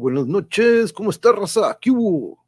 [0.00, 1.78] Buenas noches, ¿cómo está, raza?
[1.80, 2.44] ¿Qué hubo?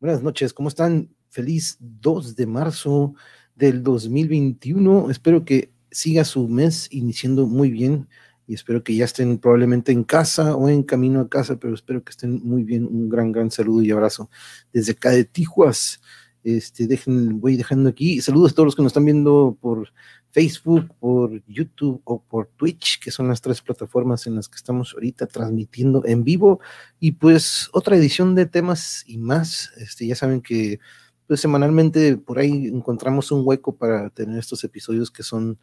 [0.00, 1.10] Buenas noches, ¿cómo están?
[1.28, 3.14] Feliz 2 de marzo
[3.54, 5.10] del 2021.
[5.10, 8.08] Espero que siga su mes iniciando muy bien
[8.46, 12.02] y espero que ya estén probablemente en casa o en camino a casa, pero espero
[12.02, 12.86] que estén muy bien.
[12.86, 14.30] Un gran, gran saludo y abrazo
[14.72, 16.00] desde acá de Tijuas.
[16.42, 18.22] Este, dejen, voy dejando aquí.
[18.22, 19.92] Saludos a todos los que nos están viendo por
[20.34, 24.92] Facebook, por YouTube o por Twitch, que son las tres plataformas en las que estamos
[24.92, 26.58] ahorita transmitiendo en vivo.
[26.98, 29.70] Y pues otra edición de temas y más.
[29.76, 30.80] Este, ya saben que
[31.28, 35.56] pues semanalmente por ahí encontramos un hueco para tener estos episodios que son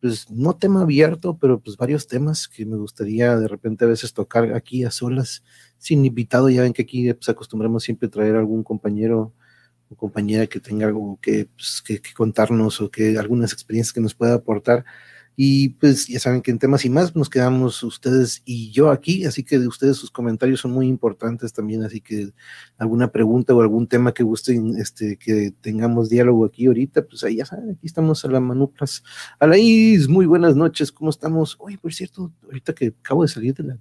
[0.00, 4.12] pues no tema abierto, pero pues varios temas que me gustaría de repente a veces
[4.12, 5.42] tocar aquí a solas,
[5.78, 6.48] sin invitado.
[6.50, 9.32] Ya ven que aquí pues acostumbramos siempre traer algún compañero
[9.94, 14.34] compañera que tenga algo pues, que, que, contarnos o que algunas experiencias que nos pueda
[14.34, 14.84] aportar.
[15.36, 19.24] Y pues ya saben que en temas y más nos quedamos ustedes y yo aquí,
[19.24, 22.32] así que de ustedes sus comentarios son muy importantes también, así que
[22.78, 27.36] alguna pregunta o algún tema que gusten este, que tengamos diálogo aquí ahorita, pues ahí
[27.36, 29.02] ya saben, aquí estamos a la manuplas.
[29.40, 31.56] Alaís, muy buenas noches, ¿cómo estamos?
[31.58, 33.74] Oye, por cierto, ahorita que acabo de salir de la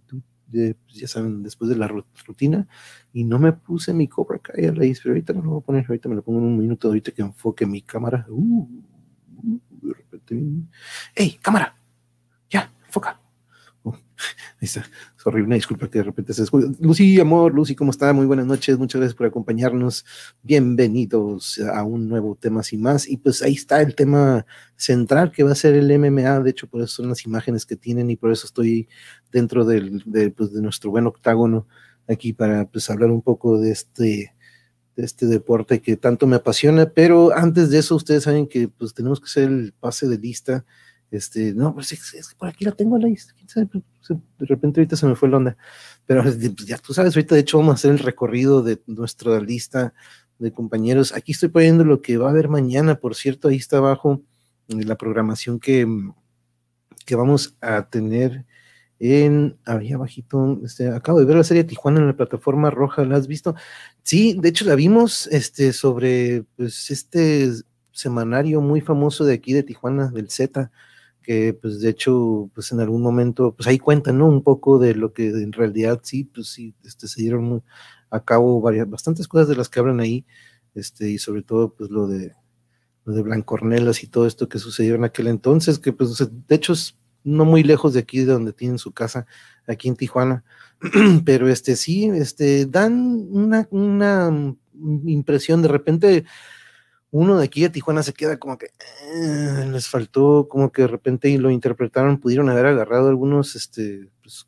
[0.85, 2.67] pues, ya saben, después de la rutina,
[3.11, 5.65] y no me puse mi Cobra Kai a la pero ahorita me lo voy a
[5.65, 8.25] poner, ahorita me lo pongo en un minuto, ahorita que enfoque mi cámara.
[8.29, 8.67] Uh,
[9.43, 10.41] uh, de repente,
[11.15, 11.75] ¡Ey, cámara!
[12.49, 13.22] Ya, enfoca.
[14.61, 14.79] Es
[15.25, 16.67] horrible, disculpa que de repente se escucha.
[16.79, 18.13] Lucy, amor, Lucy, ¿cómo está?
[18.13, 20.05] Muy buenas noches, muchas gracias por acompañarnos.
[20.41, 23.07] Bienvenidos a un nuevo tema sin más.
[23.07, 24.45] Y pues ahí está el tema
[24.75, 26.39] central que va a ser el MMA.
[26.41, 28.87] De hecho, por eso son las imágenes que tienen y por eso estoy
[29.31, 31.67] dentro del, de, pues, de nuestro buen octágono
[32.07, 34.35] aquí para pues hablar un poco de este
[34.95, 38.93] de este deporte que tanto me apasiona, pero antes de eso ustedes saben que pues
[38.93, 40.65] tenemos que hacer el pase de lista
[41.13, 43.33] este, no, pues es, que por aquí la tengo la lista,
[43.71, 45.57] pues, de repente ahorita se me fue la onda,
[46.05, 49.39] pero pues, ya tú sabes, ahorita de hecho vamos a hacer el recorrido de nuestra
[49.39, 49.93] lista
[50.39, 51.13] de compañeros.
[51.13, 54.21] Aquí estoy poniendo lo que va a haber mañana, por cierto, ahí está abajo
[54.67, 55.87] la programación que,
[57.05, 58.45] que vamos a tener
[58.99, 63.17] en, ahí abajito, este, acabo de ver la serie Tijuana en la plataforma roja, ¿la
[63.17, 63.53] has visto?
[64.01, 67.51] Sí, de hecho la vimos, este, sobre, pues, este
[67.91, 70.71] semanario muy famoso de aquí de Tijuana, del Z,
[71.23, 74.27] que pues de hecho, pues en algún momento, pues ahí cuentan, ¿no?
[74.27, 77.63] Un poco de lo que en realidad sí, pues sí, este, se dieron
[78.11, 80.25] a cabo varias, bastantes cosas de las que hablan ahí,
[80.75, 82.35] este, y sobre todo, pues lo de,
[83.05, 86.73] lo de Blancornelas y todo esto que sucedió en aquel entonces, que pues de hecho
[86.73, 89.25] es no muy lejos de aquí, de donde tienen su casa,
[89.67, 90.43] aquí en Tijuana,
[91.25, 94.55] pero este sí, este, dan una, una
[95.05, 96.25] impresión de repente,
[97.13, 100.87] uno de aquí de Tijuana se queda como que eh, les faltó, como que de
[100.87, 104.47] repente lo interpretaron, pudieron haber agarrado algunos, este, pues,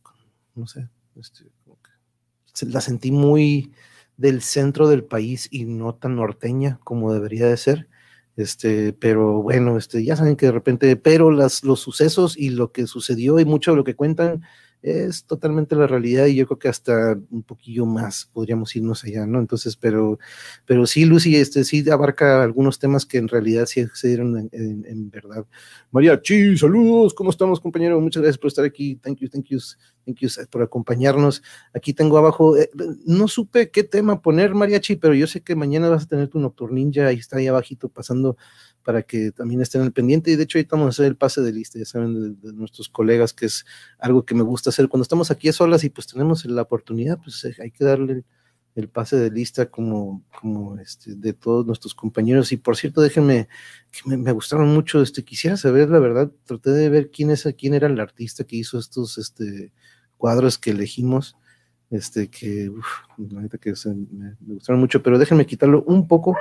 [0.56, 3.72] no sé, este, como que la sentí muy
[4.18, 7.88] del centro del país y no tan norteña como debería de ser.
[8.36, 12.72] Este, pero bueno, este, ya saben que de repente, pero las, los sucesos y lo
[12.72, 14.42] que sucedió y mucho de lo que cuentan
[14.86, 19.26] es totalmente la realidad y yo creo que hasta un poquillo más podríamos irnos allá,
[19.26, 19.40] ¿no?
[19.40, 20.20] Entonces, pero,
[20.68, 25.10] pero sí, Lucy, este sí abarca algunos temas que en realidad sí se dieron en,
[25.10, 25.48] verdad.
[25.90, 28.00] Mariachi, saludos, ¿cómo estamos, compañero?
[28.00, 28.96] Muchas gracias por estar aquí.
[28.98, 29.58] Thank you, thank you,
[30.06, 31.42] thank you por acompañarnos.
[31.74, 32.70] Aquí tengo abajo, eh,
[33.06, 36.38] no supe qué tema poner, Mariachi, pero yo sé que mañana vas a tener tu
[36.38, 38.38] Nocturninja, ahí está ahí abajito pasando
[38.86, 40.30] para que también estén al pendiente.
[40.30, 42.88] Y de hecho, ahorita vamos a hacer el pase de lista, ya saben, de, nuestros
[42.88, 43.66] colegas, que es
[43.98, 44.88] algo que me gusta hacer.
[44.88, 48.24] Cuando estamos aquí a solas y pues tenemos la oportunidad, pues eh, hay que darle
[48.76, 52.52] el, pase de lista como, como este, de todos nuestros compañeros.
[52.52, 53.48] Y por cierto, déjenme,
[53.90, 57.74] que me, gustaron mucho, este, quisiera saber, la verdad, traté de ver quién, es, quién
[57.74, 59.74] era el artista que hizo estos este,
[60.18, 61.36] cuadros que elegimos
[61.92, 62.86] este que, uf,
[63.16, 66.36] que me, me, gustaron mucho, pero déjenme quitarlo un poco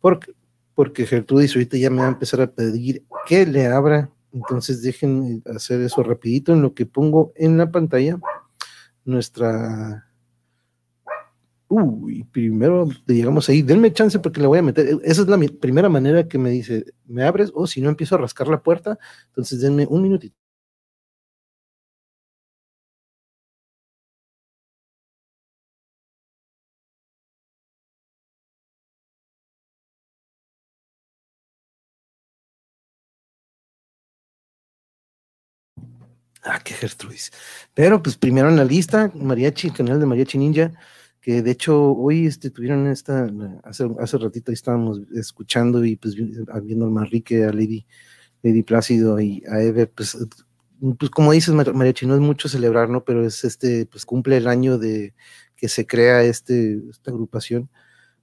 [0.00, 0.32] porque
[0.80, 4.10] porque Gertrudis ahorita ya me va a empezar a pedir que le abra.
[4.32, 8.18] Entonces dejen hacer eso rapidito en lo que pongo en la pantalla.
[9.04, 10.10] Nuestra...
[11.68, 13.60] Uy, primero llegamos ahí.
[13.60, 14.98] Denme chance porque le voy a meter.
[15.04, 17.52] Esa es la primera manera que me dice, ¿me abres?
[17.54, 18.98] O si no empiezo a rascar la puerta.
[19.26, 20.39] Entonces denme un minutito.
[36.42, 37.30] Ah, qué Gertrudis.
[37.74, 40.72] Pero pues primero en la lista, Mariachi, el canal de Mariachi Ninja,
[41.20, 43.30] que de hecho hoy este, tuvieron esta,
[43.64, 47.86] hace, hace ratito ahí estábamos escuchando y pues viendo al Manrique, a Lady,
[48.42, 50.16] Lady Plácido y a Eve, pues
[50.98, 53.04] pues como dices, Mariachi, no es mucho celebrar, ¿no?
[53.04, 55.14] Pero es este, pues cumple el año de
[55.56, 57.68] que se crea este, esta agrupación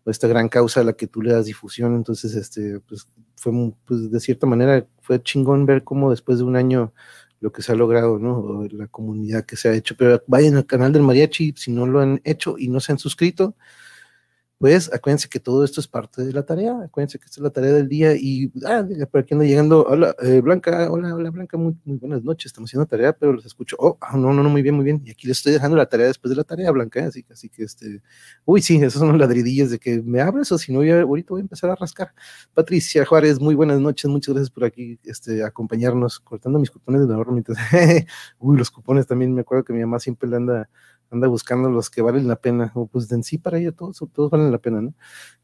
[0.03, 1.95] o esta gran causa a la que tú le das difusión.
[1.95, 3.53] Entonces, este, pues fue,
[3.85, 6.93] pues de cierta manera, fue chingón ver cómo después de un año
[7.39, 8.67] lo que se ha logrado, ¿no?
[8.71, 9.95] la comunidad que se ha hecho.
[9.97, 12.99] Pero vayan al canal del mariachi si no lo han hecho y no se han
[12.99, 13.55] suscrito
[14.59, 17.51] pues acuérdense que todo esto es parte de la tarea, acuérdense que esta es la
[17.51, 21.57] tarea del día y ah, por aquí anda llegando, hola eh, Blanca, hola, hola Blanca,
[21.57, 24.49] muy, muy buenas noches, estamos haciendo tarea, pero los escucho, oh, ah, no, no, no,
[24.49, 26.71] muy bien, muy bien, y aquí les estoy dejando la tarea después de la tarea,
[26.71, 28.01] Blanca, así, así que este,
[28.45, 31.41] uy, sí, esos son los ladridillos de que me abres o si no, ahorita voy
[31.41, 32.13] a empezar a rascar.
[32.55, 37.13] Patricia Juárez, muy buenas noches, muchas gracias por aquí, este, acompañarnos, cortando mis cupones de
[37.13, 37.59] ahorro mientras,
[38.39, 40.69] uy, los cupones también, me acuerdo que mi mamá siempre le anda
[41.09, 44.29] anda buscando los que valen la pena, o pues en sí para ella todos, todos
[44.29, 44.93] valen la pena, ¿no?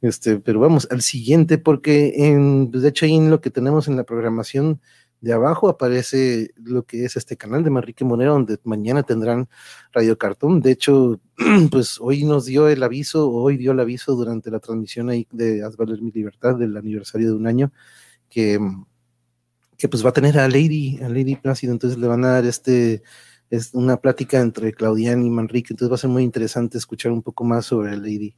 [0.02, 3.88] Este, pero vamos al siguiente, porque en, pues de hecho ahí en lo que tenemos
[3.88, 4.82] en la programación
[5.24, 9.48] de abajo aparece lo que es este canal de Manrique Monero, donde mañana tendrán
[9.94, 10.60] Radio Cartón.
[10.60, 11.22] De hecho,
[11.72, 15.64] pues hoy nos dio el aviso, hoy dio el aviso durante la transmisión ahí de
[15.64, 17.72] Haz Valer Mi Libertad, del aniversario de un año,
[18.30, 18.60] que,
[19.78, 22.46] que pues va a tener a Lady, a Lady Plácido, entonces le van a dar
[22.46, 23.02] este
[23.54, 27.22] es una plática entre Claudian y Manrique, entonces va a ser muy interesante escuchar un
[27.22, 28.36] poco más sobre Lady,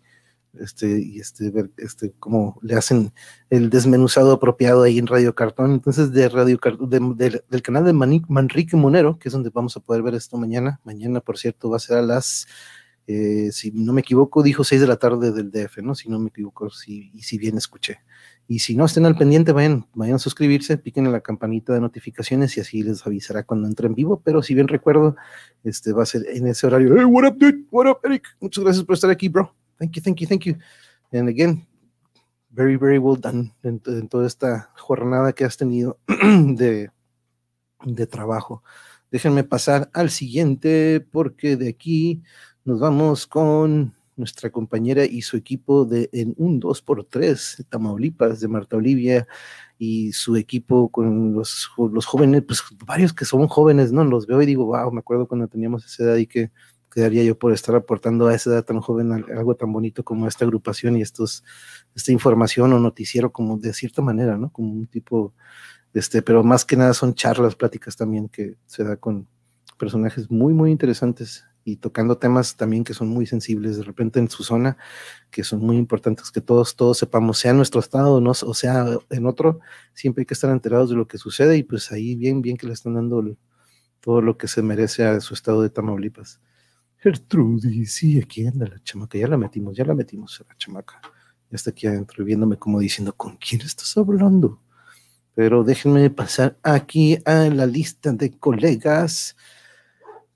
[0.60, 3.14] este, y este, ver este, cómo le hacen
[3.50, 5.72] el desmenuzado apropiado ahí en Radio Cartón.
[5.72, 10.16] Entonces, de Radio del canal de Manrique Monero, que es donde vamos a poder ver
[10.16, 10.82] esto mañana.
[10.84, 12.48] Mañana, por cierto, va a ser a las,
[13.08, 15.96] eh, si no me equivoco, dijo 6 de la tarde del DF, ¿no?
[15.96, 18.00] Si no me equivoco, si, y si bien escuché.
[18.48, 21.82] Y si no estén al pendiente, vayan, vayan a suscribirse, piquen en la campanita de
[21.82, 24.22] notificaciones y así les avisará cuando entre en vivo.
[24.24, 25.16] Pero si bien recuerdo,
[25.64, 26.96] este va a ser en ese horario.
[26.96, 27.66] Hey, what up, dude?
[27.72, 28.24] What up, Eric?
[28.40, 29.54] Muchas gracias por estar aquí, bro.
[29.80, 30.56] Thank you, thank you, thank you.
[31.12, 31.66] And again,
[32.50, 36.92] very, very well done en, toda esta jornada que has tenido de,
[37.84, 38.64] de trabajo.
[39.12, 42.22] Déjenme pasar al siguiente porque de aquí
[42.64, 48.78] nos vamos con nuestra compañera y su equipo de en un 2x3 Tamaulipas de Marta
[48.78, 49.28] Olivia
[49.78, 54.04] y su equipo con los, los jóvenes, pues varios que son jóvenes, ¿no?
[54.06, 56.52] Los veo y digo, wow, me acuerdo cuando teníamos esa edad y que
[56.90, 60.46] quedaría yo por estar aportando a esa edad tan joven algo tan bonito como esta
[60.46, 61.44] agrupación y estos,
[61.94, 64.50] esta información o noticiero como de cierta manera, ¿no?
[64.50, 65.34] Como un tipo,
[65.94, 69.28] este, pero más que nada son charlas, pláticas también que se da con
[69.78, 74.30] personajes muy, muy interesantes y tocando temas también que son muy sensibles de repente en
[74.30, 74.78] su zona,
[75.32, 78.86] que son muy importantes que todos, todos sepamos, sea en nuestro estado no, o sea
[79.10, 79.60] en otro,
[79.94, 82.68] siempre hay que estar enterados de lo que sucede y pues ahí bien, bien que
[82.68, 83.36] le están dando
[84.00, 86.40] todo lo que se merece a su estado de Tamaulipas.
[86.98, 91.02] Gertrudis, sí, aquí anda la chamaca, ya la metimos, ya la metimos a la chamaca.
[91.50, 94.62] Ya está aquí adentro viéndome como diciendo, ¿con quién estás hablando?
[95.34, 99.36] Pero déjenme pasar aquí a la lista de colegas.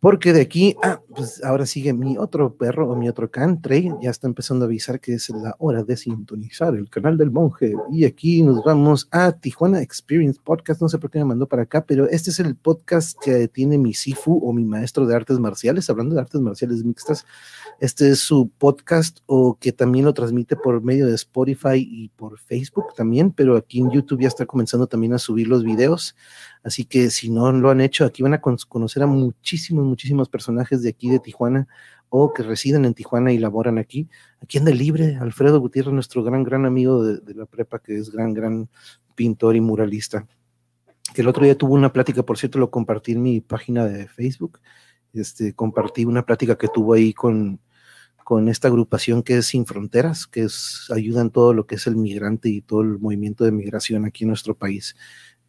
[0.02, 3.92] Porque de aquí, ah, pues ahora sigue mi otro perro o mi otro can, Trey,
[4.02, 7.74] ya está empezando a avisar que es la hora de sintonizar el canal del monje.
[7.92, 11.64] Y aquí nos vamos a Tijuana Experience Podcast, no sé por qué me mandó para
[11.64, 15.38] acá, pero este es el podcast que tiene mi Sifu o mi maestro de artes
[15.38, 17.26] marciales, hablando de artes marciales mixtas.
[17.82, 22.40] Este es su podcast o que también lo transmite por medio de Spotify y por
[22.40, 26.16] Facebook también, pero aquí en YouTube ya está comenzando también a subir los videos.
[26.64, 30.82] Así que si no lo han hecho, aquí van a conocer a muchísimos, muchísimos personajes
[30.82, 31.68] de aquí de Tijuana
[32.10, 34.10] o que residen en Tijuana y laboran aquí.
[34.42, 38.34] Aquí anda libre Alfredo Gutiérrez, nuestro gran, gran amigo de, la prepa, que es gran,
[38.34, 38.70] gran
[39.16, 40.28] pintor y muralista.
[41.14, 44.08] Que el otro día tuvo una plática, por cierto, lo compartí en mi página de
[44.08, 44.60] Facebook.
[45.14, 47.60] Este, compartí una plática que tuvo ahí con,
[48.24, 51.88] con esta agrupación que es Sin Fronteras, que es, ayuda en todo lo que es
[51.88, 54.96] el migrante y todo el movimiento de migración aquí en nuestro país.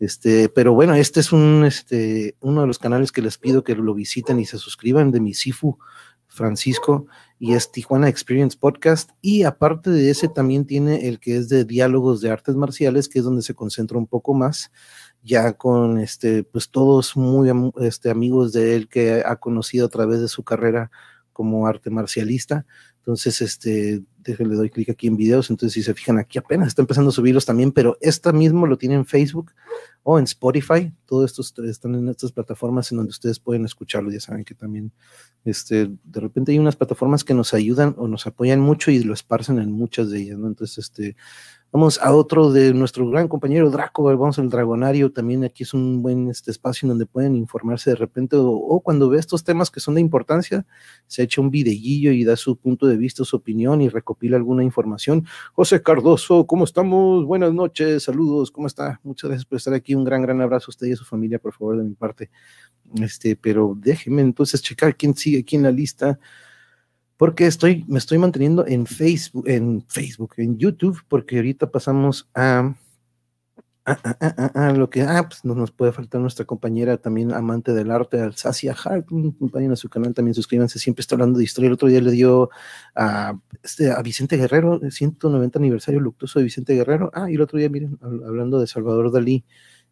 [0.00, 3.76] Este, pero bueno, este es un, este, uno de los canales que les pido que
[3.76, 5.78] lo visiten y se suscriban de mi Sifu
[6.26, 7.06] Francisco
[7.38, 9.10] y es Tijuana Experience Podcast.
[9.20, 13.18] Y aparte de ese, también tiene el que es de diálogos de artes marciales, que
[13.18, 14.72] es donde se concentra un poco más,
[15.22, 17.50] ya con este, pues todos muy
[17.82, 20.90] este, amigos de él que ha conocido a través de su carrera
[21.34, 22.64] como arte marcialista.
[22.98, 25.50] Entonces, este, déjenle doy clic aquí en videos.
[25.50, 28.78] Entonces, si se fijan aquí apenas está empezando a subirlos también, pero esta mismo lo
[28.78, 29.52] tiene en Facebook
[30.02, 30.92] o en Spotify.
[31.06, 34.10] Todos estos están en estas plataformas en donde ustedes pueden escucharlo.
[34.10, 34.92] Ya saben que también,
[35.44, 39.14] este, de repente hay unas plataformas que nos ayudan o nos apoyan mucho y lo
[39.14, 40.48] esparcen en muchas de ellas, ¿no?
[40.48, 41.16] Entonces, este,
[41.72, 46.02] Vamos a otro de nuestro gran compañero Draco, vamos al Dragonario, también aquí es un
[46.02, 49.78] buen este, espacio en donde pueden informarse de repente o, cuando ve estos temas que
[49.78, 50.66] son de importancia,
[51.06, 53.88] se echa un videillo y da su punto de vista, su opinión y
[54.20, 55.26] recopila alguna información.
[55.54, 57.24] José Cardoso, ¿cómo estamos?
[57.24, 59.00] Buenas noches, saludos, ¿cómo está?
[59.02, 61.38] Muchas gracias por estar aquí, un gran, gran abrazo a usted y a su familia,
[61.38, 62.30] por favor, de mi parte.
[63.00, 66.18] Este, pero déjeme entonces checar quién sigue aquí en la lista
[67.16, 72.74] porque estoy, me estoy manteniendo en Facebook, en Facebook, en YouTube, porque ahorita pasamos a,
[73.90, 78.20] a, lo que, ah, pues no nos puede faltar nuestra compañera también amante del arte,
[78.20, 81.88] Alsacia Hart, vayan a su canal, también suscríbanse, siempre está hablando de historia, el otro
[81.88, 82.50] día le dio
[82.94, 87.40] a, este, a Vicente Guerrero, el 190 aniversario luctuoso de Vicente Guerrero, ah, y el
[87.40, 89.44] otro día, miren, hablando de Salvador Dalí,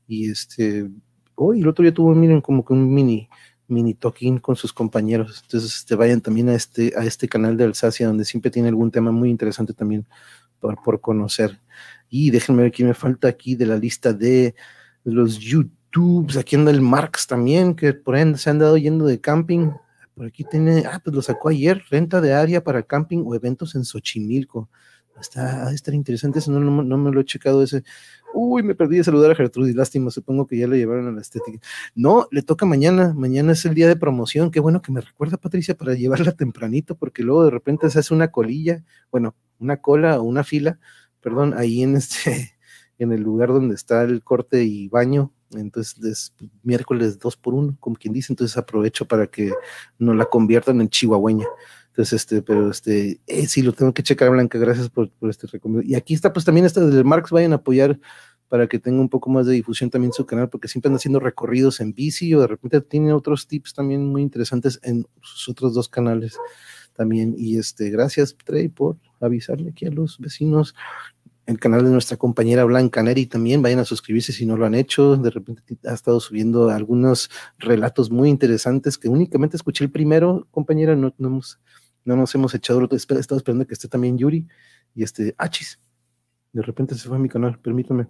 [0.06, 0.88] y este,
[1.34, 3.28] hoy el otro día tuvo, miren, como que un mini,
[3.68, 5.42] mini talking con sus compañeros.
[5.44, 8.90] Entonces, este, vayan también a este, a este canal de Alsacia, donde siempre tiene algún
[8.90, 10.06] tema muy interesante también
[10.60, 11.60] por, por conocer.
[12.08, 14.54] Y déjenme ver quién me falta aquí de la lista de
[15.04, 16.36] los YouTubes.
[16.36, 19.70] Aquí anda el Marx también, que por ahí se han dado yendo de camping.
[20.14, 23.74] Por aquí tiene, ah, pues lo sacó ayer, renta de área para camping o eventos
[23.74, 24.68] en Xochimilco.
[25.20, 27.82] Está, a estar interesante, eso no, no, me lo he checado ese.
[28.34, 31.20] Uy, me perdí de saludar a Gertrudis, lástima, supongo que ya le llevaron a la
[31.20, 31.58] estética.
[31.94, 35.36] No, le toca mañana, mañana es el día de promoción, qué bueno que me recuerda
[35.36, 40.20] Patricia para llevarla tempranito, porque luego de repente se hace una colilla, bueno, una cola
[40.20, 40.78] o una fila,
[41.20, 42.52] perdón, ahí en este,
[42.98, 47.76] en el lugar donde está el corte y baño, entonces es miércoles dos por uno,
[47.80, 49.52] como quien dice, entonces aprovecho para que
[49.98, 51.46] no la conviertan en chihuahueña.
[51.98, 55.90] Entonces, este, pero este, eh, sí, lo tengo que checar, Blanca, gracias por, este recomendación.
[55.90, 57.98] Y aquí está, pues también está del Marx, vayan a apoyar
[58.46, 61.18] para que tenga un poco más de difusión también su canal, porque siempre anda haciendo
[61.18, 65.74] recorridos en bici o de repente tiene otros tips también muy interesantes en sus otros
[65.74, 66.38] dos canales
[66.92, 67.34] también.
[67.36, 70.76] Y este, gracias, Trey, por avisarle aquí a los vecinos.
[71.46, 74.76] El canal de nuestra compañera Blanca Neri también, vayan a suscribirse si no lo han
[74.76, 75.16] hecho.
[75.16, 77.28] De repente ha estado subiendo algunos
[77.58, 81.58] relatos muy interesantes que únicamente escuché el primero, compañera, no, no hemos
[82.08, 84.48] no nos hemos echado, he estado esperando que esté también Yuri
[84.94, 85.78] y este Achis.
[86.54, 88.08] De repente se fue a mi canal, permítame.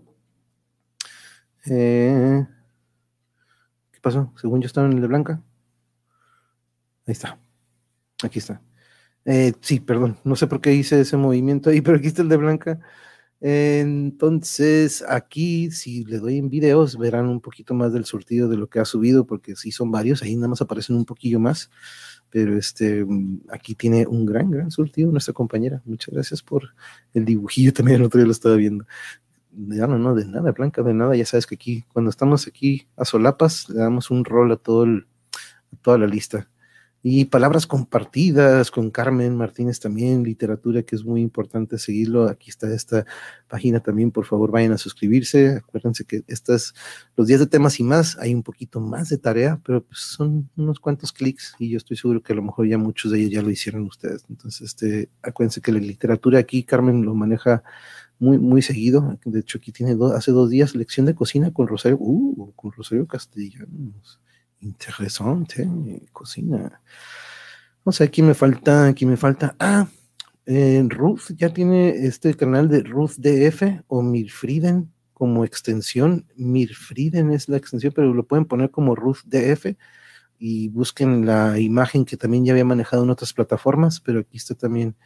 [1.66, 2.46] Eh,
[3.90, 4.32] ¿Qué pasó?
[4.36, 5.42] Según yo estaba en el de Blanca.
[7.06, 7.40] Ahí está.
[8.22, 8.62] Aquí está.
[9.24, 10.16] Eh, sí, perdón.
[10.22, 12.78] No sé por qué hice ese movimiento ahí, pero aquí está el de Blanca.
[13.40, 18.68] entonces, aquí, si le doy en videos, verán un poquito más del surtido de lo
[18.68, 21.70] que ha subido, porque sí son varios, ahí nada más aparecen un poquillo más
[22.30, 25.82] pero este, mm, aquí tiene un gran, gran surtido nuestra compañera.
[25.84, 26.74] Muchas gracias por
[27.14, 28.86] el dibujillo, también el otro día lo estaba viendo.
[29.52, 31.16] Ya no, no, de nada, Blanca, de nada.
[31.16, 34.84] Ya sabes que aquí, cuando estamos aquí a solapas, le damos un rol a, todo
[34.84, 35.06] el,
[35.72, 36.48] a toda la lista.
[37.00, 42.26] Y palabras compartidas con Carmen Martínez también, literatura que es muy importante seguirlo.
[42.26, 43.06] Aquí está esta
[43.46, 45.58] página también, por favor vayan a suscribirse.
[45.58, 46.74] Acuérdense que estas,
[47.16, 50.50] los días de temas y más, hay un poquito más de tarea, pero pues son
[50.56, 53.30] unos cuantos clics y yo estoy seguro que a lo mejor ya muchos de ellos
[53.30, 54.24] ya lo hicieron ustedes.
[54.28, 57.62] Entonces, este, acuérdense que la literatura aquí, Carmen lo maneja
[58.18, 59.18] muy, muy seguido.
[59.24, 63.06] De hecho, aquí tiene hace dos días lección de cocina con Rosario, uh, con Rosario
[63.06, 64.18] Castellanos
[64.60, 65.68] Interesante,
[66.12, 66.80] cocina.
[67.84, 69.54] No sé, aquí me falta, aquí me falta.
[69.58, 69.88] Ah,
[70.46, 76.26] eh, Ruth ya tiene este canal de Ruth DF o Mirfrieden como extensión.
[76.36, 79.76] Mirfrieden es la extensión, pero lo pueden poner como Ruth DF
[80.38, 84.54] y busquen la imagen que también ya había manejado en otras plataformas, pero aquí está
[84.54, 84.96] también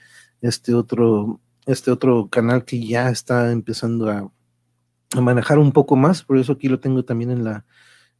[0.42, 4.30] este otro, este otro canal que ya está empezando a,
[5.16, 7.64] a manejar un poco más, por eso aquí lo tengo también en la,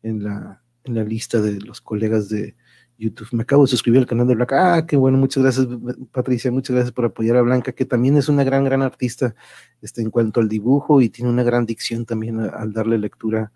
[0.03, 2.55] en la, en la lista de los colegas de
[2.99, 3.29] YouTube.
[3.33, 4.77] Me acabo de suscribir al canal de Blanca.
[4.77, 5.67] Ah, qué bueno, muchas gracias,
[6.13, 9.35] Patricia, muchas gracias por apoyar a Blanca, que también es una gran, gran artista
[9.81, 13.53] este, en cuanto al dibujo y tiene una gran dicción también al darle lectura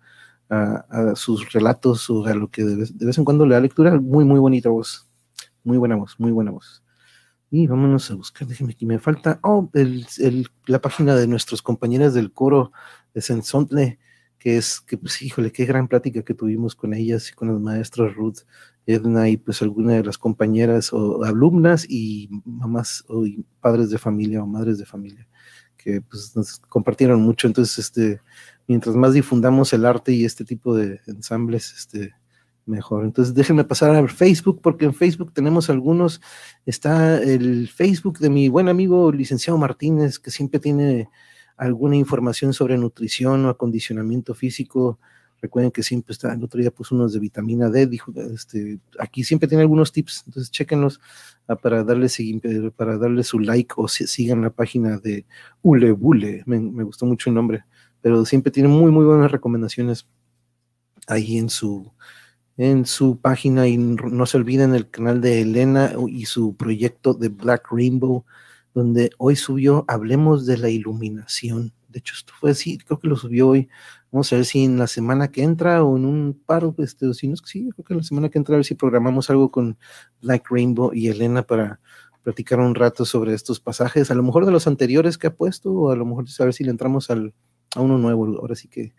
[0.49, 3.99] a, sus relatos o a lo que de vez, en cuando le da lectura.
[3.99, 5.07] Muy, muy bonita voz.
[5.63, 6.83] Muy buena voz, muy buena voz.
[7.49, 10.05] Y vámonos a buscar, déjeme aquí, me falta, oh, el,
[10.65, 12.73] la página de nuestros compañeras del coro
[13.13, 13.99] de Sensontle
[14.47, 17.59] que es que, pues, híjole, qué gran plática que tuvimos con ellas y con las
[17.59, 18.45] maestras Ruth,
[18.85, 23.25] Edna y pues alguna de las compañeras o alumnas y mamás o
[23.59, 25.27] padres de familia o madres de familia
[25.75, 27.47] que pues nos compartieron mucho.
[27.47, 28.21] Entonces, este,
[28.67, 32.13] mientras más difundamos el arte y este tipo de ensambles, este,
[32.65, 33.03] mejor.
[33.03, 36.21] Entonces, déjenme pasar al Facebook, porque en Facebook tenemos algunos.
[36.65, 41.09] Está el Facebook de mi buen amigo licenciado Martínez, que siempre tiene
[41.57, 44.99] alguna información sobre nutrición o acondicionamiento físico.
[45.41, 49.23] Recuerden que siempre está, el otro día puso unos de vitamina D, dijo, este, aquí
[49.23, 50.99] siempre tiene algunos tips, entonces chequenlos
[51.47, 52.07] ah, para darle
[52.75, 55.25] para darle su like o sigan la página de
[55.61, 57.65] Ule Bule, me, me, gustó mucho el nombre,
[58.01, 60.07] pero siempre tiene muy, muy buenas recomendaciones
[61.07, 61.91] ahí en su,
[62.57, 67.29] en su página y no se olviden el canal de Elena y su proyecto de
[67.29, 68.25] Black Rainbow,
[68.77, 71.73] donde hoy subió Hablemos de la Iluminación.
[71.89, 73.69] De hecho, esto fue así, creo que lo subió hoy.
[74.11, 77.27] Vamos a ver si en la semana que entra o en un paro, este, si
[77.27, 79.31] no es que sí, creo que en la semana que entra a ver si programamos
[79.31, 79.79] algo con
[80.21, 81.79] Black Rainbow y Elena para
[82.21, 85.71] platicar un rato sobre estos pasajes, a lo mejor de los anteriores que ha puesto,
[85.73, 87.33] o a lo mejor a ver si le entramos al,
[87.75, 88.27] a uno nuevo.
[88.39, 88.93] Ahora sí que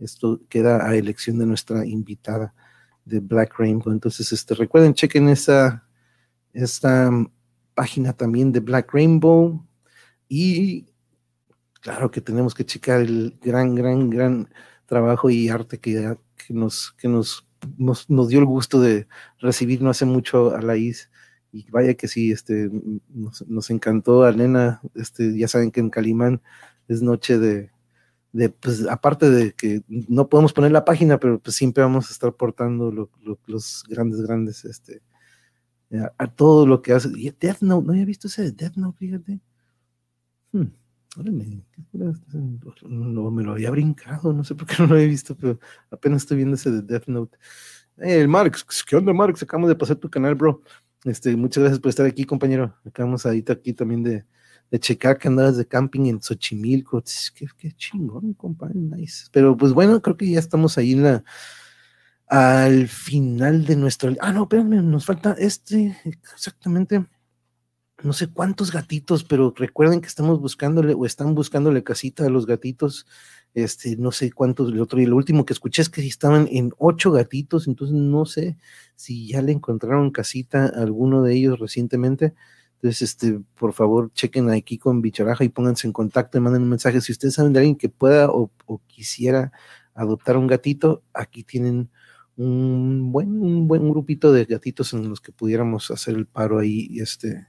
[0.00, 2.52] esto queda a elección de nuestra invitada
[3.04, 3.92] de Black Rainbow.
[3.92, 5.86] Entonces, este, recuerden, chequen esa,
[6.52, 7.12] esta
[7.74, 9.66] página también de Black Rainbow.
[10.28, 10.86] Y
[11.80, 14.48] claro que tenemos que checar el gran, gran, gran
[14.86, 16.16] trabajo y arte que,
[16.50, 17.46] nos, que nos,
[17.78, 19.06] nos, dio el gusto de
[19.38, 21.10] recibir no hace mucho a la IS.
[21.52, 22.70] Y vaya que sí, este,
[23.08, 24.34] nos, nos encantó a
[24.94, 26.42] este, ya saben que en Calimán
[26.86, 27.70] es noche de,
[28.32, 32.12] de, pues, aparte de que no podemos poner la página, pero pues siempre vamos a
[32.12, 33.08] estar portando
[33.46, 35.02] los grandes, grandes, este,
[36.18, 37.08] a, todo lo que hace.
[37.08, 39.40] Death Note, no había visto ese de Death Note, fíjate.
[40.52, 40.68] Hmm,
[42.88, 45.58] no, me lo había brincado, no sé por qué no lo había visto, pero
[45.90, 47.36] apenas estoy viendo ese de Death Note.
[47.96, 49.42] el Marx, ¿qué onda, Marx?
[49.42, 50.62] Acabamos de pasar tu canal, bro.
[51.04, 52.74] Este, muchas gracias por estar aquí, compañero.
[52.84, 54.24] Acabamos ahorita aquí también de,
[54.70, 57.02] de checar que andabas de camping en Xochimilco.
[57.34, 59.26] Qué, qué chingón, compadre, nice.
[59.32, 61.24] Pero pues bueno, creo que ya estamos ahí en la,
[62.30, 64.14] al final de nuestro.
[64.20, 65.96] Ah, no, espérame, nos falta este,
[66.34, 67.06] exactamente.
[68.02, 72.46] No sé cuántos gatitos, pero recuerden que estamos buscándole o están buscándole casita a los
[72.46, 73.06] gatitos.
[73.52, 76.72] Este, no sé cuántos, el otro y lo último que escuché es que estaban en
[76.78, 78.56] ocho gatitos, entonces no sé
[78.94, 82.32] si ya le encontraron casita a alguno de ellos recientemente
[82.82, 86.70] entonces, este, por favor, chequen aquí con Bicharaja y pónganse en contacto y manden un
[86.70, 87.02] mensaje.
[87.02, 88.50] Si ustedes saben de alguien que pueda o,
[88.86, 89.52] quisiera
[89.94, 91.90] adoptar un gatito, aquí tienen
[92.36, 96.98] un buen, un buen grupito de gatitos en los que pudiéramos hacer el paro ahí,
[97.00, 97.48] este,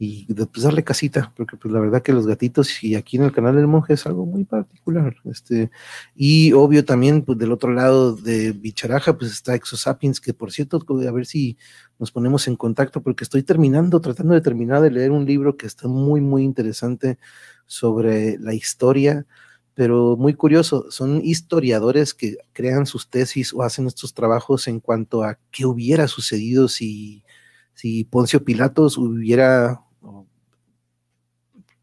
[0.00, 3.32] y pues, darle casita, porque pues la verdad que los gatitos y aquí en el
[3.32, 5.70] canal del monje es algo muy particular, este,
[6.14, 10.80] y obvio también pues del otro lado de Bicharaja pues está Exosapiens, que por cierto,
[10.88, 11.56] a ver si
[11.98, 15.66] nos ponemos en contacto, porque estoy terminando, tratando de terminar de leer un libro que
[15.66, 17.18] está muy, muy interesante
[17.66, 19.26] sobre la historia,
[19.78, 25.22] pero muy curioso, son historiadores que crean sus tesis o hacen estos trabajos en cuanto
[25.22, 27.22] a qué hubiera sucedido si,
[27.74, 29.80] si Poncio Pilatos hubiera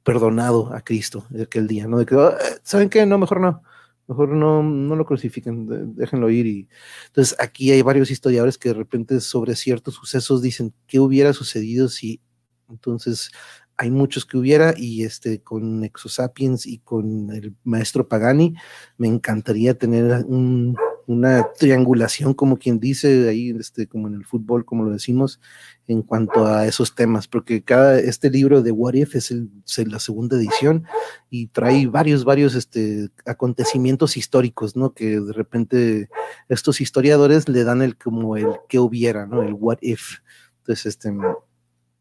[0.03, 1.97] perdonado a Cristo de aquel día, ¿no?
[1.97, 3.05] De que, ah, ¿saben qué?
[3.05, 3.63] No, mejor no,
[4.09, 6.67] mejor no, no lo crucifiquen, déjenlo ir.
[7.05, 11.87] Entonces aquí hay varios historiadores que de repente sobre ciertos sucesos dicen, ¿qué hubiera sucedido
[11.87, 12.19] si
[12.67, 13.31] entonces
[13.77, 18.55] hay muchos que hubiera y este con Exosapiens y con el maestro Pagani
[18.97, 20.75] me encantaría tener un
[21.07, 25.39] una triangulación, como quien dice, ahí este, como en el fútbol, como lo decimos,
[25.87, 29.49] en cuanto a esos temas, porque cada, este libro de What If es, el,
[29.87, 30.85] la segunda edición
[31.29, 34.93] y trae varios, varios este, acontecimientos históricos, ¿no?
[34.93, 36.09] Que de repente
[36.49, 39.43] estos historiadores le dan el como el que hubiera, ¿no?
[39.43, 40.19] El What If.
[40.59, 41.13] Entonces, este,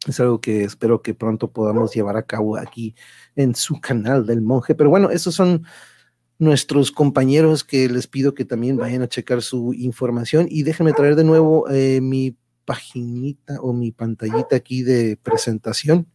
[0.07, 2.95] es algo que espero que pronto podamos llevar a cabo aquí
[3.37, 4.75] en su canal del monje.
[4.75, 5.65] Pero bueno, esos son
[6.39, 11.17] nuestros compañeros que les pido que también vayan a checar su información y déjenme traer
[11.17, 16.07] de nuevo eh, mi paginita o mi pantallita aquí de presentación.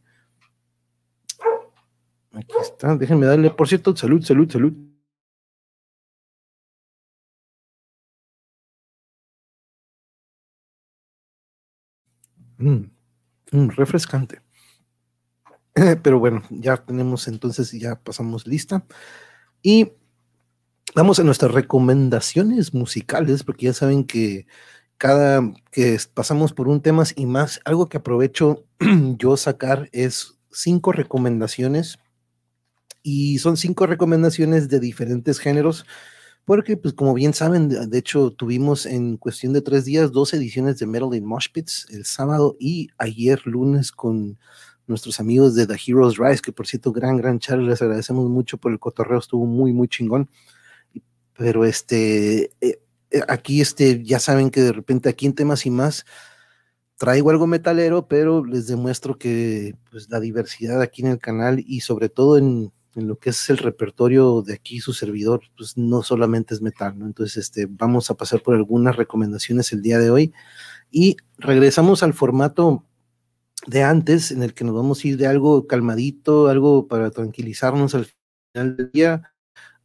[2.33, 4.73] Aquí está, déjenme darle, por cierto, salud, salud, salud.
[12.59, 12.98] Mm,
[13.51, 14.41] mm, refrescante.
[16.03, 18.85] Pero bueno, ya tenemos entonces, ya pasamos lista.
[19.61, 19.91] Y
[20.95, 24.47] vamos a nuestras recomendaciones musicales, porque ya saben que
[24.97, 28.65] cada que pasamos por un tema y más, algo que aprovecho
[29.17, 31.99] yo sacar es cinco recomendaciones
[33.01, 35.85] y son cinco recomendaciones de diferentes géneros,
[36.49, 40.79] porque pues como bien saben, de hecho tuvimos en cuestión de tres días dos ediciones
[40.79, 44.39] de Metal in Mosh Pits, el sábado y ayer lunes con
[44.87, 48.57] nuestros amigos de The Heroes Rise, que por cierto, gran, gran charla, les agradecemos mucho
[48.57, 50.27] por el cotorreo, estuvo muy, muy chingón.
[51.37, 52.81] Pero este, eh,
[53.11, 56.03] eh, aquí este, ya saben que de repente aquí en temas y más
[56.97, 61.81] traigo algo metalero, pero les demuestro que pues la diversidad aquí en el canal y
[61.81, 66.01] sobre todo en, en lo que es el repertorio de aquí, su servidor, pues no
[66.03, 67.05] solamente es metal, ¿no?
[67.05, 70.33] Entonces, este, vamos a pasar por algunas recomendaciones el día de hoy
[70.91, 72.85] y regresamos al formato
[73.67, 77.93] de antes, en el que nos vamos a ir de algo calmadito, algo para tranquilizarnos
[77.93, 78.07] al
[78.53, 79.33] final del día,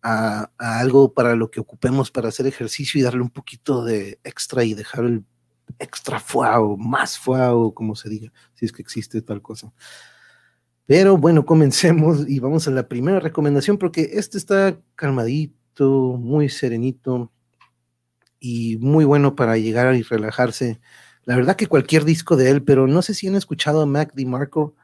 [0.02, 4.64] a, algo para lo que ocupemos para hacer ejercicio y darle un poquito de extra
[4.64, 5.24] y dejar el
[5.78, 9.72] extra fuego, más fuego, como se diga, si es que existe tal cosa.
[10.86, 17.32] Pero bueno, comencemos y vamos a la primera recomendación porque este está calmadito, muy serenito
[18.38, 20.80] y muy bueno para llegar y relajarse.
[21.24, 24.12] La verdad que cualquier disco de él, pero no sé si han escuchado a Mac
[24.14, 24.74] DiMarco,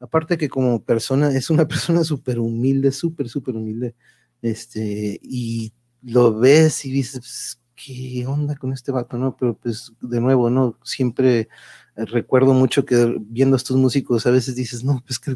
[0.00, 3.96] aparte que como persona es una persona súper humilde, súper, súper humilde,
[4.42, 9.18] este, y lo ves y dices, pues, ¿qué onda con este vato?
[9.18, 10.78] No, pero pues de nuevo, ¿no?
[10.84, 11.48] Siempre
[12.06, 15.34] recuerdo mucho que viendo a estos músicos a veces dices, no, pues que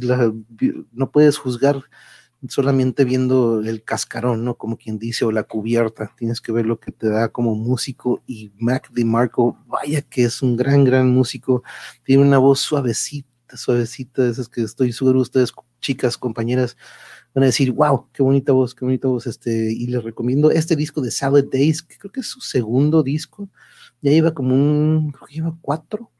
[0.92, 1.82] no puedes juzgar
[2.48, 4.56] solamente viendo el cascarón, ¿no?
[4.56, 8.22] Como quien dice, o la cubierta, tienes que ver lo que te da como músico
[8.26, 11.62] y Mac DiMarco, vaya que es un gran, gran músico,
[12.04, 16.76] tiene una voz suavecita, suavecita, esas que estoy seguro ustedes, chicas, compañeras,
[17.34, 20.76] van a decir, wow, qué bonita voz, qué bonita voz, este, y les recomiendo este
[20.76, 23.48] disco de Salad Days, que creo que es su segundo disco,
[24.00, 26.11] ya lleva como un, creo que lleva cuatro,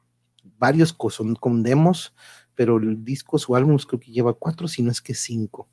[0.63, 2.15] varios son con demos,
[2.55, 5.69] pero el disco, su álbum creo que lleva cuatro, si no es que cinco.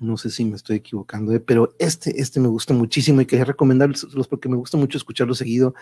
[0.00, 3.44] No sé si me estoy equivocando, eh, pero este, este me gusta muchísimo y quería
[3.44, 5.72] recomendárselos porque me gusta mucho escucharlo seguido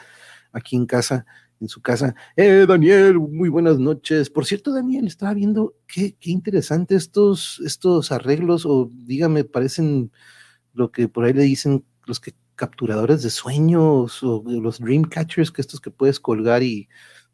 [0.52, 1.24] aquí en casa,
[1.60, 2.14] en su casa.
[2.36, 4.28] Eh, Daniel, muy buenas noches.
[4.28, 10.12] Por cierto, Daniel, estaba viendo qué, qué interesante estos, estos arreglos, o dígame, parecen
[10.74, 15.50] lo que por ahí le dicen los que capturadores de sueños o los dream catchers,
[15.50, 16.88] que estos que puedes colgar y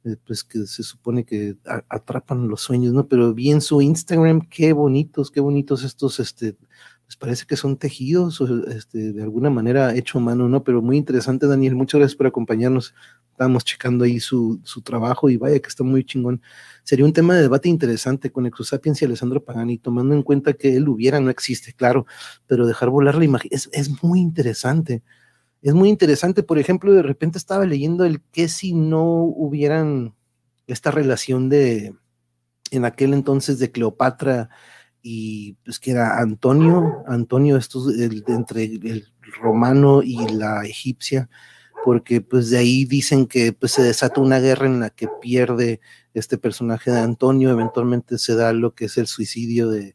[0.05, 1.57] eh, pues que se supone que
[1.89, 3.07] atrapan los sueños, ¿no?
[3.07, 6.57] Pero vi en su Instagram, qué bonitos, qué bonitos estos, este,
[7.05, 10.65] pues parece que son tejidos, este, de alguna manera hecho a mano, ¿no?
[10.65, 12.95] Pero muy interesante, Daniel, muchas gracias por acompañarnos.
[13.31, 16.43] Estábamos checando ahí su, su trabajo y vaya que está muy chingón.
[16.83, 20.77] Sería un tema de debate interesante con Exosapiens y Alessandro Pagani, tomando en cuenta que
[20.77, 22.07] él hubiera, no existe, claro,
[22.49, 25.03] pero dejar volar la imagen es, es muy interesante
[25.63, 30.15] es muy interesante, por ejemplo, de repente estaba leyendo el que si no hubieran
[30.67, 31.95] esta relación de,
[32.73, 34.51] en aquel entonces, de Cleopatra
[35.03, 39.07] y pues que era Antonio, Antonio, esto entre el
[39.41, 41.31] romano y la egipcia,
[41.85, 45.81] porque pues de ahí dicen que pues se desata una guerra en la que pierde
[46.15, 49.95] este personaje de Antonio, eventualmente se da lo que es el suicidio de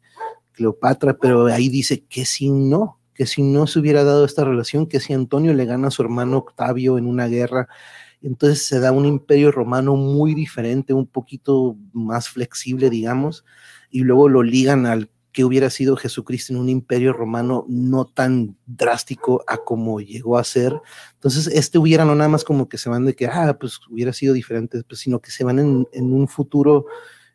[0.54, 4.86] Cleopatra, pero ahí dice que si no, que si no se hubiera dado esta relación,
[4.86, 7.68] que si Antonio le gana a su hermano Octavio en una guerra,
[8.22, 13.44] entonces se da un imperio romano muy diferente, un poquito más flexible, digamos,
[13.90, 18.56] y luego lo ligan al que hubiera sido Jesucristo en un imperio romano no tan
[18.68, 20.74] drástico a como llegó a ser.
[21.16, 24.14] Entonces, este hubiera no nada más como que se van de que, ah, pues hubiera
[24.14, 26.86] sido diferente, pues, sino que se van en, en un futuro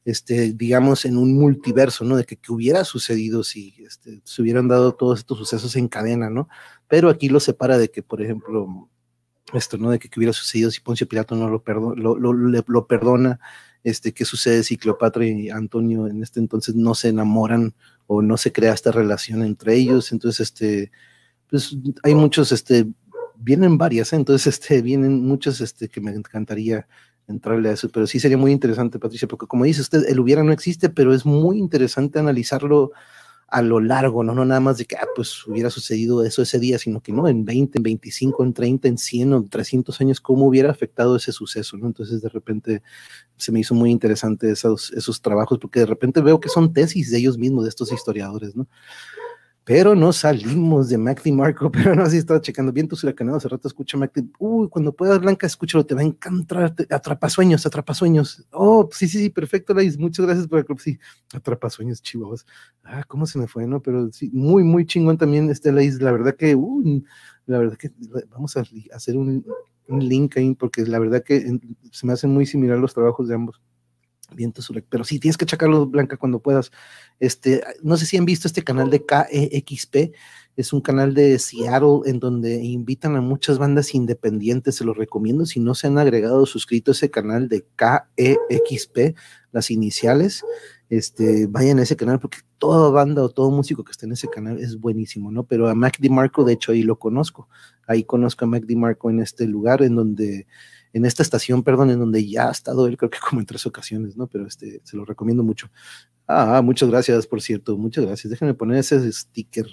[0.05, 2.17] este, digamos, en un multiverso, ¿no?
[2.17, 6.49] De que, hubiera sucedido si este, se hubieran dado todos estos sucesos en cadena, ¿no?
[6.89, 8.89] Pero aquí lo separa de que, por ejemplo,
[9.53, 9.91] esto, ¿no?
[9.91, 11.63] De que, hubiera sucedido si Poncio Pilato no lo,
[11.95, 12.33] lo,
[12.67, 13.39] lo, perdona,
[13.85, 17.75] este, qué sucede si Cleopatra y Antonio en este entonces no se enamoran
[18.07, 20.91] o no se crea esta relación entre ellos, entonces, este,
[21.49, 22.87] pues hay muchos, este,
[23.37, 24.17] vienen varias, ¿eh?
[24.17, 26.87] entonces, este, vienen muchos, este, que me encantaría
[27.33, 30.43] entrarle a eso, pero sí sería muy interesante, Patricia, porque como dice usted, el hubiera
[30.43, 32.93] no existe, pero es muy interesante analizarlo
[33.53, 34.35] a lo largo, ¿no?
[34.35, 37.29] No nada más de que, ah, pues hubiera sucedido eso ese día, sino que no,
[37.29, 41.33] en 20, en 25, en 30, en 100 o 300 años, cómo hubiera afectado ese
[41.33, 41.77] suceso.
[41.77, 42.83] Entonces, de repente,
[43.37, 47.11] se me hizo muy interesante esos, esos trabajos, porque de repente veo que son tesis
[47.11, 48.67] de ellos mismos, de estos historiadores, ¿no?
[49.65, 53.49] Pero no salimos de Mac Marco, pero no, así estaba checando bien tu huracanado, hace
[53.49, 58.89] rato escucha Mac uy, cuando puedas Blanca, escúchalo, te va a encantar, atrapasueños, atrapasueños, oh,
[58.93, 60.99] sí, sí, sí, perfecto, Lais, muchas gracias por el club, sí,
[61.33, 62.45] atrapasueños, chihuahuas,
[62.83, 63.81] ah, cómo se me fue, ¿no?
[63.81, 67.05] Pero sí, muy, muy chingón también este Lais, la verdad que, uy,
[67.47, 67.91] la verdad que
[68.31, 69.45] vamos a hacer un,
[69.89, 71.59] un link ahí, porque la verdad que
[71.91, 73.61] se me hacen muy similar los trabajos de ambos.
[74.35, 76.73] Viento pero sí, tienes que checarlo, Blanca, cuando puedas.
[77.21, 80.15] Este, no sé si han visto este canal de KEXP,
[80.57, 85.47] es un canal de Seattle en donde invitan a muchas bandas independientes, se los recomiendo.
[85.47, 89.17] Si no se han agregado, suscrito a ese canal de KEXP,
[89.53, 90.45] las iniciales,
[90.91, 94.29] este, vayan a ese canal porque toda banda o todo músico que esté en ese
[94.29, 95.45] canal es buenísimo, ¿no?
[95.45, 97.49] Pero a Mac DiMarco, de hecho, ahí lo conozco.
[97.87, 100.47] Ahí conozco a Mac DiMarco en este lugar en donde
[100.93, 103.67] en esta estación, perdón, en donde ya ha estado él, creo que como en tres
[103.67, 104.27] ocasiones, ¿no?
[104.27, 105.71] Pero este, se lo recomiendo mucho.
[106.27, 108.31] Ah, muchas gracias, por cierto, muchas gracias.
[108.31, 109.67] Déjenme poner ese sticker,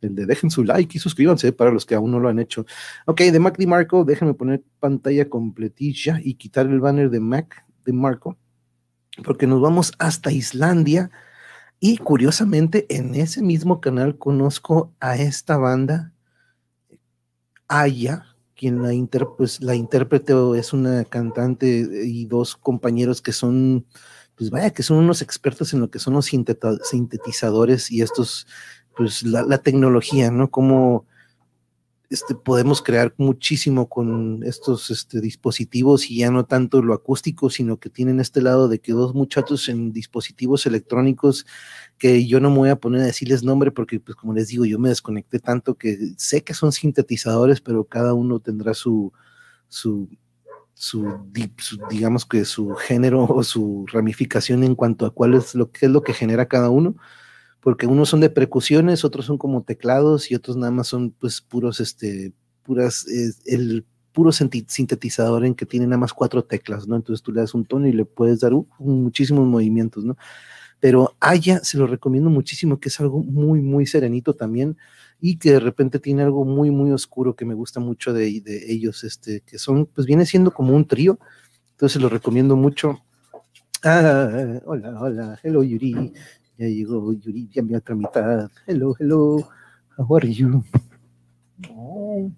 [0.00, 2.66] el de dejen su like y suscríbanse para los que aún no lo han hecho.
[3.06, 7.64] Ok, de Mac de Marco, déjenme poner pantalla completilla y quitar el banner de Mac
[7.84, 8.36] de Marco,
[9.24, 11.10] porque nos vamos hasta Islandia.
[11.78, 16.12] Y curiosamente, en ese mismo canal conozco a esta banda,
[17.68, 18.31] Aya,
[18.62, 21.66] quien la, inter, pues, la intérprete es una cantante
[22.04, 23.86] y dos compañeros que son
[24.36, 28.46] pues vaya, que son unos expertos en lo que son los sintetizadores y estos,
[28.96, 30.48] pues la, tecnología, ¿no?
[30.48, 31.06] Cómo
[32.12, 37.78] este, podemos crear muchísimo con estos este, dispositivos y ya no tanto lo acústico, sino
[37.78, 41.46] que tienen este lado de que dos muchachos en dispositivos electrónicos
[41.98, 44.64] que yo no me voy a poner a decirles nombre porque, pues como les digo,
[44.64, 49.12] yo me desconecté tanto que sé que son sintetizadores, pero cada uno tendrá su,
[49.68, 50.08] su
[50.74, 51.30] su,
[51.90, 55.92] digamos que su género o su ramificación en cuanto a cuál es lo que es
[55.92, 56.96] lo que genera cada uno,
[57.62, 61.40] porque unos son de percusiones, otros son como teclados y otros nada más son pues
[61.40, 62.32] puros, este,
[62.64, 63.06] puras,
[63.46, 66.96] el puro sintetizador en que tiene nada más cuatro teclas, ¿no?
[66.96, 70.16] Entonces tú le das un tono y le puedes dar uh, muchísimos movimientos, ¿no?
[70.80, 74.76] Pero Aya se lo recomiendo muchísimo, que es algo muy, muy serenito también
[75.20, 78.72] y que de repente tiene algo muy, muy oscuro que me gusta mucho de, de
[78.72, 81.20] ellos, este, que son, pues viene siendo como un trío,
[81.70, 83.04] entonces lo recomiendo mucho.
[83.84, 86.12] Ah, hola, hola, hello Yuri,
[86.62, 89.48] ya llegó Yuri, ya mi otra mitad, hello, hello,
[89.96, 90.62] how are you?
[91.58, 92.32] No,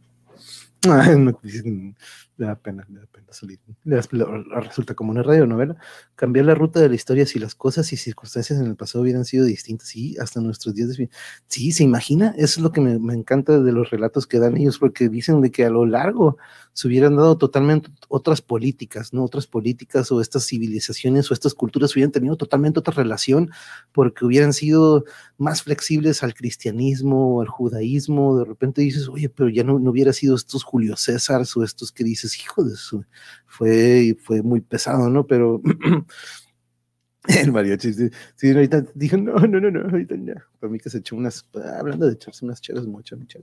[2.37, 3.61] le da pena, le da pena salir.
[3.85, 5.77] resulta como una radionovela.
[6.17, 9.25] Cambiar la ruta de la historia si las cosas y circunstancias en el pasado hubieran
[9.25, 11.09] sido distintas, sí, hasta nuestros días de
[11.47, 14.57] Sí, se imagina, eso es lo que me, me, encanta de los relatos que dan
[14.57, 16.37] ellos, porque dicen de que a lo largo
[16.73, 19.25] se hubieran dado totalmente otras políticas, ¿no?
[19.25, 23.51] Otras políticas o estas civilizaciones o estas culturas hubieran tenido totalmente otra relación,
[23.93, 25.05] porque hubieran sido
[25.39, 28.39] más flexibles al cristianismo o al judaísmo.
[28.39, 31.93] De repente dices, oye, pero ya no, no hubiera sido estos Julio César o estos
[31.93, 33.05] que dices, hijo de su,
[33.47, 35.27] fue, fue muy pesado, ¿no?
[35.27, 35.61] Pero
[37.29, 40.45] el mariachi, sí, sí, ahorita dijo, no, no, no, no, ahorita ya.
[40.61, 43.43] Para mí que se echó unas, hablando de echarse unas cheras muchas, muchas.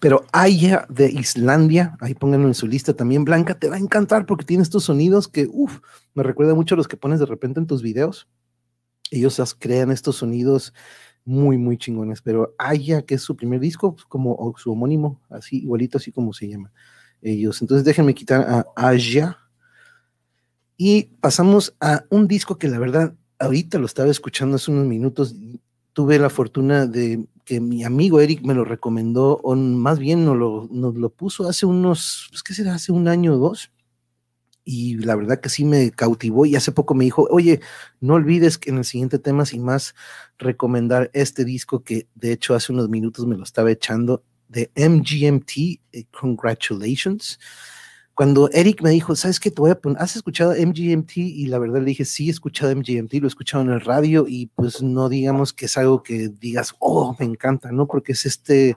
[0.00, 4.26] Pero Aya de Islandia, ahí pónganlo en su lista también, Blanca, te va a encantar
[4.26, 5.80] porque tiene estos sonidos que, uff,
[6.14, 8.28] me recuerda mucho a los que pones de repente en tus videos.
[9.10, 10.74] Ellos crean estos sonidos
[11.28, 15.58] muy, muy chingones, pero Aya, que es su primer disco, pues, como su homónimo, así,
[15.58, 16.72] igualito, así como se llama
[17.20, 17.60] ellos.
[17.60, 19.36] Entonces déjenme quitar a Aya
[20.78, 25.36] y pasamos a un disco que la verdad, ahorita lo estaba escuchando hace unos minutos,
[25.92, 30.36] tuve la fortuna de que mi amigo Eric me lo recomendó, o más bien nos
[30.36, 32.74] lo, puso hace unos, pues, ¿qué será?
[32.74, 33.70] Hace un año o dos
[34.70, 37.60] y la verdad que sí me cautivó y hace poco me dijo, oye,
[38.02, 39.94] no olvides que en el siguiente tema, sin más,
[40.36, 45.80] recomendar este disco que de hecho hace unos minutos me lo estaba echando de MGMT,
[45.92, 47.40] eh, Congratulations.
[48.12, 49.50] Cuando Eric me dijo, ¿sabes qué?
[49.50, 51.16] Te voy a poner, ¿has escuchado MGMT?
[51.16, 54.26] Y la verdad le dije, sí, he escuchado MGMT, lo he escuchado en el radio
[54.28, 57.86] y pues no digamos que es algo que digas, oh, me encanta, ¿no?
[57.86, 58.76] Porque es este,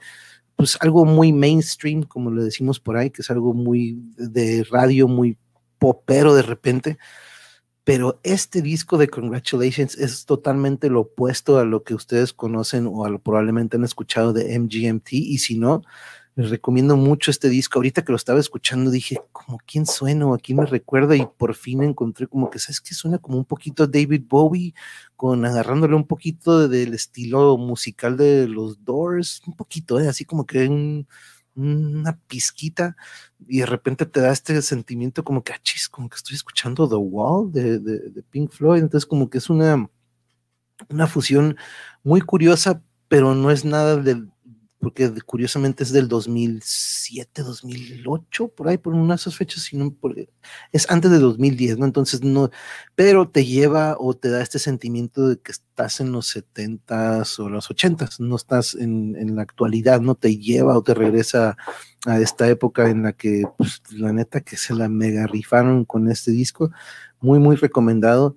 [0.55, 5.09] pues algo muy mainstream, como le decimos por ahí, que es algo muy de radio,
[5.09, 5.37] muy
[5.81, 6.99] popero de repente,
[7.83, 13.03] pero este disco de Congratulations es totalmente lo opuesto a lo que ustedes conocen o
[13.03, 15.81] a lo probablemente han escuchado de MGMT y si no,
[16.35, 17.79] les recomiendo mucho este disco.
[17.79, 21.55] Ahorita que lo estaba escuchando dije, como quién suena a quién me recuerda y por
[21.55, 24.75] fin encontré como que, ¿sabes que Suena como un poquito David Bowie,
[25.15, 30.07] con agarrándole un poquito del estilo musical de los Doors, un poquito, ¿eh?
[30.07, 31.07] así como que un
[31.55, 32.95] una pizquita
[33.47, 36.87] y de repente te da este sentimiento como que, achis, ah, como que estoy escuchando
[36.87, 39.89] The Wall de, de, Pink Floyd, entonces como que es una,
[40.89, 41.57] una fusión
[42.03, 44.30] muy curiosa, pero no es nada del,
[44.81, 49.95] porque curiosamente es del 2007, 2008, por ahí, por una de esas fechas, sino
[50.71, 51.85] es antes de 2010, ¿no?
[51.85, 52.49] Entonces no,
[52.95, 57.49] pero te lleva o te da este sentimiento de que estás en los 70s o
[57.49, 61.55] los 80s, no estás en, en la actualidad, no te lleva o te regresa
[62.05, 66.09] a esta época en la que, pues, la neta que se la mega rifaron con
[66.09, 66.71] este disco,
[67.19, 68.35] muy, muy recomendado,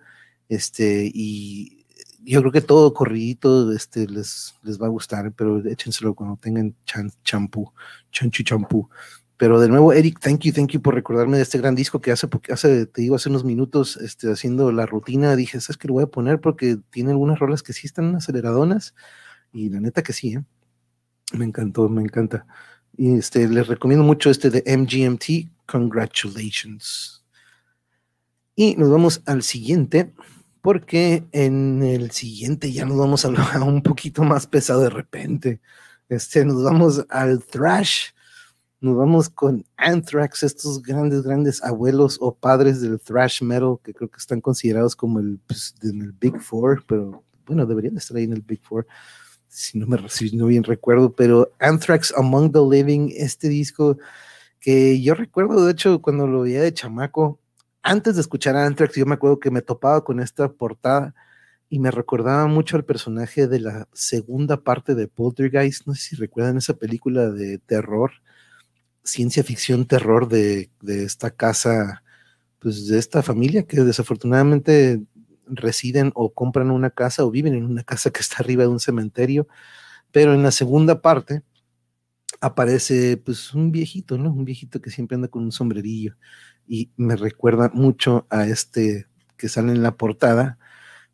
[0.49, 1.84] este, y
[2.25, 6.75] yo creo que todo corridito este, les, les va a gustar, pero échenselo cuando tengan
[7.23, 7.73] champú,
[8.11, 8.89] chanchu champú.
[9.37, 12.13] Pero de nuevo, Eric, thank you, thank you por recordarme de este gran disco que
[12.13, 15.95] hace, hace te digo, hace unos minutos, este, haciendo la rutina, dije, ¿sabes qué lo
[15.95, 16.41] voy a poner?
[16.41, 18.95] Porque tiene algunas rolas que sí están aceleradonas,
[19.53, 20.45] y la neta que sí, ¿eh?
[21.37, 22.47] Me encantó, me encanta.
[22.97, 27.25] Y este, les recomiendo mucho este de MGMT, Congratulations.
[28.55, 30.13] Y nos vamos al siguiente,
[30.65, 33.29] porque en el siguiente ya nos vamos a,
[33.63, 35.61] un poquito más pesado de repente.
[36.09, 38.13] Este, nos vamos al thrash,
[38.81, 44.09] nos vamos con Anthrax, estos grandes, grandes abuelos o padres del thrash metal, que creo
[44.09, 45.75] que están considerados como el, pues,
[46.19, 48.87] Big Four, pero bueno, deberían estar ahí en el Big Four,
[49.49, 53.99] si no me si no bien recuerdo, pero Anthrax Among the Living, este disco
[54.61, 57.39] que yo recuerdo, de hecho, cuando lo veía de chamaco,
[57.85, 61.15] antes de escuchar a Anthrax, yo me acuerdo que me topaba con esta portada
[61.69, 65.87] y me recordaba mucho al personaje de la segunda parte de Poltergeist.
[65.87, 68.13] No sé si recuerdan esa película de terror,
[69.03, 72.03] ciencia ficción terror de, de esta casa,
[72.59, 75.03] pues de esta familia que desafortunadamente
[75.47, 78.81] residen o compran una casa o viven en una casa que está arriba de un
[78.81, 79.47] cementerio.
[80.11, 81.43] Pero en la segunda parte
[82.41, 84.33] aparece pues un viejito, ¿no?
[84.33, 86.17] Un viejito que siempre anda con un sombrerillo
[86.67, 90.59] y me recuerda mucho a este que sale en la portada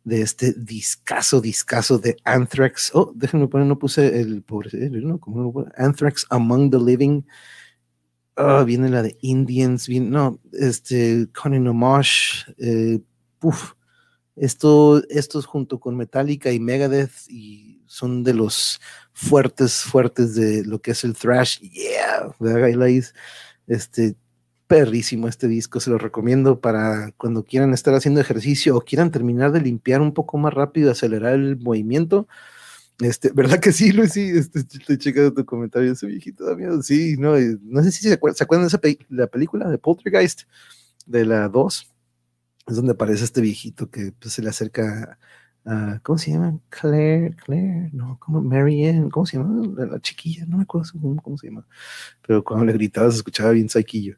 [0.03, 2.91] de este discazo, discazo de Anthrax.
[2.93, 4.71] Oh, déjenme poner, no puse el pobre,
[5.77, 7.23] Anthrax Among the Living.
[8.37, 13.01] Oh, viene la de Indians, viene, no, este, Conan Omosh, eh,
[14.35, 18.79] Esto, estos junto con Metallica y Megadeth y son de los
[19.11, 21.59] fuertes, fuertes de lo que es el thrash.
[21.59, 22.33] Yeah,
[23.67, 24.15] este,
[24.71, 29.51] perrísimo este disco, se lo recomiendo para cuando quieran estar haciendo ejercicio o quieran terminar
[29.51, 32.25] de limpiar un poco más rápido, acelerar el movimiento.
[33.01, 34.13] Este, ¿verdad que sí, Luis?
[34.13, 36.81] Sí, este, estoy checando tu comentario, ese viejito da miedo.
[36.83, 38.79] Sí, no, no sé si se acuerdan, ¿se acuerdan de esa
[39.09, 40.43] la película de Poltergeist,
[41.05, 41.91] de la 2,
[42.67, 45.19] es donde aparece este viejito que pues, se le acerca
[45.65, 46.57] a, ¿cómo se llama?
[46.69, 48.41] Claire, Claire, no, ¿cómo?
[48.41, 49.67] Marianne, ¿cómo se llama?
[49.75, 51.67] La, chiquilla, no me acuerdo cómo, cómo, se llama,
[52.25, 54.15] pero cuando le gritaba se escuchaba bien saquillo.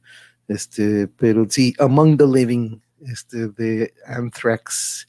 [0.48, 5.08] Este, pero sí, Among the Living, este, de Anthrax.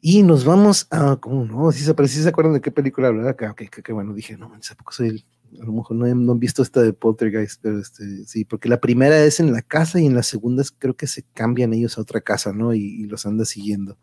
[0.00, 1.72] Y nos vamos a, ¿cómo no?
[1.72, 4.50] Si se, si se acuerdan de qué película hablaba acá, okay, que, bueno, dije, no,
[4.66, 5.24] tampoco soy el,
[5.60, 9.18] a lo mejor no no visto esta de Poltergeist, pero este, sí, porque la primera
[9.18, 12.20] es en la casa y en la segunda creo que se cambian ellos a otra
[12.20, 12.74] casa, ¿no?
[12.74, 13.98] Y los anda siguiendo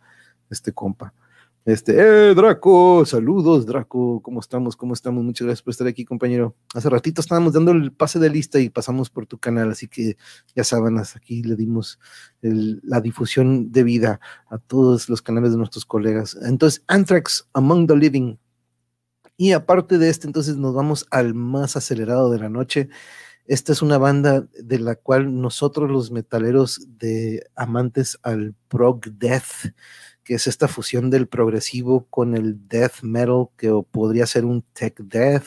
[0.49, 1.13] este compa.
[1.65, 4.75] Este, eh, Draco, saludos, Draco, ¿cómo estamos?
[4.75, 5.23] ¿Cómo estamos?
[5.23, 6.55] Muchas gracias por estar aquí, compañero.
[6.75, 10.15] Hace ratito estábamos dando el pase de lista y pasamos por tu canal, así que
[10.55, 11.99] ya saben, aquí le dimos
[12.41, 16.37] la difusión de vida a todos los canales de nuestros colegas.
[16.43, 18.37] Entonces, Anthrax Among the Living.
[19.35, 22.89] Y aparte de este, entonces nos vamos al más acelerado de la noche.
[23.47, 29.73] Esta es una banda de la cual nosotros los metaleros de amantes al prog death,
[30.25, 34.99] que es esta fusión del progresivo con el death metal, que podría ser un tech
[34.99, 35.45] death.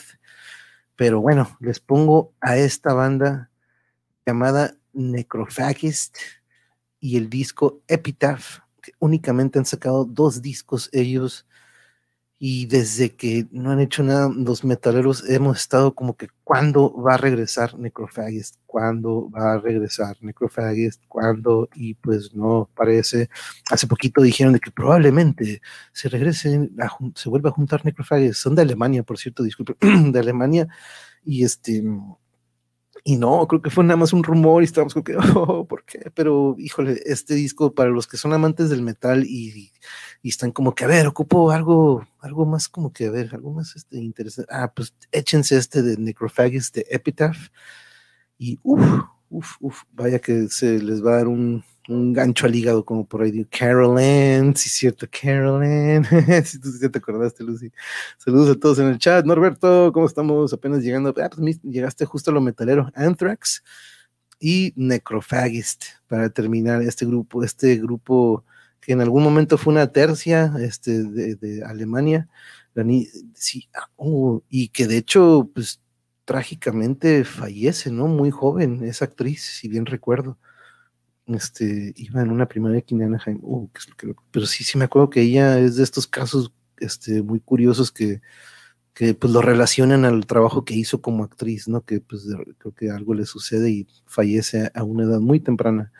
[0.94, 3.50] Pero bueno, les pongo a esta banda
[4.24, 6.16] llamada Necrophagist
[7.00, 11.47] y el disco Epitaph, que únicamente han sacado dos discos ellos
[12.40, 17.14] y desde que no han hecho nada los metaleros hemos estado como que cuándo va
[17.14, 23.28] a regresar Necrophagist, cuándo va a regresar Necrophagist, cuándo y pues no parece.
[23.70, 25.60] Hace poquito dijeron de que probablemente
[25.92, 26.70] se regrese,
[27.14, 29.74] se vuelva a juntar Necrophagist, son de Alemania, por cierto, disculpe,
[30.12, 30.68] de Alemania.
[31.24, 31.82] Y este
[33.04, 35.84] y no, creo que fue nada más un rumor y estábamos como que, oh, ¿por
[35.84, 36.10] qué?
[36.14, 39.72] Pero, híjole, este disco, para los que son amantes del metal y, y
[40.22, 43.76] están como que, a ver, ocupo algo, algo más como que, a ver, algo más
[43.76, 44.52] este, interesante.
[44.52, 47.48] Ah, pues échense este de Necrophagist de Epitaph.
[48.38, 52.54] Y uff, uff, uff, vaya que se les va a dar un, un gancho al
[52.54, 56.04] hígado, como por ahí Carol Ann, sí, cierto, Carol Ann,
[56.44, 57.70] si tú sí te acordaste, Lucy.
[58.18, 59.24] Saludos a todos en el chat.
[59.24, 60.52] Norberto, ¿cómo estamos?
[60.52, 61.14] Apenas llegando.
[61.22, 62.90] Ah, pues llegaste justo a lo metalero.
[62.94, 63.62] Anthrax
[64.40, 68.44] y Necrophagist para terminar este grupo, este grupo
[68.88, 72.26] que en algún momento fue una tercia este, de, Alemania,
[73.34, 75.82] sí, ah, oh, y que de hecho, pues
[76.24, 78.06] trágicamente fallece, ¿no?
[78.06, 80.38] Muy joven, esa actriz, si bien recuerdo.
[81.26, 83.68] Este, iba en una primaria aquí en Anaheim, uh,
[84.30, 88.22] pero sí, sí me acuerdo que ella es de estos casos este, muy curiosos que,
[88.94, 91.84] que pues lo relacionan al trabajo que hizo como actriz, ¿no?
[91.84, 92.26] Que pues
[92.56, 95.92] creo que algo le sucede y fallece a una edad muy temprana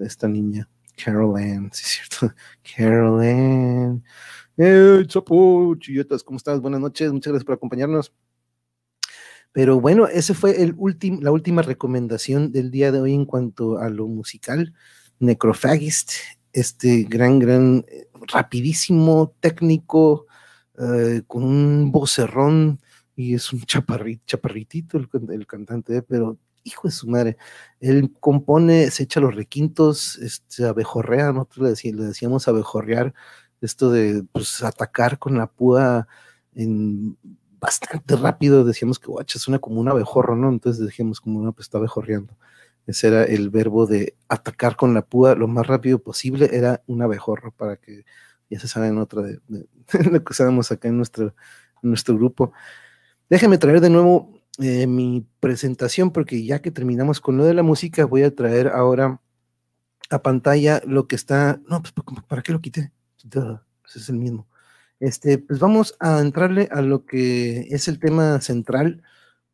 [0.00, 0.68] esta niña.
[0.96, 2.34] Carol Ann, sí es cierto.
[2.76, 4.04] Carol Ann.
[4.56, 6.60] Eh, Chapo, chillotas, ¿cómo estás?
[6.60, 8.12] Buenas noches, muchas gracias por acompañarnos.
[9.52, 10.74] Pero bueno, ese fue el
[11.20, 14.72] la última recomendación del día de hoy en cuanto a lo musical.
[15.18, 16.12] Necrophagist,
[16.52, 20.26] este gran, gran, eh, rapidísimo, técnico,
[20.78, 22.80] eh, con un vocerrón
[23.14, 27.36] y es un chaparrit, chaparritito el, el cantante, pero hijo de su madre,
[27.80, 33.14] él compone, se echa los requintos, este, abejorrea, nosotros le, decíamos, le decíamos abejorrear,
[33.60, 36.08] esto de pues, atacar con la púa
[36.54, 37.16] en
[37.60, 40.48] bastante rápido, decíamos que guacha, suena como un abejorro, ¿no?
[40.48, 42.36] Entonces decíamos como una pues está abejorreando.
[42.86, 47.02] Ese era el verbo de atacar con la púa lo más rápido posible, era un
[47.02, 48.04] abejorro para que
[48.50, 49.38] ya se saben otra de,
[50.10, 51.26] lo que usábamos acá en nuestro,
[51.82, 52.52] en nuestro grupo.
[53.30, 57.62] Déjenme traer de nuevo eh, mi presentación, porque ya que terminamos con lo de la
[57.62, 59.20] música, voy a traer ahora
[60.10, 61.60] a pantalla lo que está.
[61.68, 61.94] No, pues,
[62.28, 62.92] ¿para qué lo quité?
[63.30, 64.46] Pues es el mismo.
[65.00, 69.02] Este, pues vamos a entrarle a lo que es el tema central,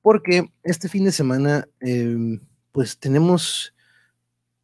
[0.03, 2.41] porque este fin de semana, em,
[2.73, 3.75] pues tenemos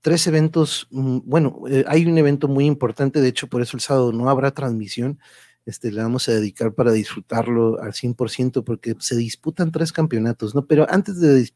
[0.02, 3.80] tres eventos, mm, bueno, eh, hay un evento muy importante, de hecho por eso el
[3.80, 5.18] sábado no habrá transmisión,
[5.66, 10.66] este, le vamos a dedicar para disfrutarlo al 100% porque se disputan tres campeonatos, ¿no?
[10.66, 11.50] Pero antes de,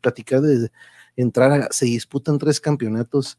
[0.00, 0.70] platicar, de
[1.16, 3.38] entrar, a, se disputan tres campeonatos,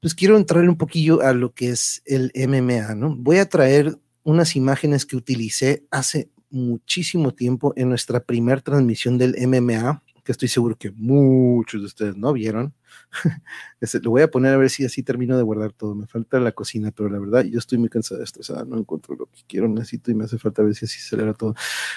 [0.00, 3.14] pues quiero entrarle un poquillo a lo que es el MMA, ¿no?
[3.16, 9.34] Voy a traer unas imágenes que utilicé hace muchísimo tiempo en nuestra primera transmisión del
[9.46, 12.74] MMA, que estoy seguro que muchos de ustedes no vieron.
[14.02, 15.94] lo voy a poner a ver si así termino de guardar todo.
[15.94, 19.26] Me falta la cocina, pero la verdad yo estoy muy cansada, estresada, no encuentro lo
[19.26, 21.54] que quiero, necesito y me hace falta ver si así acelera todo.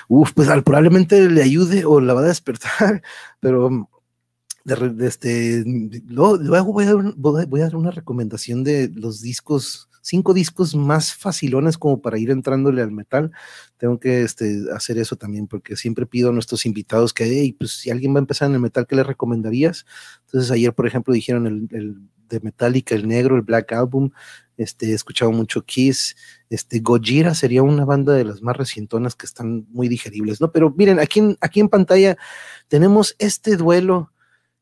[0.07, 3.01] Uf, pues probablemente le ayude o la va a despertar,
[3.39, 3.89] pero
[4.63, 5.63] de, este,
[6.07, 11.77] luego voy a, voy a dar una recomendación de los discos cinco discos más facilones
[11.77, 13.31] como para ir entrándole al metal.
[13.77, 17.71] Tengo que este, hacer eso también porque siempre pido a nuestros invitados que, hey, pues
[17.71, 19.85] si alguien va a empezar en el metal, ¿qué le recomendarías?
[20.25, 21.97] Entonces ayer, por ejemplo, dijeron el,
[22.29, 24.11] de Metallica, el negro, el Black Album,
[24.57, 26.15] este, he escuchado mucho Kiss,
[26.49, 30.51] este, Gojira sería una banda de las más recientonas que están muy digeribles, ¿no?
[30.51, 32.17] Pero miren, aquí aquí en pantalla
[32.67, 34.11] tenemos este duelo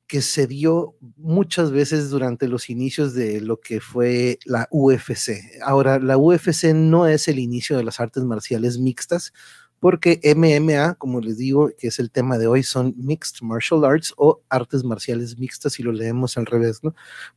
[0.08, 5.42] que se dio muchas veces durante los inicios de lo que fue la UFC.
[5.64, 9.34] Ahora, la UFC no es el inicio de las artes marciales mixtas,
[9.80, 14.14] porque MMA, como les digo, que es el tema de hoy, son Mixed Martial Arts
[14.18, 16.96] o artes marciales mixtas, si lo leemos al revés, ¿no?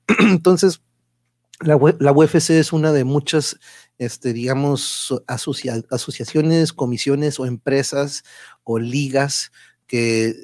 [0.21, 0.81] Entonces,
[1.61, 3.59] la, UFC es una de muchas,
[3.99, 8.23] este, digamos, asociaciones, comisiones o empresas
[8.63, 9.51] o ligas
[9.87, 10.35] que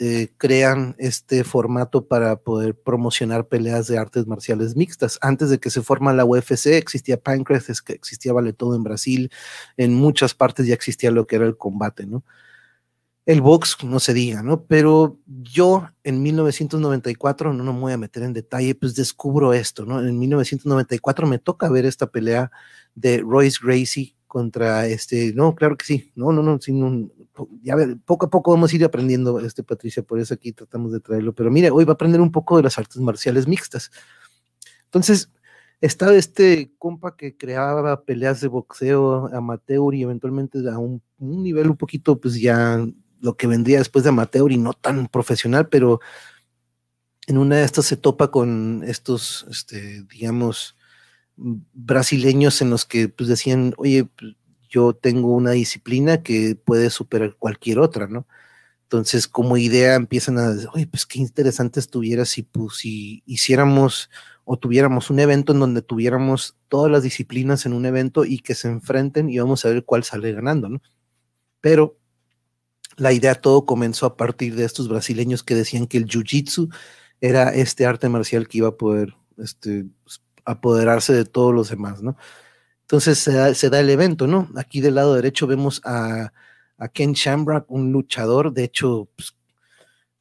[0.00, 5.18] eh, crean este formato para poder promocionar peleas de artes marciales mixtas.
[5.22, 9.30] Antes de que se forma la UFC, existía Pancrase, existía Vale Todo en Brasil,
[9.76, 12.24] en muchas partes ya existía lo que era el combate, ¿no?
[13.26, 14.64] El box, no se diga, ¿no?
[14.66, 19.86] Pero yo en 1994, no, no me voy a meter en detalle, pues descubro esto,
[19.86, 20.00] ¿no?
[20.00, 22.50] En 1994 me toca ver esta pelea
[22.94, 27.12] de Royce Gracie contra este, no, claro que sí, no, no, no, sin un,
[27.62, 30.90] ya ver, poco a poco vamos a ir aprendiendo, este Patricia, por eso aquí tratamos
[30.90, 33.92] de traerlo, pero mire, hoy va a aprender un poco de las artes marciales mixtas.
[34.86, 35.30] Entonces,
[35.80, 41.70] está este compa que creaba peleas de boxeo amateur y eventualmente a un, un, nivel
[41.70, 42.84] un poquito, pues ya
[43.20, 46.00] lo que vendría después de amateur y no tan profesional, pero
[47.28, 50.76] en una de estas se topa con estos, este, digamos,
[51.36, 54.36] brasileños en los que pues decían, oye, pues,
[54.68, 58.26] yo tengo una disciplina que puede superar cualquier otra, ¿no?
[58.84, 64.10] Entonces, como idea empiezan a decir, oye, pues qué interesante estuviera si, pues, si hiciéramos
[64.44, 68.54] o tuviéramos un evento en donde tuviéramos todas las disciplinas en un evento y que
[68.54, 70.82] se enfrenten y vamos a ver cuál sale ganando, ¿no?
[71.60, 71.98] Pero
[72.96, 76.72] la idea todo comenzó a partir de estos brasileños que decían que el jiu-jitsu
[77.20, 82.02] era este arte marcial que iba a poder este, pues, apoderarse de todos los demás,
[82.02, 82.16] ¿no?
[82.82, 84.50] Entonces se da, el evento, ¿no?
[84.56, 86.32] Aquí del lado derecho vemos a,
[86.92, 88.52] Ken Shamrock, un luchador.
[88.52, 89.34] De hecho, pues,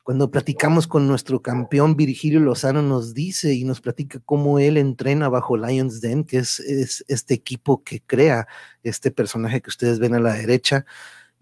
[0.02, 5.28] cuando platicamos con nuestro campeón Virgilio Lozano, nos dice y nos platica cómo él entrena
[5.28, 8.48] bajo Lions Den, que es, es este equipo que crea
[8.82, 10.86] este personaje que ustedes ven a la derecha.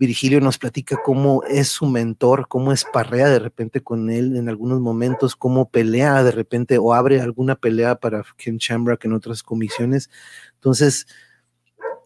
[0.02, 4.82] Virgilio nos platica cómo es su mentor, cómo esparrea de repente con él en algunos
[4.82, 10.10] momentos, cómo pelea de repente o abre alguna pelea para Ken Shamrock en otras comisiones.
[10.56, 11.06] Entonces,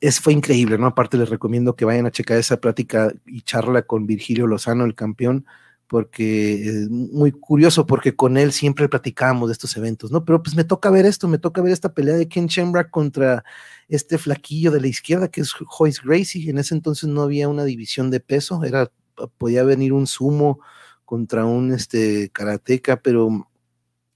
[0.02, 0.88] es, fue increíble, ¿no?
[0.88, 4.93] Aparte les recomiendo que vayan a checar esa plática y charla con Virgilio Lozano, el
[4.93, 5.46] campeón,
[5.88, 10.25] porque es muy curioso, porque con él siempre platicábamos de estos eventos, ¿no?
[10.25, 13.43] Pero pues me toca ver esto, me toca ver esta pelea de Ken Shamrock contra
[13.88, 16.49] este flaquillo de la izquierda que es Joyce Gracie.
[16.49, 18.91] En ese entonces no había una división de peso, era,
[19.38, 20.59] podía venir un sumo
[21.05, 23.47] contra un este, karateca, pero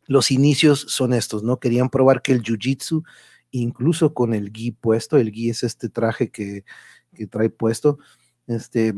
[0.07, 1.59] los inicios son estos, ¿no?
[1.59, 3.03] Querían probar que el jiu-jitsu,
[3.51, 6.65] incluso con el gi puesto, el gi es este traje que,
[7.13, 7.99] que trae puesto,
[8.47, 8.93] este,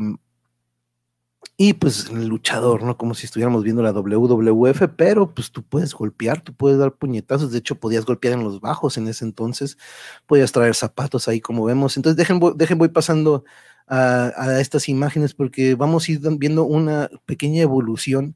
[1.58, 2.98] y pues el luchador, ¿no?
[2.98, 7.52] Como si estuviéramos viendo la WWF, pero pues tú puedes golpear, tú puedes dar puñetazos,
[7.52, 9.78] de hecho podías golpear en los bajos en ese entonces,
[10.26, 13.44] podías traer zapatos ahí como vemos, entonces dejen, dejen voy pasando
[13.88, 18.36] a, a estas imágenes porque vamos a ir viendo una pequeña evolución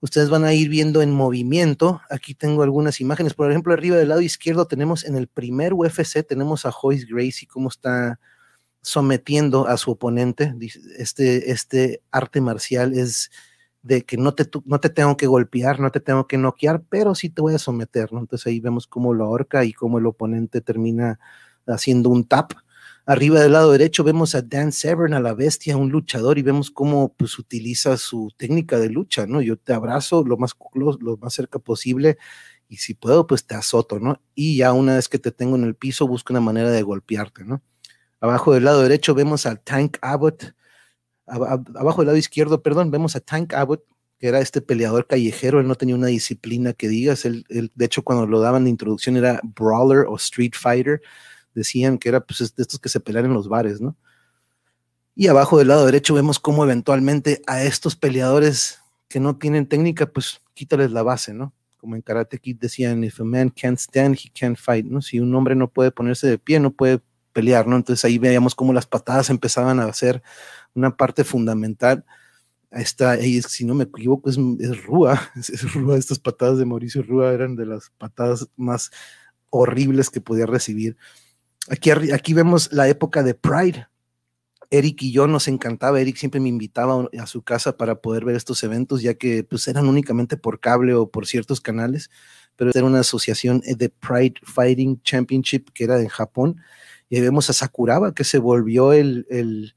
[0.00, 2.00] ustedes van a ir viendo en movimiento.
[2.10, 3.34] Aquí tengo algunas imágenes.
[3.34, 7.48] Por ejemplo, arriba del lado izquierdo tenemos en el primer UFC, tenemos a Joyce Gracie,
[7.48, 8.18] cómo está
[8.82, 10.54] sometiendo a su oponente.
[10.98, 13.30] Este, este arte marcial es
[13.82, 17.14] de que no te, no te tengo que golpear, no te tengo que noquear, pero
[17.14, 18.20] sí te voy a someter, ¿no?
[18.20, 21.18] Entonces ahí vemos cómo lo ahorca y cómo el oponente termina
[21.66, 22.52] haciendo un tap.
[23.06, 26.70] Arriba del lado derecho vemos a Dan Severn, a la bestia, un luchador, y vemos
[26.70, 29.40] cómo pues utiliza su técnica de lucha, ¿no?
[29.40, 32.18] Yo te abrazo lo más, lo, lo más cerca posible
[32.68, 34.22] y si puedo, pues te azoto, ¿no?
[34.34, 37.44] Y ya una vez que te tengo en el piso, busco una manera de golpearte,
[37.44, 37.62] ¿no?
[38.20, 40.54] Abajo del lado derecho vemos al Tank Abbott.
[41.26, 43.84] Abajo del lado izquierdo, perdón, vemos a Tank Abbott,
[44.18, 45.60] que era este peleador callejero.
[45.60, 47.24] Él no tenía una disciplina que digas.
[47.24, 51.00] Él, de hecho, cuando lo daban de introducción era brawler o street fighter.
[51.54, 53.96] Decían que era pues, de estos que se pelean en los bares, ¿no?
[55.16, 60.06] Y abajo del lado derecho vemos cómo eventualmente a estos peleadores que no tienen técnica,
[60.06, 61.52] pues quítales la base, ¿no?
[61.78, 65.02] Como en Karate Kid decían, if a man can't stand, he can't fight, ¿no?
[65.02, 67.00] Si un hombre no puede ponerse de pie, no puede
[67.32, 67.76] pelear, ¿no?
[67.76, 70.22] Entonces ahí veíamos cómo las patadas empezaban a ser
[70.74, 72.04] una parte fundamental.
[72.70, 77.32] Esta, si no me equivoco, es, es Rúa, es, Rúa, estas patadas de Mauricio Rúa
[77.32, 78.90] eran de las patadas más
[79.50, 80.96] horribles que podía recibir.
[81.68, 83.86] Aquí, aquí vemos la época de Pride.
[84.72, 88.36] Eric y yo nos encantaba, Eric siempre me invitaba a su casa para poder ver
[88.36, 92.08] estos eventos, ya que pues eran únicamente por cable o por ciertos canales,
[92.54, 96.60] pero era una asociación de Pride Fighting Championship que era en Japón,
[97.10, 99.74] y ahí vemos a Sakuraba, que se volvió el, el,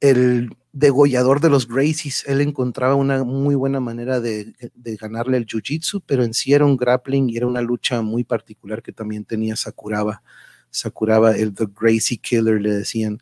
[0.00, 2.24] el degollador de los Gracies.
[2.28, 6.64] Él encontraba una muy buena manera de, de, ganarle el Jiu-Jitsu, pero en sí era
[6.64, 10.22] un grappling y era una lucha muy particular que también tenía Sakuraba.
[10.70, 13.18] Sakuraba, el The Gracie Killer, le decían.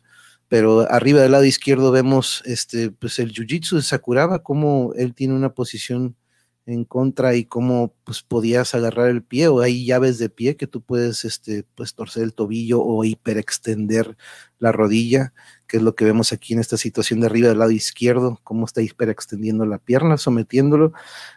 [0.47, 5.33] Pero arriba del lado izquierdo vemos este, pues el Jiu-Jitsu de Sakuraba, como él tiene
[5.33, 6.15] una posición
[6.65, 10.67] en contra y cómo pues podías agarrar el pie o hay llaves de pie que
[10.67, 14.15] tú puedes este pues torcer el tobillo o hiperextender
[14.59, 15.33] la rodilla,
[15.67, 18.65] que es lo que vemos aquí en esta situación de arriba del lado izquierdo, cómo
[18.65, 20.93] está hiperextendiendo la pierna, sometiéndolo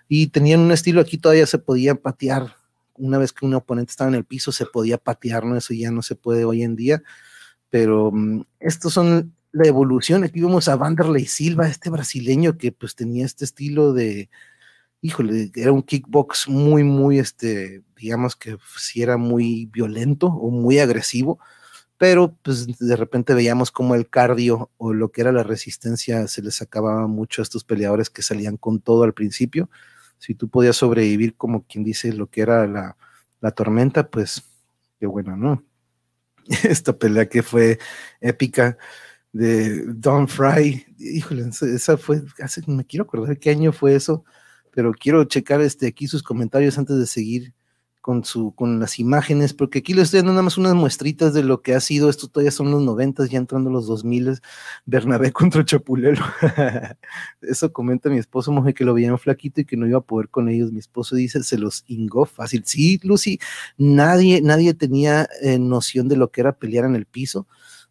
[0.09, 2.57] y tenían un estilo aquí todavía se podía patear
[2.97, 5.45] una vez que un oponente estaba en el piso se podía patear.
[5.57, 7.03] Eso ya no se puede hoy en día,
[7.71, 10.25] pero um, estos son la evolución.
[10.25, 14.31] Aquí vemos a Vanderlei Silva, este brasileño que pues tenía este estilo de,
[15.05, 20.79] híjole, era un kickbox muy, muy, este, digamos que si era muy violento o muy
[20.79, 21.39] agresivo,
[21.99, 26.41] pero pues de repente veíamos como el cardio o lo que era la resistencia se
[26.41, 29.69] les acababa mucho a estos peleadores que salían con todo al principio.
[30.17, 32.97] Si tú podías sobrevivir como quien dice lo que era la,
[33.43, 34.43] la tormenta, pues
[34.99, 35.63] qué bueno, ¿no?
[36.65, 37.79] Esta pelea que fue
[38.23, 38.79] épica
[39.35, 44.25] de Don Fry, híjole, esa fue, hace, me quiero acordar qué año fue eso,
[44.75, 47.55] pero quiero checar este, aquí sus comentarios antes de seguir
[48.05, 51.43] con, su, con las imágenes, porque aquí les estoy dando nada más unas muestritas de
[51.43, 54.43] lo que ha sido, esto todavía son los noventas, ya entrando los dos miles,
[54.85, 56.23] Bernabé contra Chapulelo.
[57.41, 60.29] Eso comenta mi esposo, mujer, que lo veían flaquito y que no iba a poder
[60.29, 60.71] con ellos.
[60.71, 62.65] Mi esposo dice, se los ingó fácil.
[62.67, 63.39] Sí, Lucy,
[63.79, 67.47] nadie, nadie tenía eh, noción de lo que era pelear en el piso.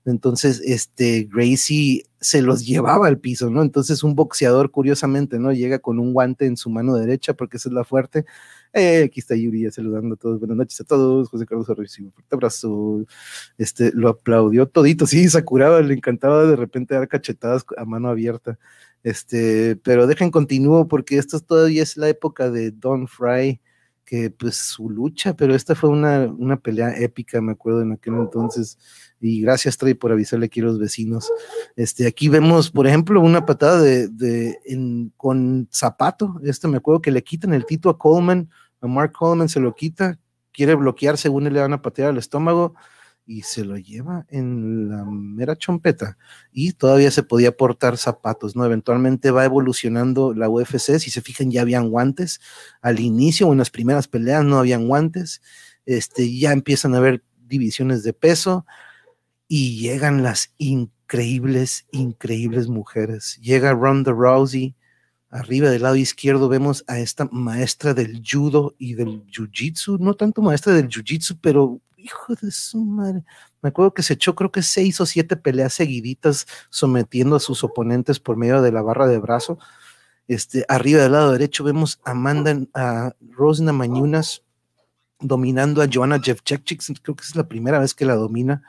[0.05, 3.61] Entonces, este, Gracie se los llevaba al piso, ¿no?
[3.61, 5.51] Entonces, un boxeador, curiosamente, ¿no?
[5.53, 8.25] Llega con un guante en su mano derecha, porque esa es la fuerte.
[8.73, 10.39] Eh, aquí está Yuri saludando a todos.
[10.39, 11.29] Buenas noches a todos.
[11.29, 13.05] José Carlos un fuerte abrazo.
[13.57, 15.05] Este, lo aplaudió todito.
[15.07, 18.57] Sí, Sakuraba le encantaba de repente dar cachetadas a mano abierta.
[19.03, 23.61] Este, pero dejen continúo porque esto todavía es la época de Don Fry
[24.05, 28.15] que pues su lucha, pero esta fue una, una pelea épica, me acuerdo en aquel
[28.15, 28.77] entonces,
[29.23, 31.31] y gracias Trey por avisarle aquí a los vecinos.
[31.77, 34.59] Este, aquí vemos, por ejemplo, una patada de, de
[35.15, 38.49] con zapato, este me acuerdo que le quitan el tito a Coleman,
[38.81, 40.19] a Mark Coleman se lo quita,
[40.51, 42.75] quiere bloquear según le van a patear al estómago,
[43.25, 46.17] y se lo lleva en la mera chompeta.
[46.51, 48.65] Y todavía se podía portar zapatos, ¿no?
[48.65, 52.41] Eventualmente va evolucionando la UFC, si se fijan ya habían guantes,
[52.81, 55.41] al inicio en las primeras peleas no habían guantes,
[55.85, 58.65] este, ya empiezan a haber divisiones de peso
[59.47, 63.39] y llegan las increíbles, increíbles mujeres.
[63.41, 64.75] Llega Ronda Rousey,
[65.29, 70.41] arriba del lado izquierdo vemos a esta maestra del judo y del jiu-jitsu, no tanto
[70.41, 73.23] maestra del jiu-jitsu, pero hijo de su madre.
[73.61, 77.63] Me acuerdo que se echó creo que seis o siete peleas seguiditas sometiendo a sus
[77.63, 79.57] oponentes por medio de la barra de brazo.
[80.27, 84.43] Este, arriba del lado derecho vemos a Amanda, a Rosna Mañunas
[85.19, 88.61] dominando a Joanna Jevchik, creo que es la primera vez que la domina.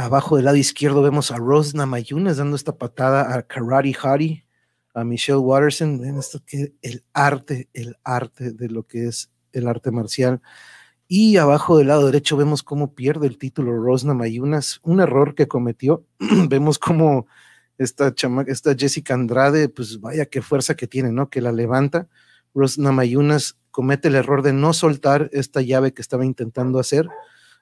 [0.00, 4.44] Abajo del lado izquierdo vemos a Rosna Mayunas dando esta patada a Karate Hari,
[4.94, 6.00] a Michelle Watterson.
[6.00, 10.40] Ven esto que el arte, el arte de lo que es el arte marcial.
[11.08, 15.48] Y abajo del lado derecho vemos cómo pierde el título Rosna Mayunas, un error que
[15.48, 16.06] cometió.
[16.48, 17.26] vemos cómo
[17.76, 18.14] esta
[18.46, 21.28] esta Jessica Andrade, pues vaya qué fuerza que tiene, ¿no?
[21.28, 22.06] Que la levanta.
[22.54, 27.08] Rosna Mayunas comete el error de no soltar esta llave que estaba intentando hacer.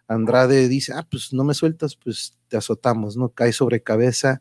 [0.09, 3.31] Andrade dice, ah, pues no me sueltas, pues te azotamos, ¿no?
[3.31, 4.41] Cae sobre cabeza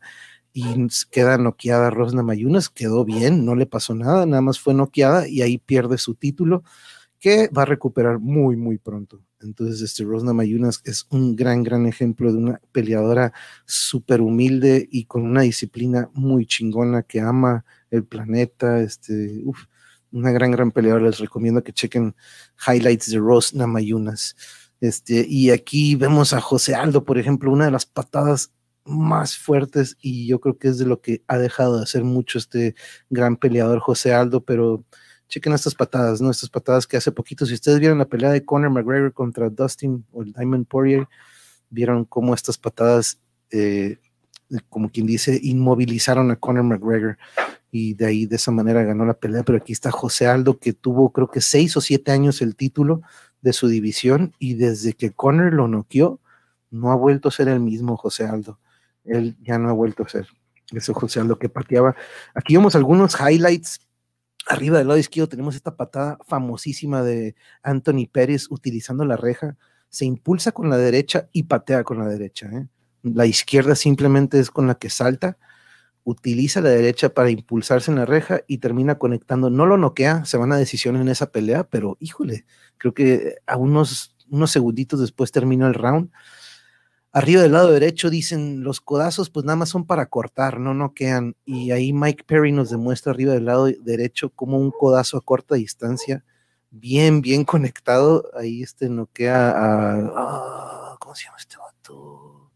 [0.52, 0.64] y
[1.10, 5.42] queda noqueada Rosna Mayunas, quedó bien, no le pasó nada, nada más fue noqueada y
[5.42, 6.62] ahí pierde su título,
[7.20, 9.20] que va a recuperar muy, muy pronto.
[9.40, 13.32] Entonces, este Rosna Mayunas es un gran, gran ejemplo de una peleadora
[13.66, 19.64] súper humilde y con una disciplina muy chingona que ama el planeta, este, uf,
[20.10, 21.06] una gran, gran peleadora.
[21.06, 22.14] Les recomiendo que chequen
[22.66, 24.36] highlights de Rose Namayunas.
[24.80, 28.52] Este, y aquí vemos a José Aldo, por ejemplo, una de las patadas
[28.84, 32.38] más fuertes y yo creo que es de lo que ha dejado de hacer mucho
[32.38, 32.74] este
[33.10, 34.84] gran peleador José Aldo, pero
[35.28, 36.30] chequen estas patadas, ¿no?
[36.30, 40.04] Estas patadas que hace poquito, si ustedes vieron la pelea de Conor McGregor contra Dustin
[40.12, 41.08] o el Diamond Poirier,
[41.68, 43.18] vieron cómo estas patadas,
[43.50, 43.98] eh,
[44.68, 47.18] como quien dice, inmovilizaron a Conor McGregor
[47.72, 49.42] y de ahí de esa manera ganó la pelea.
[49.42, 53.02] Pero aquí está José Aldo, que tuvo creo que seis o siete años el título
[53.42, 56.20] de su división y desde que Conor lo noqueó,
[56.70, 58.58] no ha vuelto a ser el mismo José Aldo.
[59.04, 60.26] Él ya no ha vuelto a ser
[60.72, 61.94] ese José Aldo que pateaba.
[62.34, 63.80] Aquí vemos algunos highlights.
[64.48, 69.56] Arriba del lado izquierdo tenemos esta patada famosísima de Anthony Pérez utilizando la reja.
[69.88, 72.48] Se impulsa con la derecha y patea con la derecha.
[72.52, 72.68] ¿eh?
[73.02, 75.38] La izquierda simplemente es con la que salta
[76.06, 79.50] utiliza la derecha para impulsarse en la reja y termina conectando.
[79.50, 82.46] No lo noquea, se van a decisión en esa pelea, pero híjole,
[82.78, 86.10] creo que a unos, unos segunditos después termina el round.
[87.12, 91.34] Arriba del lado derecho dicen los codazos, pues nada más son para cortar, no noquean.
[91.44, 95.54] Y ahí Mike Perry nos demuestra arriba del lado derecho como un codazo a corta
[95.54, 96.24] distancia,
[96.70, 98.30] bien, bien conectado.
[98.34, 100.96] Ahí este noquea a.
[100.98, 102.50] ¿Cómo se llama este vato?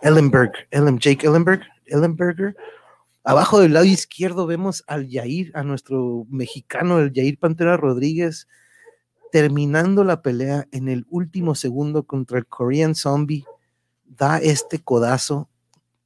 [0.00, 2.56] Ellenberg, Ellen, Jake Ellenberg, Ellenberger
[3.22, 8.48] Abajo del lado izquierdo vemos al Yair, a nuestro mexicano, el Yair Pantera Rodríguez,
[9.30, 13.44] terminando la pelea en el último segundo contra el Korean Zombie.
[14.04, 15.48] Da este codazo.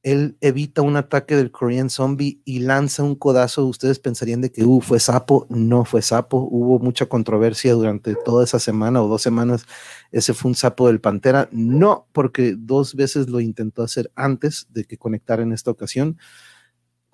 [0.03, 3.65] Él evita un ataque del Korean Zombie y lanza un codazo.
[3.65, 5.47] Ustedes pensarían de que uh, fue sapo.
[5.49, 6.47] No fue sapo.
[6.51, 9.65] Hubo mucha controversia durante toda esa semana o dos semanas.
[10.11, 11.49] Ese fue un sapo del Pantera.
[11.51, 16.17] No, porque dos veces lo intentó hacer antes de que conectara en esta ocasión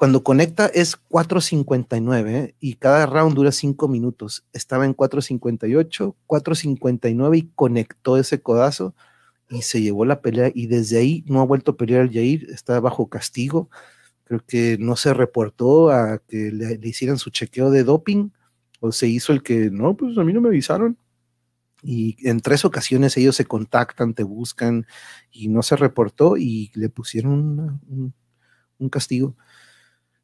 [0.02, 2.56] cuando conecta es 4.59 ¿eh?
[2.60, 4.44] y cada round dura 5 minutos.
[4.52, 8.96] Estaba en 4.58, 4.59 y conectó ese codazo
[9.48, 12.50] y se llevó la pelea y desde ahí no ha vuelto a pelear el Jair,
[12.50, 13.70] está bajo castigo.
[14.24, 18.32] Creo que no se reportó a que le, le hicieran su chequeo de doping
[18.80, 20.98] o se hizo el que, no, pues a mí no me avisaron.
[21.84, 24.88] Y en tres ocasiones ellos se contactan, te buscan
[25.30, 28.16] y no se reportó y le pusieron un,
[28.80, 29.36] un castigo.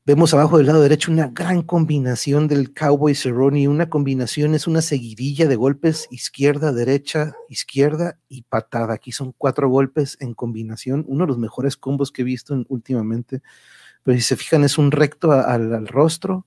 [0.08, 3.68] Vemos abajo del lado derecho una gran combinación del Cowboy Cerrone.
[3.68, 8.94] Una combinación es una seguidilla de golpes izquierda, derecha, izquierda y patada.
[8.94, 11.04] Aquí son cuatro golpes en combinación.
[11.10, 13.42] Uno de los mejores combos que he visto últimamente.
[14.04, 16.46] Pero si se fijan, es un recto al, rostro,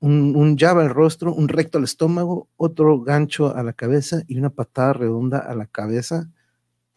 [0.00, 4.36] un, un jab al rostro, un recto al estómago, otro gancho a la cabeza y
[4.36, 6.28] una patada redonda a la cabeza.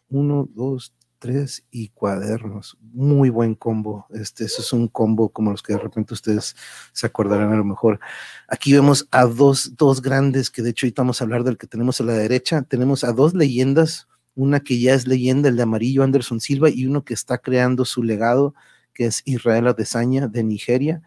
[0.08, 0.92] Uno, dos,
[1.22, 2.76] tres y cuadernos.
[2.80, 4.06] Muy buen combo.
[4.10, 6.56] Este, eso es un combo como los que de repente ustedes
[6.92, 8.00] se acordarán a lo mejor.
[8.48, 11.68] Aquí vemos a dos, dos grandes, que de hecho ahorita vamos a hablar del que
[11.68, 12.62] tenemos a la derecha.
[12.62, 16.86] Tenemos a dos leyendas, una que ya es leyenda, el de amarillo Anderson Silva, y
[16.86, 18.56] uno que está creando su legado,
[18.92, 21.02] que es Israel Adesanya de Nigeria.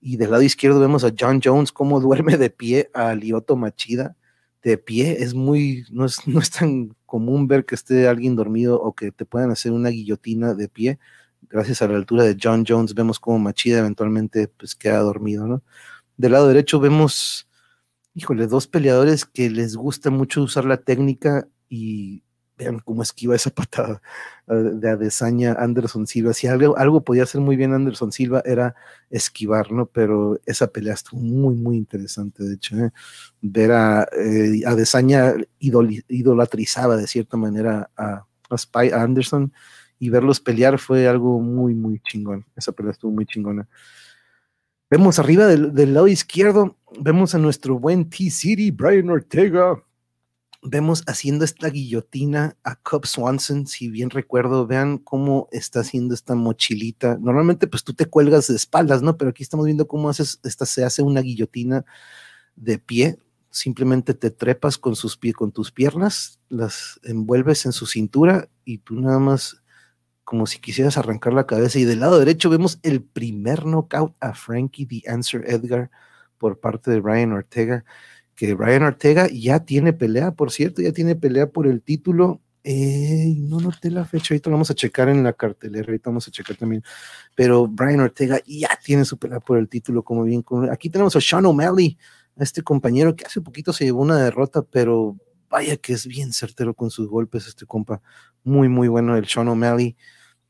[0.00, 4.16] Y del lado izquierdo vemos a John Jones, cómo duerme de pie a Lioto Machida
[4.70, 5.22] de pie.
[5.22, 9.12] Es muy, no es, no es tan común ver que esté alguien dormido o que
[9.12, 10.98] te puedan hacer una guillotina de pie.
[11.42, 15.62] Gracias a la altura de John Jones vemos como Machida eventualmente pues queda dormido, ¿no?
[16.16, 17.48] Del lado derecho vemos,
[18.14, 22.23] híjole, dos peleadores que les gusta mucho usar la técnica y
[22.56, 24.00] vean cómo esquiva esa patada
[24.48, 26.32] eh, de Adesanya Anderson Silva.
[26.32, 28.74] Si algo, algo podía hacer muy bien Anderson Silva era
[29.10, 29.86] esquivar, ¿no?
[29.86, 32.76] Pero esa pelea estuvo muy, muy interesante, de hecho.
[32.76, 32.90] ¿eh?
[33.40, 39.52] Ver a eh, Adesanya idolatrizaba de cierta manera a, a Spy Anderson
[39.98, 42.44] y verlos pelear fue algo muy, muy chingón.
[42.56, 43.68] Esa pelea estuvo muy chingona.
[44.90, 49.82] Vemos arriba del, del lado izquierdo, vemos a nuestro buen T-City, Brian Ortega,
[50.64, 56.34] vemos haciendo esta guillotina a Cub Swanson, si bien recuerdo, vean cómo está haciendo esta
[56.34, 57.18] mochilita.
[57.20, 59.16] Normalmente pues tú te cuelgas de espaldas, ¿no?
[59.18, 61.84] Pero aquí estamos viendo cómo haces, esta se hace una guillotina
[62.56, 63.18] de pie,
[63.50, 68.78] simplemente te trepas con sus pies, con tus piernas, las envuelves en su cintura y
[68.78, 69.62] tú nada más
[70.24, 71.78] como si quisieras arrancar la cabeza.
[71.78, 75.90] Y del lado derecho vemos el primer knockout a Frankie the Answer Edgar
[76.38, 77.84] por parte de Brian Ortega
[78.34, 82.40] que Brian Ortega ya tiene pelea, por cierto, ya tiene pelea por el título.
[82.64, 86.30] Eh, no noté la fecha, ahorita vamos a checar en la cartelera, ahorita vamos a
[86.30, 86.82] checar también.
[87.34, 90.44] Pero Brian Ortega ya tiene su pelea por el título, como bien.
[90.70, 91.98] Aquí tenemos a Sean O'Malley,
[92.38, 95.16] a este compañero que hace poquito se llevó una derrota, pero
[95.50, 98.00] vaya que es bien certero con sus golpes, este compa.
[98.42, 99.96] Muy, muy bueno el Sean O'Malley.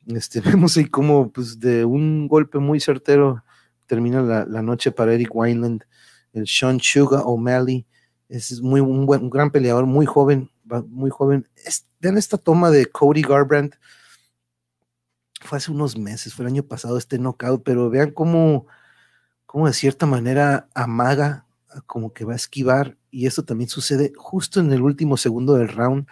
[0.07, 3.43] Este, vemos ahí como pues, de un golpe muy certero
[3.87, 5.85] termina la, la noche para Eric Wineland
[6.35, 7.87] el Sean Sugar O'Malley,
[8.29, 10.51] es muy un, buen, un gran peleador, muy joven,
[10.89, 11.49] muy joven.
[12.01, 13.77] vean esta toma de Cody Garbrandt,
[15.41, 18.67] fue hace unos meses, fue el año pasado este knockout, pero vean cómo,
[19.47, 21.47] cómo de cierta manera amaga,
[21.87, 25.69] como que va a esquivar, y eso también sucede justo en el último segundo del
[25.69, 26.07] round,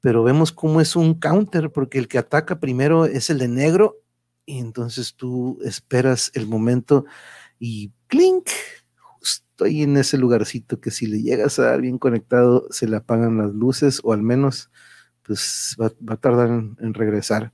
[0.00, 3.96] pero vemos cómo es un counter, porque el que ataca primero es el de negro,
[4.44, 7.04] y entonces tú esperas el momento
[7.58, 8.48] y clink,
[9.58, 13.38] estoy en ese lugarcito que si le llegas a dar bien conectado, se le apagan
[13.38, 14.70] las luces o al menos
[15.24, 17.52] pues va, a tardar en, regresar.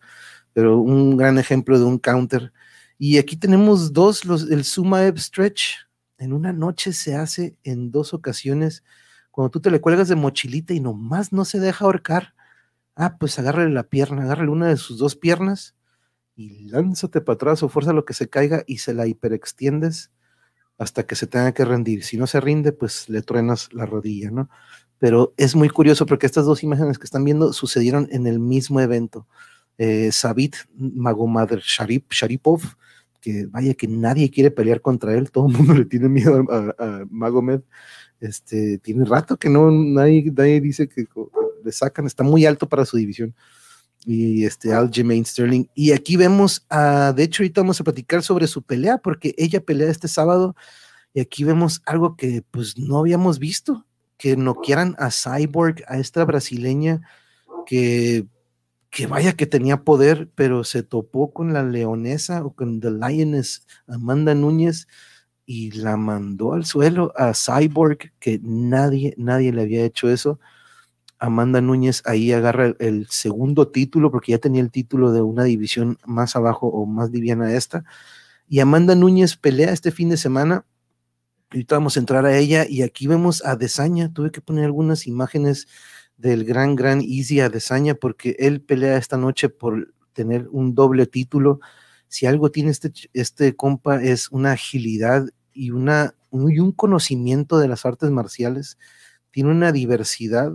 [0.52, 2.52] Pero un gran ejemplo de un counter.
[2.98, 5.76] Y aquí tenemos dos, los, el Suma Ebb Stretch.
[6.18, 8.84] En una noche se hace en dos ocasiones.
[9.30, 12.34] Cuando tú te le cuelgas de mochilita y nomás no se deja ahorcar,
[12.96, 15.74] ah, pues agárrale la pierna, agárrale una de sus dos piernas
[16.36, 20.10] y lánzate para atrás o fuerza lo que se caiga y se la hiperextiendes
[20.78, 22.04] hasta que se tenga que rendir.
[22.04, 24.50] Si no se rinde, pues le truenas la rodilla, ¿no?
[24.98, 28.80] Pero es muy curioso porque estas dos imágenes que están viendo sucedieron en el mismo
[28.80, 29.26] evento.
[29.78, 32.62] Eh, Sabit Magomadr Sharipov,
[33.20, 37.04] que vaya que nadie quiere pelear contra él, todo el mundo le tiene miedo a,
[37.10, 37.60] Magomed.
[38.20, 41.06] Este, tiene rato que no, nadie, nadie dice que
[41.64, 43.34] le sacan, está muy alto para su división
[44.04, 45.66] y este Aljamain Sterling.
[45.74, 49.60] Y aquí vemos, a, de hecho, ahorita vamos a platicar sobre su pelea, porque ella
[49.60, 50.54] pelea este sábado,
[51.12, 53.86] y aquí vemos algo que pues no habíamos visto,
[54.16, 57.02] que no quieran a Cyborg, a esta brasileña
[57.66, 58.26] que,
[58.90, 63.66] que vaya que tenía poder, pero se topó con la leonesa o con The Lioness,
[63.86, 64.86] Amanda Núñez,
[65.46, 70.40] y la mandó al suelo a Cyborg, que nadie, nadie le había hecho eso
[71.24, 75.98] Amanda Núñez ahí agarra el, segundo título, porque ya tenía el título de una división
[76.04, 77.84] más abajo o más liviana esta.
[78.46, 80.66] Y Amanda Núñez pelea este fin de semana.
[81.50, 84.12] Ahorita vamos a entrar a ella y aquí vemos a Desaña.
[84.12, 85.66] Tuve que poner algunas imágenes
[86.18, 91.60] del gran, gran Easy Desaña porque él pelea esta noche por tener un doble título.
[92.08, 97.68] Si algo tiene este, este compa es una agilidad y, una, y un conocimiento de
[97.68, 98.76] las artes marciales.
[99.30, 100.52] Tiene una diversidad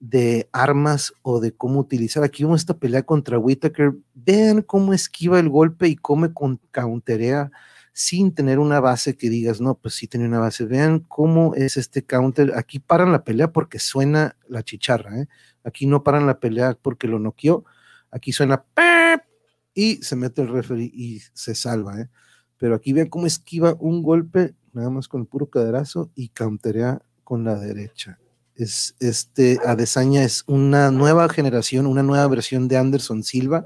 [0.00, 2.22] de armas o de cómo utilizar.
[2.22, 3.94] Aquí vemos esta pelea contra Whitaker.
[4.14, 6.32] Vean cómo esquiva el golpe y cómo
[6.70, 7.50] counterea
[7.92, 10.64] sin tener una base que digas, no, pues sí tiene una base.
[10.64, 12.52] Vean cómo es este counter.
[12.56, 15.18] Aquí paran la pelea porque suena la chicharra.
[15.18, 15.28] ¿eh?
[15.64, 17.64] Aquí no paran la pelea porque lo noqueó.
[18.10, 18.64] Aquí suena
[19.74, 22.00] y se mete el referee y se salva.
[22.00, 22.08] ¿eh?
[22.56, 27.02] Pero aquí vean cómo esquiva un golpe, nada más con el puro caderazo y counterea
[27.24, 28.18] con la derecha
[28.58, 33.64] es este Adesanya es una nueva generación, una nueva versión de Anderson Silva,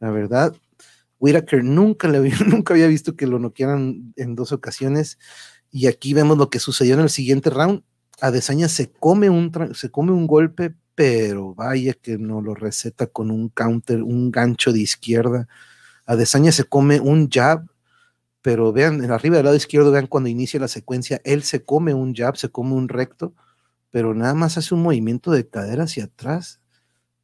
[0.00, 0.54] la verdad.
[1.18, 5.18] Whitaker nunca le nunca había visto que lo noquearan en dos ocasiones
[5.70, 7.82] y aquí vemos lo que sucedió en el siguiente round.
[8.20, 13.30] Adesanya se come un se come un golpe, pero vaya que no lo receta con
[13.30, 15.48] un counter, un gancho de izquierda.
[16.06, 17.66] Adesanya se come un jab,
[18.42, 21.94] pero vean, en arriba del lado izquierdo, vean cuando inicia la secuencia, él se come
[21.94, 23.34] un jab, se come un recto
[23.96, 26.60] pero nada más hace un movimiento de cadera hacia atrás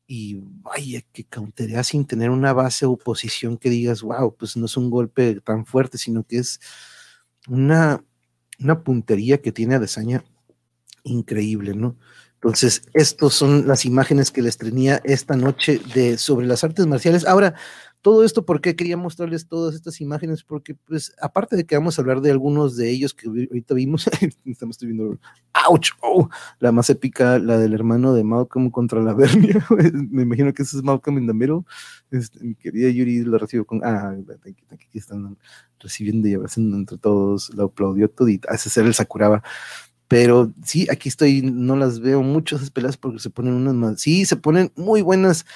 [0.07, 4.65] y vaya que counterea sin tener una base o posición que digas, wow, pues no
[4.65, 6.61] es un golpe tan fuerte, sino que es
[7.47, 8.03] una,
[8.59, 10.25] una puntería que tiene Adesanya
[11.05, 11.99] increíble, ¿no?
[12.37, 17.27] Entonces, estas son las imágenes que les tenía esta noche de sobre las artes marciales.
[17.27, 17.55] Ahora,
[18.03, 20.43] todo esto, ¿por qué quería mostrarles todas estas imágenes?
[20.43, 24.11] Porque, pues, aparte de que vamos a hablar de algunos de ellos que ahorita vimos,
[24.45, 25.19] estamos viendo,
[25.69, 25.91] ¡ouch!
[26.03, 26.29] Oh,
[26.59, 29.65] la más épica, la del hermano de Malcolm contra la Bernia.
[30.11, 31.63] Me imagino que ese es Malcolm in the.
[32.11, 34.17] Este, mi querida Yuri lo recibo con, ah,
[34.71, 35.39] aquí están
[35.79, 39.43] recibiendo y abrazando entre todos, lo aplaudió y hace ser el Sakuraba.
[40.09, 44.01] Pero sí, aquí estoy, no las veo mucho esas peleas porque se ponen unas más,
[44.01, 45.47] sí, se ponen muy buenas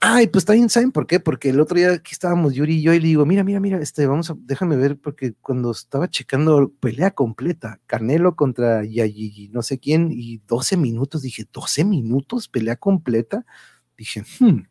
[0.00, 2.92] ay, pues también saben por qué, porque el otro día aquí estábamos Yuri y yo
[2.92, 6.72] y le digo, mira, mira, mira, este, vamos a, déjame ver, porque cuando estaba checando
[6.80, 12.76] pelea completa, Canelo contra Yayi, no sé quién, y 12 minutos, dije, 12 minutos, pelea
[12.76, 13.44] completa,
[13.96, 14.62] dije, hmm,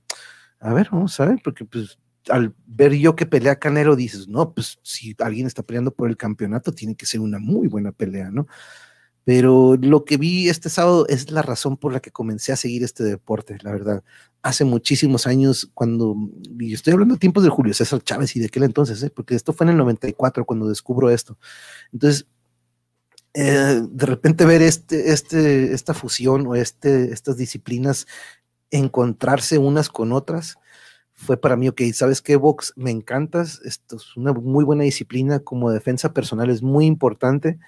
[0.60, 2.00] a ver, vamos a ver, porque pues
[2.30, 6.18] al ver yo que pelea Canelo, dices, no, pues si alguien está peleando por el
[6.18, 8.48] campeonato, tiene que ser una muy buena pelea, ¿no?
[9.28, 12.86] Pero lo que vi este sábado es la razón por la que comencé a seguir
[12.86, 14.02] este deporte, la verdad.
[14.42, 16.16] Hace muchísimos años, cuando,
[16.58, 19.10] y estoy hablando de tiempos de Julio César Chávez y de aquel entonces, ¿eh?
[19.10, 21.38] porque esto fue en el 94 cuando descubro esto.
[21.92, 22.26] Entonces,
[23.34, 28.08] eh, de repente ver este, este, esta fusión o este, estas disciplinas
[28.72, 30.56] encontrarse unas con otras,
[31.12, 32.72] fue para mí, ok, ¿sabes qué, Box?
[32.78, 37.60] Me encantas, esto es una muy buena disciplina, como defensa personal es muy importante,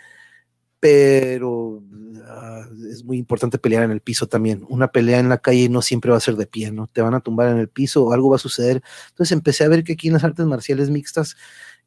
[0.79, 1.83] pero
[2.27, 4.65] ah, es muy importante pelear en el piso también.
[4.69, 6.87] Una pelea en la calle no siempre va a ser de pie, ¿no?
[6.87, 8.81] Te van a tumbar en el piso o algo va a suceder.
[9.09, 11.35] Entonces empecé a ver que aquí en las artes marciales mixtas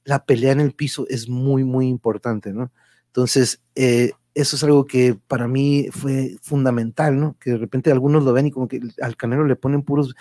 [0.04, 2.72] la pelea en el piso es muy, muy importante, ¿no?
[3.06, 7.36] Entonces, eh, eso es algo que para mí fue fundamental, ¿no?
[7.38, 10.14] Que de repente algunos lo ven y como que al canelo le ponen puros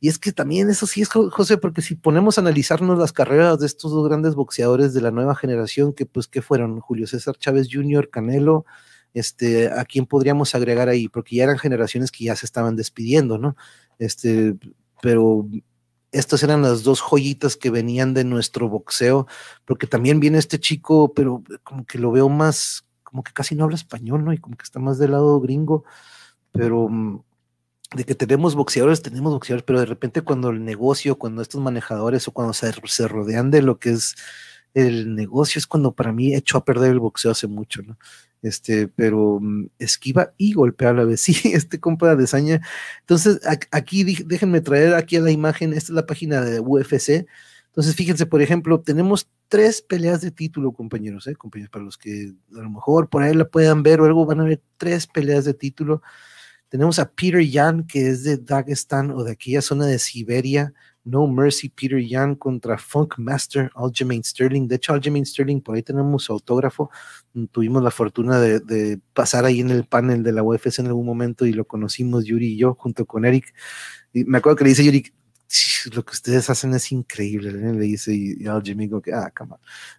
[0.00, 3.58] y es que también eso sí es, José, porque si ponemos a analizarnos las carreras
[3.58, 6.80] de estos dos grandes boxeadores de la nueva generación, que pues, ¿qué fueron?
[6.80, 8.66] Julio César Chávez Jr., Canelo,
[9.14, 11.08] este, ¿a quién podríamos agregar ahí?
[11.08, 13.56] Porque ya eran generaciones que ya se estaban despidiendo, ¿no?
[13.98, 14.56] Este,
[15.00, 15.46] pero
[16.14, 19.26] estas eran las dos joyitas que venían de nuestro boxeo,
[19.64, 23.64] porque también viene este chico, pero como que lo veo más, como que casi no
[23.64, 24.32] habla español, ¿no?
[24.32, 25.84] Y como que está más del lado gringo,
[26.52, 27.20] pero mm,
[27.94, 32.26] de que tenemos boxeadores, tenemos boxeadores, pero de repente cuando el negocio, cuando estos manejadores
[32.28, 32.72] o cuando se,
[33.08, 34.16] rodean de lo que es
[34.74, 37.96] el negocio, es cuando para mí hecho a perder el boxeo hace mucho, ¿no?
[38.42, 41.20] Este, pero mm, esquiva y golpea la vez.
[41.22, 42.60] Sí, este compa de Saña.
[43.00, 43.40] Entonces,
[43.70, 47.26] aquí déjenme traer aquí a la imagen, esta es la página de UFC.
[47.68, 51.34] Entonces, fíjense, por ejemplo, tenemos tres peleas de título, compañeros, ¿eh?
[51.34, 54.40] compañeros, para los que a lo mejor por ahí la puedan ver o algo, van
[54.40, 56.02] a ver tres peleas de título.
[56.74, 60.74] Tenemos a Peter Yan, que es de Dagestan o de aquella zona de Siberia.
[61.04, 64.66] No Mercy, Peter Yan contra Funk Master, Aljamain Sterling.
[64.66, 66.90] De hecho, Aljamain Sterling, por ahí tenemos su autógrafo.
[67.52, 71.46] Tuvimos la fortuna de, pasar ahí en el panel de la UFC en algún momento
[71.46, 73.54] y lo conocimos Yuri y yo junto con Eric.
[74.12, 75.12] Y me acuerdo que le dice Yuri,
[75.94, 79.54] lo que ustedes hacen es increíble, le dice y, Aljamain que, ah, come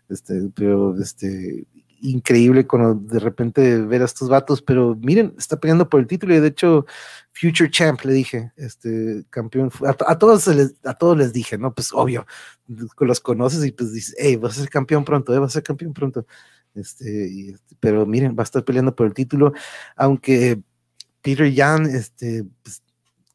[0.10, 1.68] Este, pero este,
[2.10, 6.36] increíble cuando de repente ver a estos vatos, pero miren, está peleando por el título
[6.36, 6.86] y de hecho
[7.34, 9.72] Future Champ le dije, este campeón,
[10.08, 11.74] a, todos les, a todos les dije, ¿no?
[11.74, 12.26] Pues obvio,
[12.68, 15.64] los conoces y pues dices, hey, vas a ser campeón pronto, eh, vas a ser
[15.64, 16.26] campeón pronto.
[16.74, 19.54] Este, este, pero miren, va a estar peleando por el título,
[19.96, 20.62] aunque
[21.22, 22.84] Peter Yan, este, pues,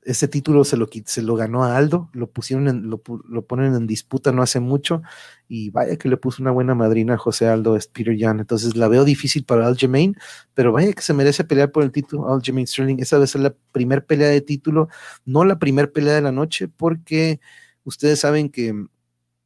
[0.03, 3.87] ese título se lo, se lo ganó a Aldo, lo pusieron en, lo, ponen en
[3.87, 5.03] disputa no hace mucho,
[5.47, 8.41] y vaya que le puso una buena madrina a José Aldo, es Peter Yan.
[8.41, 10.17] Entonces la veo difícil para Aljamain,
[10.55, 12.33] pero vaya que se merece pelear por el título.
[12.33, 14.89] Aljamain Sterling, esa debe ser la primera pelea de título,
[15.25, 17.41] no la primera pelea de la noche, porque
[17.85, 18.75] ustedes saben que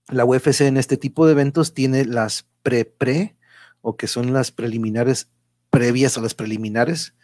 [0.08, 3.36] la UFC en este tipo de eventos tiene las pre-pre,
[3.80, 5.30] o que son las preliminares
[5.70, 7.14] previas a las preliminares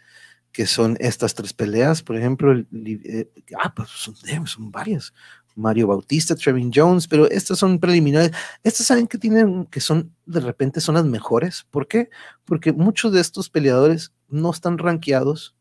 [0.51, 5.13] que son estas tres peleas, por ejemplo, eh, ah, pues son, son, varias.
[5.55, 8.31] Mario Bautista, Trevin Jones, pero estas son preliminares.
[8.63, 11.65] Estas saben que tienen, que son, de repente son las mejores.
[11.69, 12.09] ¿Por qué?
[12.45, 15.55] Porque muchos de estos peleadores no están rankeados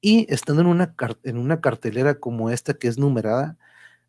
[0.00, 3.58] y estando en una, en una cartelera como esta que es numerada,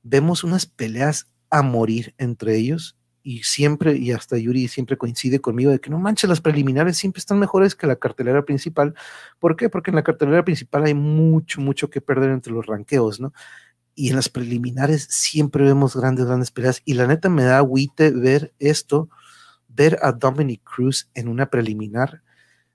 [0.04, 5.72] vemos unas peleas a morir entre ellos y siempre, y hasta Yuri siempre coincide conmigo
[5.72, 8.96] de que no manches, las preliminares siempre están mejores que la cartelera principal.
[9.40, 9.70] ¿Por qué?
[9.70, 13.34] Porque en la cartelera principal hay mucho, mucho que perder entre los ranqueos, ¿no?
[13.96, 16.82] Y en las preliminares siempre vemos grandes, grandes peleas.
[16.86, 19.10] Y la neta me da agüite ver esto,
[19.68, 22.22] ver a Dominic Cruz en una preliminar,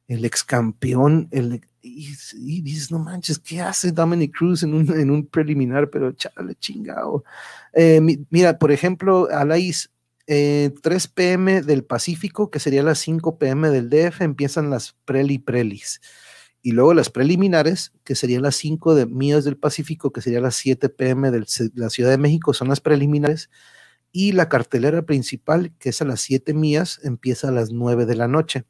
[0.07, 5.11] el ex campeón, el, y, dices, no manches, ¿qué hace Dominic Cruz en un, en
[5.11, 5.91] un preliminar?
[5.91, 7.25] Pero chale, chingado.
[7.73, 9.91] Eh, mira, por ejemplo, Alais
[10.27, 10.73] 3 eh,
[11.15, 16.01] pm del Pacífico, que sería las 5 pm del DF, empiezan las preli prelis.
[16.63, 20.57] Y luego las preliminares, que serían las 5 de millas del Pacífico, que serían las
[20.57, 21.45] 7 pm de
[21.75, 23.51] la Ciudad de México, son las preliminares.
[24.13, 28.15] Y la cartelera principal, que es a las 7 millas, empieza a las 9 de
[28.17, 28.65] la noche.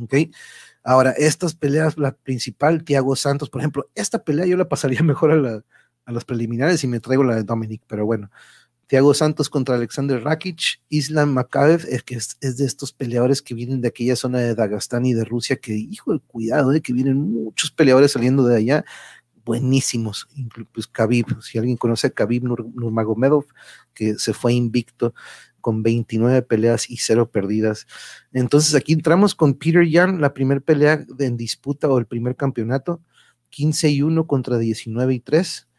[0.00, 0.14] ¿Ok?
[0.84, 5.32] Ahora, estas peleas, la principal, Tiago Santos, por ejemplo, esta pelea yo la pasaría mejor
[5.32, 5.64] a,
[6.04, 8.30] a las preliminares y me traigo la de Dominic, pero bueno.
[8.90, 13.80] Tiago Santos contra Alexander Rakic, Islam Makabev, es que es, de estos peleadores que vienen
[13.80, 17.16] de aquella zona de Dagestán y de Rusia, que, hijo, de cuidado, eh, que vienen
[17.16, 18.84] muchos peleadores saliendo de allá,
[19.44, 20.26] buenísimos,
[20.72, 23.44] pues Khabib, si alguien conoce a Khabib Nurmagomedov,
[23.94, 25.14] que se fue invicto
[25.60, 27.86] con 29 peleas y cero perdidas.
[28.32, 33.00] Entonces aquí entramos con Peter Yan, la primera pelea en disputa o el primer campeonato,
[33.50, 35.69] 15 y 1 contra 19 y 3.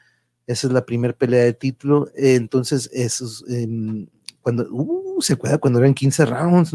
[0.51, 2.09] Esa es la primera pelea de título.
[2.15, 4.07] entonces, esos, em,
[4.41, 6.71] cuando, uh, se acuerda cuando eran 15 rounds,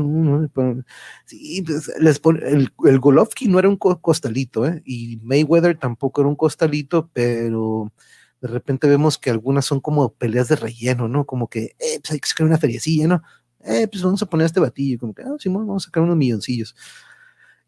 [1.26, 4.82] sí, pues, les el, el, Golovkin no era un costalito, ¿eh?
[4.84, 7.92] y Mayweather tampoco era un costalito, pero
[8.40, 11.24] de repente vemos que algunas son como peleas de relleno, ¿no?
[11.26, 13.22] Como que, eh, pues hay que sacar una feriecilla, ¿no?
[13.64, 16.16] Eh, pues vamos a poner este batillo, como que, ah, sí, vamos a sacar unos
[16.16, 16.74] milloncillos.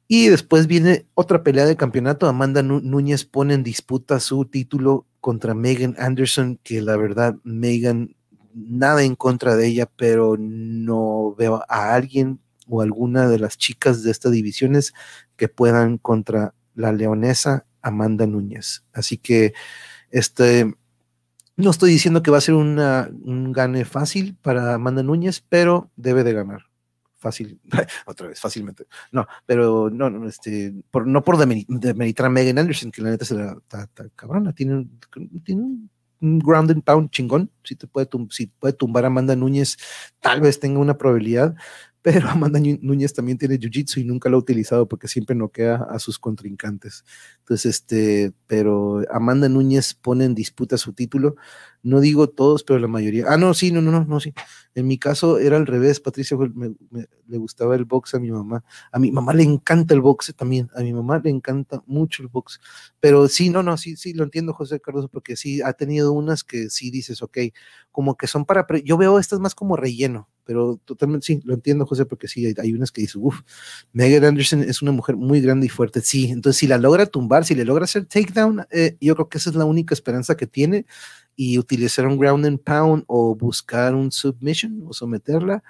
[0.06, 2.26] Y después viene otra pelea de campeonato.
[2.26, 8.16] Amanda Núñez pone en disputa su título contra Megan Anderson, que la verdad, Megan,
[8.54, 14.02] nada en contra de ella, pero no veo a alguien o alguna de las chicas
[14.02, 14.92] de estas divisiones
[15.36, 18.84] que puedan contra la leonesa Amanda Núñez.
[18.92, 19.54] Así que
[20.10, 20.74] este,
[21.56, 25.90] no estoy diciendo que va a ser una, un gane fácil para Amanda Núñez, pero
[25.96, 26.67] debe de ganar
[27.18, 27.60] fácil,
[28.06, 28.86] otra vez, fácilmente.
[29.12, 33.24] No, pero no, no, este, por, no por demeritar a Megan Anderson, que la neta
[33.24, 34.88] se la está, cabrona, tiene,
[35.44, 35.90] tiene un,
[36.20, 39.76] ground and pound chingón, si te puede, si puede tumbar a Amanda Núñez,
[40.20, 41.54] tal vez tenga una probabilidad,
[42.02, 45.98] pero Amanda Núñez también tiene jiu-jitsu y nunca lo ha utilizado porque siempre noquea a
[45.98, 47.04] sus contrincantes.
[47.40, 51.36] Entonces, este, pero Amanda Núñez pone en disputa su título.
[51.82, 53.26] No digo todos, pero la mayoría.
[53.28, 54.32] Ah, no, sí, no, no, no, no, sí.
[54.74, 56.00] En mi caso era al revés.
[56.00, 58.64] Patricia le gustaba el box a mi mamá.
[58.92, 60.68] A mi mamá le encanta el boxe también.
[60.74, 62.60] A mi mamá le encanta mucho el box.
[63.00, 66.44] Pero sí, no, no, sí, sí, lo entiendo, José Cardoso, porque sí ha tenido unas
[66.44, 67.38] que sí dices, ok,
[67.92, 68.66] como que son para.
[68.84, 72.72] Yo veo estas más como relleno pero totalmente sí, lo entiendo, José, porque sí, hay,
[72.72, 73.42] unas que dicen, uff,
[73.92, 77.44] Megan Anderson es una mujer muy grande y fuerte, sí, entonces si la logra tumbar,
[77.44, 80.46] si le logra hacer takedown, eh, yo creo que esa es la única esperanza que
[80.46, 80.86] tiene
[81.40, 85.62] y utilizar un ground and pound o buscar un submission o someterla,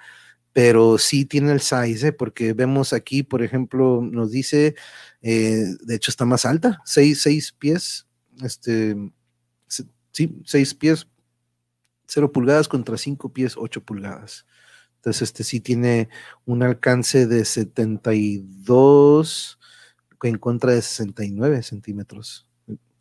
[0.51, 2.11] pero sí tiene el size, ¿eh?
[2.11, 4.73] porque vemos aquí, por ejemplo, nos dice,
[5.21, 8.07] eh, de hecho está más alta, 6, 6 pies,
[8.41, 8.95] este,
[10.11, 11.07] sí, 6 pies,
[12.07, 14.47] 0 pulgadas contra 5 pies, 8 pulgadas.
[14.95, 16.09] Entonces, este sí tiene
[16.45, 19.59] un alcance de 72
[20.23, 22.47] en contra de 69 centímetros.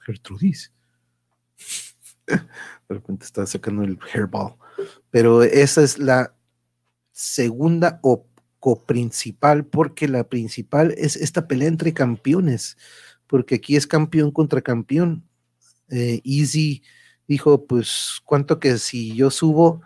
[0.04, 0.70] Gertrudis.
[2.88, 4.54] De repente está sacando el hairball.
[5.10, 6.34] Pero esa es la
[7.12, 8.26] segunda o
[8.60, 12.76] coprincipal, porque la principal es esta pelea entre campeones,
[13.26, 15.24] porque aquí es campeón contra campeón.
[15.90, 16.82] Eh, Easy
[17.26, 19.80] dijo, pues, ¿cuánto que si yo subo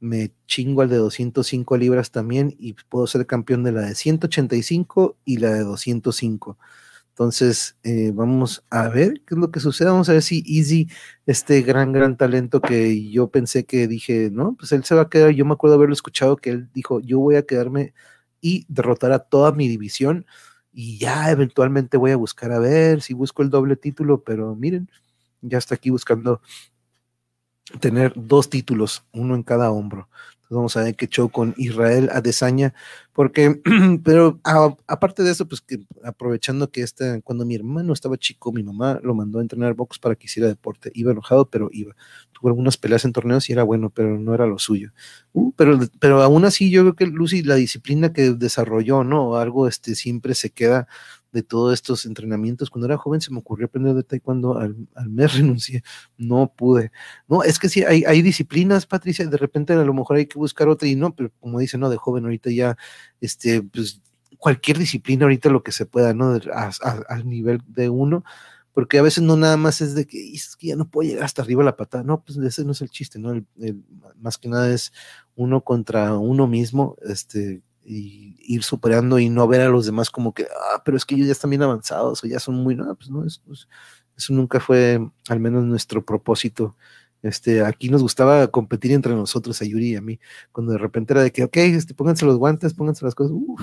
[0.00, 5.16] me chingo al de 205 libras también y puedo ser campeón de la de 185
[5.24, 6.58] y la de 205.
[7.18, 9.90] Entonces, eh, vamos a ver qué es lo que sucede.
[9.90, 10.88] Vamos a ver si Easy,
[11.26, 15.08] este gran, gran talento que yo pensé que dije, no, pues él se va a
[15.08, 15.32] quedar.
[15.32, 17.92] Yo me acuerdo haberlo escuchado que él dijo, yo voy a quedarme
[18.40, 20.26] y derrotar a toda mi división
[20.72, 24.88] y ya eventualmente voy a buscar a ver si busco el doble título, pero miren,
[25.40, 26.40] ya está aquí buscando
[27.80, 30.08] tener dos títulos, uno en cada hombro.
[30.50, 32.74] Vamos a ver qué show con Israel Adesanya,
[33.12, 33.60] porque,
[34.04, 34.40] pero
[34.86, 39.00] aparte de eso, pues que aprovechando que este, cuando mi hermano estaba chico, mi mamá
[39.02, 40.90] lo mandó a entrenar box para que hiciera deporte.
[40.94, 41.94] Iba enojado, pero iba.
[42.38, 44.92] Tuvo algunas peleas en torneos y era bueno, pero no era lo suyo.
[45.32, 49.36] Uh, pero, pero aún así, yo creo que Lucy, la disciplina que desarrolló, ¿no?
[49.36, 50.86] Algo este, siempre se queda
[51.32, 52.70] de todos estos entrenamientos.
[52.70, 55.82] Cuando era joven se me ocurrió aprender de taekwondo, al, al mes renuncié,
[56.16, 56.92] no pude.
[57.28, 60.38] No, es que sí, hay, hay disciplinas, Patricia, de repente a lo mejor hay que
[60.38, 62.76] buscar otra y no, pero como dice, no, de joven ahorita ya,
[63.20, 64.00] este, pues
[64.38, 66.38] cualquier disciplina ahorita lo que se pueda, ¿no?
[67.08, 68.24] al nivel de uno,
[68.78, 71.24] porque a veces no nada más es de que, es que ya no puedo llegar
[71.24, 73.44] hasta arriba la patada, no, pues ese no es el chiste, ¿no?
[74.20, 74.92] más que nada es
[75.34, 80.32] uno contra uno mismo, este, y ir superando y no ver a los demás como
[80.32, 82.94] que, ah, pero es que ellos ya están bien avanzados o ya son muy, no,
[82.94, 86.76] pues no, eso nunca fue al menos nuestro propósito
[87.22, 90.20] Este, aquí nos gustaba competir entre nosotros, a Yuri y a mí,
[90.52, 93.60] cuando de repente era de que, ok, este, pónganse los guantes, pónganse las cosas, Uf,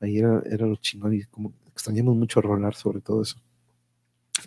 [0.00, 3.40] ahí era, era lo chingón y como extrañamos mucho rolar sobre todo eso.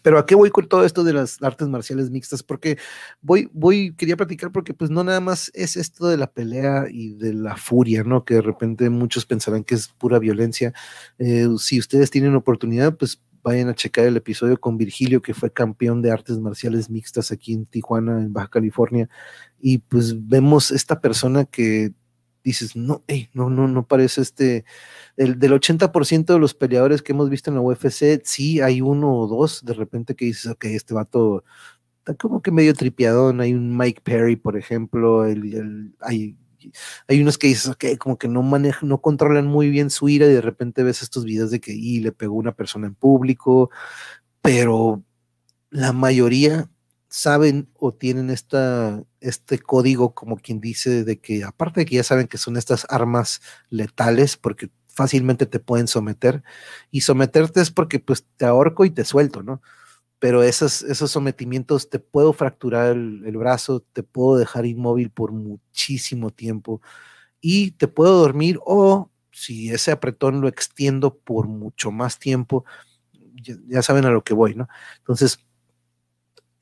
[0.02, 2.78] Pero a qué voy con todo esto de las artes marciales mixtas, porque
[3.22, 7.14] voy, voy, quería platicar porque pues no nada más es esto de la pelea y
[7.14, 8.26] de la furia, ¿no?
[8.26, 10.74] Que de repente muchos pensarán que es pura violencia.
[11.18, 15.52] Eh, si ustedes tienen oportunidad, pues vayan a checar el episodio con Virgilio, que fue
[15.52, 19.10] campeón de artes marciales mixtas aquí en Tijuana, en Baja California,
[19.60, 21.92] y pues vemos esta persona que
[22.44, 24.66] dices, no, no, no, no parece este,
[25.18, 29.16] el, del 80% de los peleadores que hemos visto en la UFC, sí hay uno
[29.16, 31.44] o dos de repente que dices, ok, este vato
[32.00, 36.36] está como que medio tripiadón, hay un Mike Perry, por ejemplo, el, hay,
[37.08, 40.26] hay unos que dices, ok, como que no manejan, no controlan muy bien su ira
[40.28, 43.70] y de repente ves estos videos de que y le pegó una persona en público,
[44.42, 45.04] pero
[45.70, 46.70] la mayoría
[47.14, 52.04] saben o tienen esta, este código, como quien dice, de que aparte de que ya
[52.04, 53.40] saben que son estas armas
[53.70, 56.42] letales, porque fácilmente te pueden someter,
[56.90, 59.62] y someterte es porque pues te ahorco y te suelto, ¿no?
[60.18, 66.32] Pero esos, esos sometimientos te puedo fracturar el, brazo, te puedo dejar inmóvil por muchísimo
[66.32, 66.82] tiempo
[67.42, 72.66] y te puedo dormir o si ese apretón lo extiendo por mucho más tiempo,
[73.36, 74.68] ya, ya saben a lo que voy, ¿no?
[75.00, 75.40] Entonces,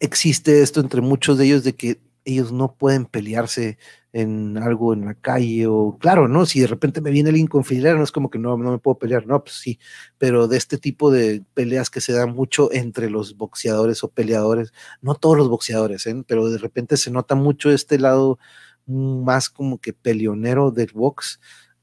[0.02, 3.78] existe esto entre muchos de ellos de que ellos no pueden pelearse
[4.14, 6.46] en algo en la calle o claro, ¿no?
[6.46, 8.78] Si de repente me viene alguien con filera, no es como que no, no me
[8.80, 9.80] puedo pelear, no, pues sí,
[10.18, 14.74] pero de este tipo de peleas que se dan mucho entre los boxeadores o peleadores,
[15.02, 16.24] no todos los boxeadores, ¿eh?
[16.28, 18.38] pero de repente se nota mucho este lado
[18.86, 21.40] más como que peleonero del box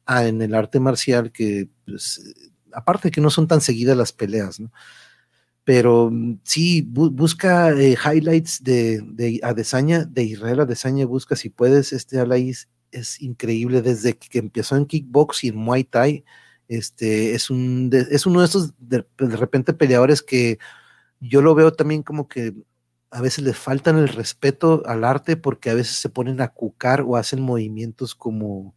[0.07, 2.35] ah, en el arte marcial que, pues,
[2.73, 4.71] aparte de que no son tan seguidas las peleas, ¿no?
[5.69, 9.39] Pero mm, sí, busca eh, highlights de, de
[10.09, 15.45] de Israel Adesanya, busca si puedes, este Alaís es increíble desde que empezó en kickbox
[15.45, 16.25] y en Muay Thai,
[16.69, 20.59] este, es, un es uno de esos de, repente peleadores que
[21.21, 22.55] yo lo veo también como que
[23.11, 27.03] a veces le faltan el respeto al arte porque a veces se ponen a cucar
[27.03, 28.75] o hacen movimientos como,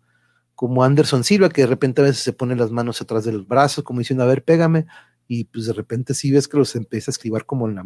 [0.55, 3.47] como Anderson Silva, que de repente a veces se pone las manos atrás de los
[3.47, 4.87] brazos, como diciendo, a ver, pégame,
[5.33, 7.85] y pues de repente sí ves que los empieza a escribir como en la,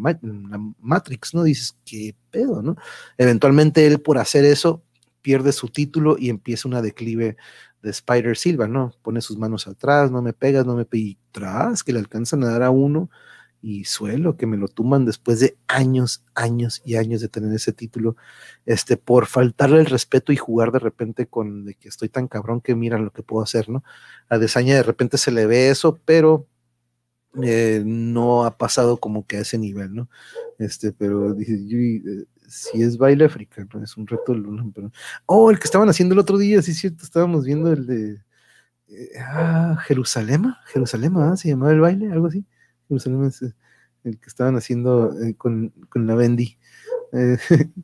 [0.80, 1.44] Matrix, ¿no?
[1.44, 2.76] Dices, qué pedo, ¿no?
[3.20, 4.84] Eventualmente él por hacer eso
[5.22, 7.38] pierde su título y empieza una declive
[7.84, 8.94] de Spider Silva, ¿no?
[9.04, 12.50] Pone sus manos atrás, no me pegas, no me pegas, tras, que le alcanzan a
[12.50, 13.12] dar a uno
[13.62, 17.74] y suelo que me lo tuman después de años, años y años de tener ese
[17.74, 18.16] título,
[18.66, 22.60] este, por faltarle el respeto y jugar de repente con de que estoy tan cabrón
[22.60, 23.84] que mira lo que puedo hacer, ¿no?
[24.30, 26.48] A Desaña de repente se le ve eso, pero
[27.44, 30.10] eh, no ha pasado como que a ese nivel, ¿no?
[30.58, 34.92] Este, pero dije, eh, si es baile africano, es un reto de luna, pero...
[35.26, 38.22] Oh, el que estaban haciendo el otro día, sí es cierto, estábamos viendo el de...
[38.88, 41.36] Eh, ah, Jerusalén, Jerusalén, ¿ah?
[41.36, 42.46] Se llamaba el baile, algo así.
[42.88, 43.42] Jerusalén es
[44.04, 46.58] el que estaban haciendo con, con, la Bendy.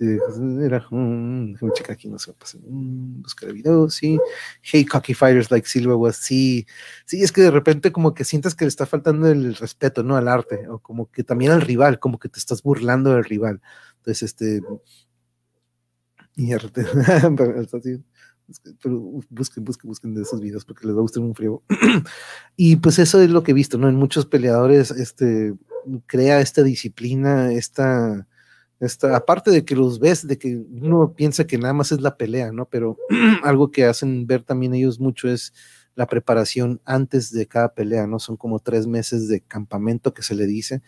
[0.00, 4.18] Este, era un, checar aquí, no se me pasa, buscar el video, sí,
[4.62, 6.66] hey, cocky fighters like Silva was, sí,
[7.04, 10.16] sí, es que de repente como que sientes que le está faltando el respeto, ¿no?
[10.16, 13.60] Al arte, o como que también al rival, como que te estás burlando del rival,
[13.98, 14.62] entonces, este,
[16.36, 16.52] y
[18.80, 21.62] pero busquen, busquen, busquen de esos videos porque les va a gustar un frío.
[22.56, 23.88] y pues eso es lo que he visto, ¿no?
[23.88, 25.54] En muchos peleadores, este,
[26.06, 28.26] crea esta disciplina, esta
[29.12, 32.52] aparte de que los ves, de que uno piensa que nada más es la pelea,
[32.52, 32.66] ¿no?
[32.66, 32.96] Pero
[33.42, 35.52] algo que hacen ver también ellos mucho es
[35.96, 38.20] la preparación antes de cada pelea, ¿no?
[38.20, 40.80] Son como tres meses de campamento que se le dice,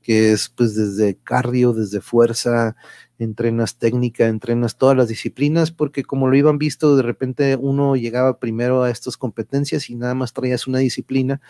[0.00, 2.74] que es pues desde cardio, desde fuerza,
[3.18, 8.38] entrenas técnica, entrenas todas las disciplinas, porque como lo iban visto, de repente uno llegaba
[8.38, 11.42] primero a estas competencias y nada más traías una disciplina,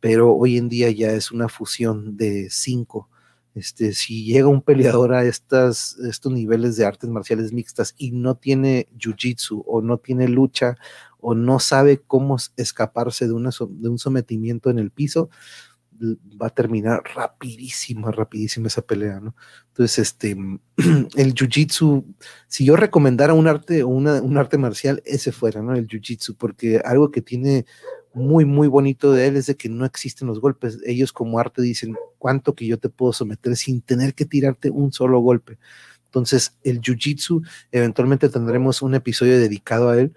[0.00, 3.08] pero hoy en día ya es una fusión de cinco
[3.58, 8.36] este, si llega un peleador a estas, estos niveles de artes marciales mixtas y no
[8.36, 10.76] tiene jiu-jitsu o no tiene lucha
[11.20, 15.30] o no sabe cómo escaparse de, una, de un sometimiento en el piso,
[16.00, 19.34] va a terminar rapidísima, rapidísima esa pelea, ¿no?
[19.68, 20.30] Entonces, este,
[21.16, 22.04] el jiu-jitsu,
[22.46, 25.74] si yo recomendara un arte o un arte marcial, ese fuera, ¿no?
[25.74, 27.66] El jiu-jitsu, porque algo que tiene
[28.14, 30.78] muy, muy bonito de él es de que no existen los golpes.
[30.84, 34.92] Ellos como arte dicen cuánto que yo te puedo someter sin tener que tirarte un
[34.92, 35.58] solo golpe.
[36.06, 40.14] Entonces, el Jiu-Jitsu, eventualmente tendremos un episodio dedicado a él.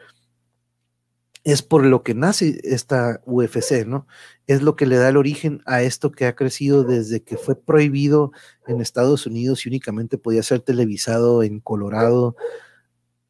[1.44, 4.08] es por lo que nace esta UFC, ¿no?
[4.46, 7.56] Es lo que le da el origen a esto que ha crecido desde que fue
[7.56, 8.32] prohibido
[8.68, 12.36] en Estados Unidos y únicamente podía ser televisado en Colorado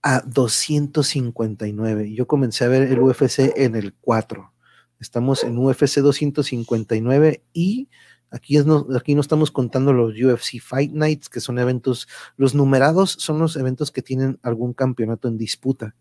[0.02, 2.14] a 259.
[2.14, 4.54] Yo comencé a ver el UFC en el 4.
[5.00, 7.90] Estamos en UFC 259 y
[8.30, 12.08] aquí, es no, aquí no estamos contando los UFC Fight Nights, que son eventos,
[12.38, 15.96] los numerados son los eventos que tienen algún campeonato en disputa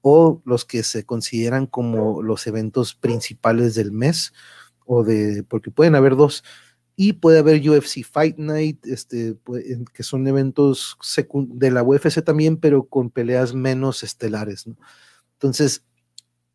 [0.00, 4.32] o los que se consideran como los eventos principales del mes,
[4.86, 6.44] o de, porque pueden haber dos,
[7.00, 9.36] y puede haber UFC Fight Night, este,
[9.94, 10.98] que son eventos
[11.30, 14.66] de la UFC también, pero con peleas menos estelares.
[14.66, 14.76] ¿no?
[15.34, 15.84] Entonces,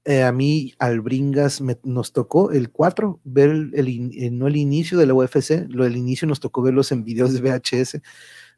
[0.04, 4.98] eh, a mí, al Bringas, nos tocó el 4, ver el, eh, no el inicio
[4.98, 8.02] de la UFC, lo del inicio nos tocó verlos en videos de VHS,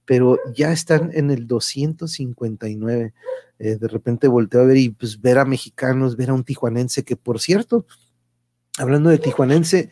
[0.05, 3.13] pero ya están en el 259.
[3.59, 7.03] Eh, de repente volteo a ver y pues ver a mexicanos, ver a un tijuanense,
[7.03, 7.85] que por cierto,
[8.79, 9.89] hablando de tijuanense,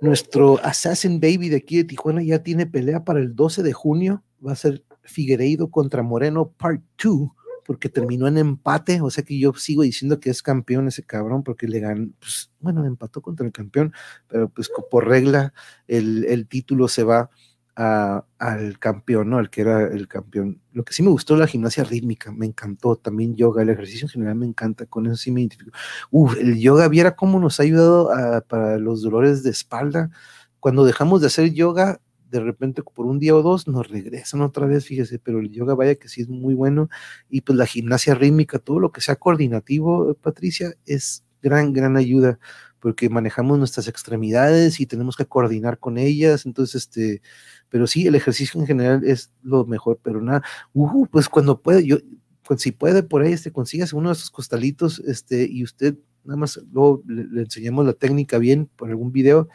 [0.00, 4.22] nuestro Assassin Baby de aquí de Tijuana ya tiene pelea para el 12 de junio,
[4.46, 7.30] va a ser Figueiredo contra Moreno Part 2
[7.66, 11.42] porque terminó en empate, o sea que yo sigo diciendo que es campeón ese cabrón,
[11.42, 13.92] porque le ganó, pues, bueno, empató contra el campeón,
[14.28, 15.52] pero pues por regla
[15.88, 17.28] el, el título se va
[17.76, 19.38] al campeón, ¿no?
[19.38, 20.62] Al que era el campeón.
[20.72, 22.96] Lo que sí me gustó la gimnasia rítmica, me encantó.
[22.96, 27.14] También yoga, el ejercicio en general me encanta, con eso sí me el yoga, viera
[27.16, 28.10] cómo nos ha ayudado
[28.48, 30.10] para los dolores de espalda.
[30.58, 32.00] Cuando dejamos de hacer yoga,
[32.30, 35.74] de repente por un día o dos nos regresan otra vez, fíjese, pero el yoga
[35.74, 36.88] vaya que sí es muy bueno.
[37.28, 42.38] Y pues la gimnasia rítmica, todo lo que sea coordinativo, Patricia, es gran, gran ayuda
[42.86, 46.46] porque manejamos nuestras extremidades y tenemos que coordinar con ellas.
[46.46, 47.20] Entonces, este,
[47.68, 51.84] pero sí, el ejercicio en general es lo mejor, pero nada, uh, pues cuando puede,
[51.84, 51.96] yo,
[52.44, 56.36] pues si puede por ahí, este, consigas uno de esos costalitos, este, y usted nada
[56.36, 59.48] más luego le, enseñamos la técnica bien por algún video,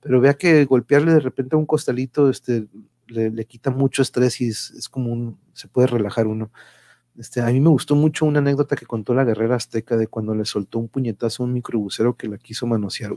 [0.00, 2.68] pero vea que golpearle de repente a un costalito, este,
[3.06, 6.50] le, quita mucho estrés y es, es como un, se puede relajar uno.
[7.18, 10.34] Este, a mí me gustó mucho una anécdota que contó la guerrera azteca de cuando
[10.34, 13.12] le soltó un puñetazo a un microbusero que la quiso manosear.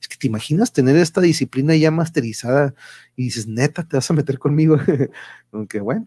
[0.00, 2.74] es que te imaginas tener esta disciplina ya masterizada
[3.14, 4.76] y dices, neta, te vas a meter conmigo.
[5.52, 6.06] Aunque bueno,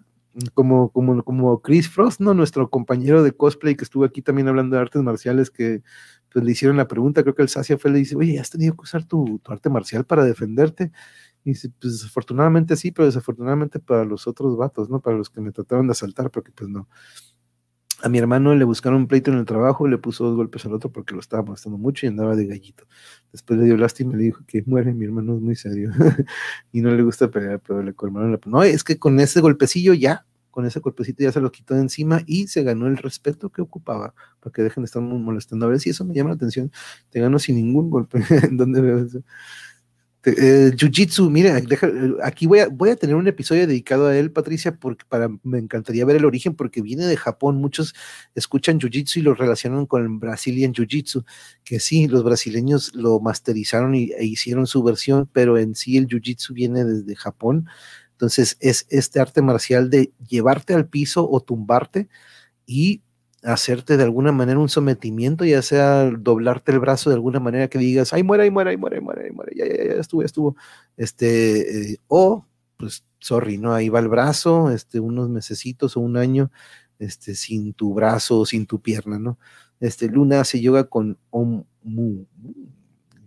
[0.53, 2.33] como, como, como Chris Frost, ¿no?
[2.33, 5.83] Nuestro compañero de cosplay que estuvo aquí también hablando de artes marciales, que
[6.31, 8.75] pues, le hicieron la pregunta, creo que el Sacia fue, le dice, oye, ¿has tenido
[8.75, 10.91] que usar tu, tu arte marcial para defenderte?
[11.43, 15.01] Y pues desafortunadamente sí, pero desafortunadamente para los otros vatos, ¿no?
[15.01, 16.87] Para los que me trataron de asaltar, porque pues no.
[18.03, 20.73] A mi hermano le buscaron un pleito en el trabajo, le puso dos golpes al
[20.73, 22.85] otro porque lo estaba molestando mucho y andaba de gallito.
[23.31, 25.91] Después le dio lástima y le dijo que muere, mi hermano es muy serio
[26.71, 28.39] y no le gusta pelear, pero le colmaron la...
[28.45, 31.81] No, es que con ese golpecillo ya, con ese golpecito ya se lo quitó de
[31.81, 35.67] encima y se ganó el respeto que ocupaba para que dejen de estar molestando.
[35.67, 36.71] A ver si eso me llama la atención.
[37.11, 38.19] Te gano sin ningún golpe.
[38.51, 39.23] ¿Dónde veo eso?
[40.23, 41.63] Eh, Jiu-Jitsu, mire,
[42.23, 45.57] aquí voy a, voy a tener un episodio dedicado a él, Patricia, porque para, me
[45.57, 47.57] encantaría ver el origen, porque viene de Japón.
[47.57, 47.95] Muchos
[48.35, 51.25] escuchan Jiu-Jitsu y lo relacionan con el Brazilian Jiu-Jitsu,
[51.63, 56.07] que sí, los brasileños lo masterizaron y, e hicieron su versión, pero en sí el
[56.07, 57.67] Jiu-Jitsu viene desde Japón.
[58.11, 62.09] Entonces es este arte marcial de llevarte al piso o tumbarte
[62.67, 63.01] y
[63.43, 67.79] hacerte de alguna manera un sometimiento, ya sea doblarte el brazo de alguna manera que
[67.79, 70.55] digas, ay, muere, ay, muere, ay, muere, ya, ya, ya estuvo, estuvo.
[70.97, 72.45] Este, eh, o,
[72.77, 73.73] pues, sorry, ¿no?
[73.73, 76.51] Ahí va el brazo, este, unos mesecitos o un año,
[76.99, 79.39] este, sin tu brazo o sin tu pierna, ¿no?
[79.79, 82.25] Este, Luna hace yoga con Om Mu.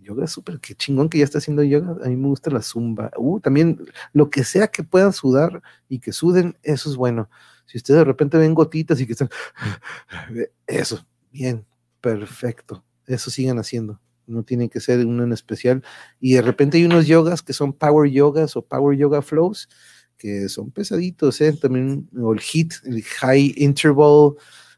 [0.01, 1.97] Yoga súper, qué chingón que ya está haciendo yoga.
[2.05, 3.11] A mí me gusta la zumba.
[3.17, 3.83] Uh, también
[4.13, 7.27] lo que sea que puedan sudar y que suden, eso es bueno.
[7.65, 9.29] Si ustedes de repente ven gotitas y que están,
[10.67, 11.65] eso, bien,
[12.01, 13.99] perfecto, eso sigan haciendo.
[14.27, 15.83] No tiene que ser uno en especial.
[16.19, 19.69] Y de repente hay unos yogas que son power yogas o power yoga flows,
[20.17, 21.53] que son pesaditos, ¿eh?
[21.53, 24.35] También, o el HIT, el high interval,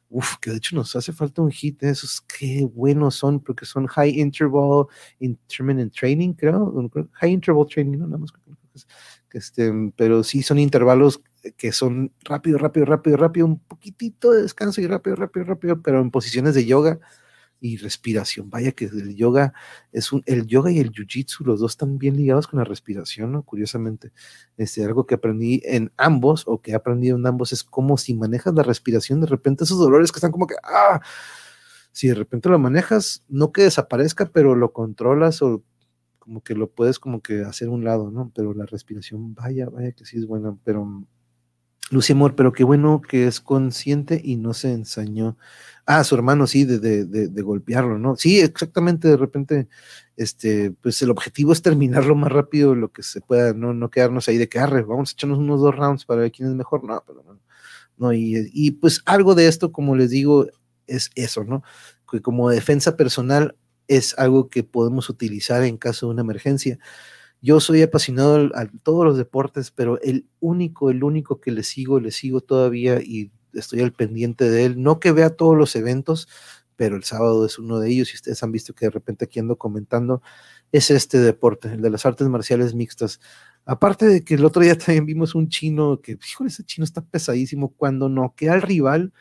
[0.09, 3.65] Uf, que de hecho nos hace falta un hit de esos, qué buenos son, porque
[3.65, 4.85] son high interval
[5.19, 6.73] intermittent training, creo,
[7.11, 11.21] high interval training, no nada más que este, pero sí son intervalos
[11.53, 16.01] que son rápido, rápido, rápido, rápido, un poquitito de descanso y rápido, rápido, rápido, pero
[16.01, 16.99] en posiciones de yoga
[17.59, 18.49] y respiración.
[18.49, 19.53] Vaya que el yoga
[19.91, 23.31] es un, el yoga y el jiu-jitsu, los dos están bien ligados con la respiración,
[23.31, 23.43] ¿no?
[23.43, 24.11] Curiosamente,
[24.57, 28.13] este, algo que aprendí en ambos o que he aprendido en ambos es como si
[28.13, 31.01] manejas la respiración, de repente esos dolores que están como que, ah,
[31.91, 35.63] si de repente lo manejas, no que desaparezca, pero lo controlas o
[36.19, 38.31] como que lo puedes como que hacer un lado, ¿no?
[38.35, 41.07] Pero la respiración, vaya, vaya que sí es buena, pero
[41.89, 45.37] Lucy Amor, pero qué bueno que es consciente y no se ensañó.
[45.85, 48.17] Ah, su hermano, sí, de, de, de, golpearlo, ¿no?
[48.17, 49.69] Sí, exactamente, de repente,
[50.17, 53.89] este, pues el objetivo es terminar lo más rápido lo que se pueda, no, no
[53.89, 56.55] quedarnos ahí de que, arre, vamos a echarnos unos dos rounds para ver quién es
[56.55, 57.39] mejor, no, pero no,
[57.97, 60.47] no y, y pues algo de esto, como les digo,
[60.87, 61.63] es eso, ¿no?
[62.11, 63.55] Que como defensa personal
[63.87, 66.79] es algo que podemos utilizar en caso de una emergencia.
[67.41, 71.99] Yo soy apasionado a todos los deportes, pero el único, el único que le sigo,
[71.99, 74.81] le sigo todavía y estoy al pendiente de él.
[74.81, 76.27] No que vea todos los eventos,
[76.75, 79.39] pero el sábado es uno de ellos y ustedes han visto que de repente aquí
[79.39, 80.21] ando comentando,
[80.71, 83.19] es este deporte, el de las artes marciales mixtas.
[83.65, 87.01] Aparte de que el otro día también vimos un chino que, híjole, ese chino está
[87.01, 89.13] pesadísimo cuando noquea al rival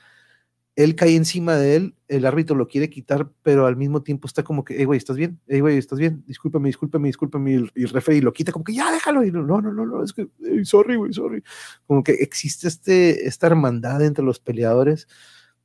[0.77, 4.45] él cae encima de él, el árbitro lo quiere quitar, pero al mismo tiempo está
[4.45, 5.41] como que, hey, güey, ¿estás bien?
[5.49, 6.23] Hey, güey, ¿estás bien?
[6.27, 7.53] Discúlpame, discúlpame, discúlpame.
[7.53, 9.25] Y el, referee lo quita como que, ya, déjalo.
[9.25, 10.29] Y no, no, no, no, es que,
[10.65, 11.43] sorry, güey, sorry.
[11.87, 15.09] Como que existe este, esta hermandad entre los peleadores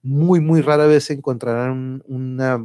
[0.03, 2.57] muy, muy rara vez encontrarán una,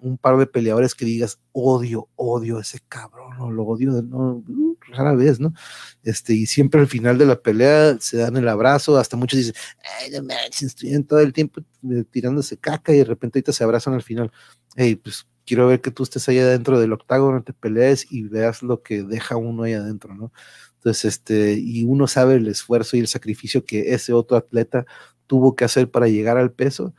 [0.00, 4.42] un par de peleadores que digas, odio, odio a ese cabrón, o lo odio, no,
[4.88, 5.54] rara vez, ¿no?
[6.02, 9.54] Este, y siempre al final de la pelea se dan el abrazo, hasta muchos dicen,
[10.00, 11.60] ay, no manches, estuvieron todo el tiempo
[11.90, 14.32] eh, tirándose caca y de repente ahorita se abrazan al final.
[14.76, 18.62] Hey, pues quiero ver que tú estés ahí adentro del octágono, te pelees y veas
[18.62, 20.32] lo que deja uno ahí adentro, ¿no?
[20.76, 24.84] Entonces, este, y uno sabe el esfuerzo y el sacrificio que ese otro atleta
[25.26, 26.94] tuvo que hacer para llegar al peso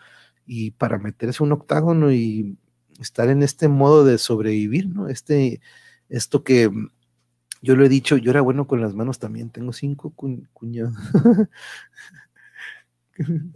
[0.45, 2.57] y para meterse un octágono y
[2.99, 5.07] estar en este modo de sobrevivir, ¿no?
[5.07, 5.61] Este,
[6.09, 6.69] esto que
[7.61, 10.13] yo lo he dicho, yo era bueno con las manos también, tengo cinco
[10.53, 10.95] cuñados.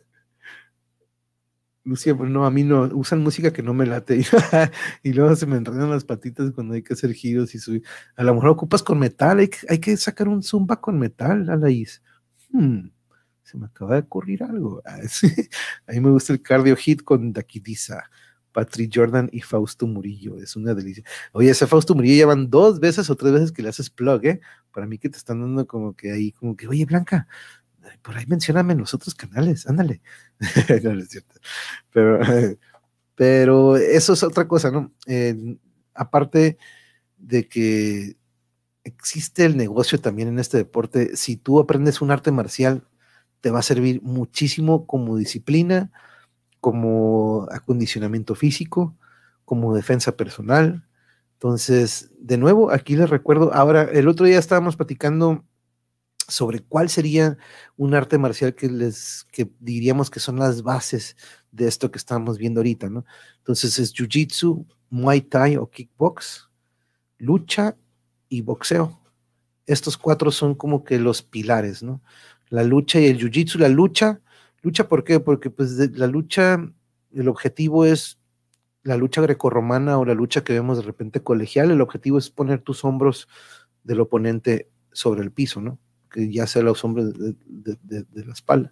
[1.84, 4.22] Lucía, pues no, a mí no, usan música que no me late
[5.03, 7.84] y luego se me enredan las patitas cuando hay que hacer giros y subir.
[8.15, 12.02] A lo mejor ocupas con metal, hay, hay que sacar un zumba con metal, Alaís.
[12.52, 12.97] Hmm
[13.48, 14.82] se me acaba de ocurrir algo.
[14.86, 14.99] Ah,
[15.88, 18.03] a mí me gusta el cardio hit con Dakidiza,
[18.52, 20.38] Patrick Jordan y Fausto Murillo.
[20.38, 21.03] Es una delicia.
[21.32, 24.41] Oye, ese Fausto Murillo llevan dos veces o tres veces que le haces plug, ¿eh?
[24.74, 27.28] Para mí que te están dando como que ahí, como que, oye, Blanca,
[28.02, 30.02] por ahí mencioname en los otros canales, ándale.
[30.84, 31.40] no, es cierto.
[31.91, 32.19] Pero,
[33.15, 34.91] pero eso es otra cosa, ¿no?
[35.94, 36.57] aparte
[37.18, 38.18] de que
[38.84, 42.88] existe el negocio también en este deporte, si tú aprendes un arte marcial,
[43.42, 45.92] te va a servir muchísimo como disciplina,
[46.60, 48.96] como acondicionamiento físico,
[49.46, 50.86] como defensa personal.
[51.34, 55.46] Entonces, de nuevo, aquí les recuerdo, ahora, el otro día estábamos platicando
[56.28, 57.38] sobre cuál sería
[57.78, 61.16] un arte marcial que les, que diríamos que son las bases
[61.52, 63.06] de esto que estamos viendo ahorita, ¿no?
[63.38, 66.50] Entonces es Jiu-Jitsu, Muay Thai o Kickbox,
[67.18, 67.78] lucha
[68.30, 69.00] y boxeo.
[69.66, 72.02] Estos cuatro son como que los pilares, ¿no?
[72.49, 73.57] La lucha y el jiu-jitsu.
[73.60, 74.22] La lucha,
[74.61, 75.19] lucha ¿por qué?
[75.19, 76.60] Porque pues la lucha,
[77.14, 78.19] el objetivo es
[78.88, 82.61] la lucha grecorromana o la lucha que vemos de repente colegial, el objetivo es poner
[82.61, 83.28] tus hombros
[83.84, 85.78] del oponente sobre el piso, ¿no?
[86.10, 87.36] Que ya sea los hombros de,
[87.84, 88.72] de, la espalda.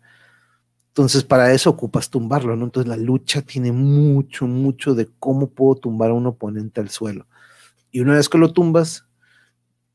[0.87, 2.65] Entonces, para eso ocupas tumbarlo, ¿no?
[2.65, 7.27] Entonces, la lucha tiene mucho, mucho de cómo puedo tumbar a un oponente al suelo.
[7.91, 9.05] Y una vez que lo tumbas,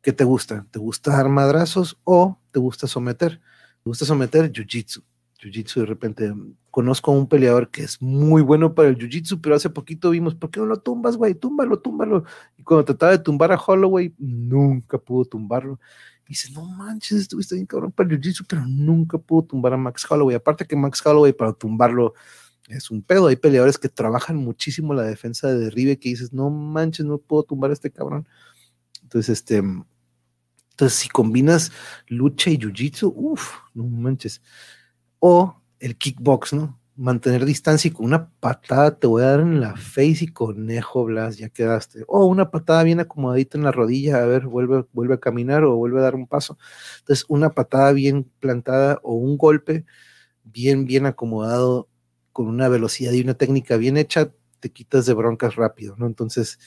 [0.02, 0.66] ¿qué te gusta?
[0.70, 3.40] ¿Te gusta dar madrazos o te gusta someter?
[3.85, 5.02] Me gusta someter jiu-jitsu.
[5.40, 6.32] Jiu-jitsu de repente
[6.70, 10.35] conozco a un peleador que es muy bueno para el jiu-jitsu, pero hace poquito vimos,
[10.35, 11.35] ¿por qué no lo tumbas, güey?
[11.35, 12.24] Túmbalo, túmbalo.
[12.57, 15.81] Y cuando trataba de tumbar a Holloway, nunca pudo tumbarlo.
[16.27, 19.77] Y dice, no manches, estuviste bien cabrón para el jiu-jitsu, pero nunca pudo tumbar a
[19.77, 20.36] Max Holloway.
[20.36, 22.15] Aparte que Max Holloway para tumbarlo
[22.69, 23.27] es un pedo.
[23.27, 27.43] Hay peleadores que trabajan muchísimo la defensa de derribe que dices, no manches, no puedo
[27.44, 28.28] tumbar a este cabrón.
[29.02, 29.62] Entonces, este,
[30.81, 31.73] entonces, si combinas
[32.09, 34.40] lucha y jiu-jitsu, uff, no manches.
[35.19, 36.81] O el kickbox, ¿no?
[36.97, 41.05] Mantener distancia y con una patada te voy a dar en la face y conejo,
[41.05, 42.05] Blas, ya quedaste.
[42.09, 45.77] O una patada bien acomodadita en la rodilla, a ver, vuelve, vuelve a caminar o
[45.77, 46.57] vuelve a dar un paso.
[47.01, 49.85] Entonces, una patada bien plantada o un golpe
[50.44, 51.90] bien, bien acomodado
[52.32, 56.07] con una velocidad y una técnica bien hecha, te quitas de broncas rápido, ¿no?
[56.07, 56.59] Entonces,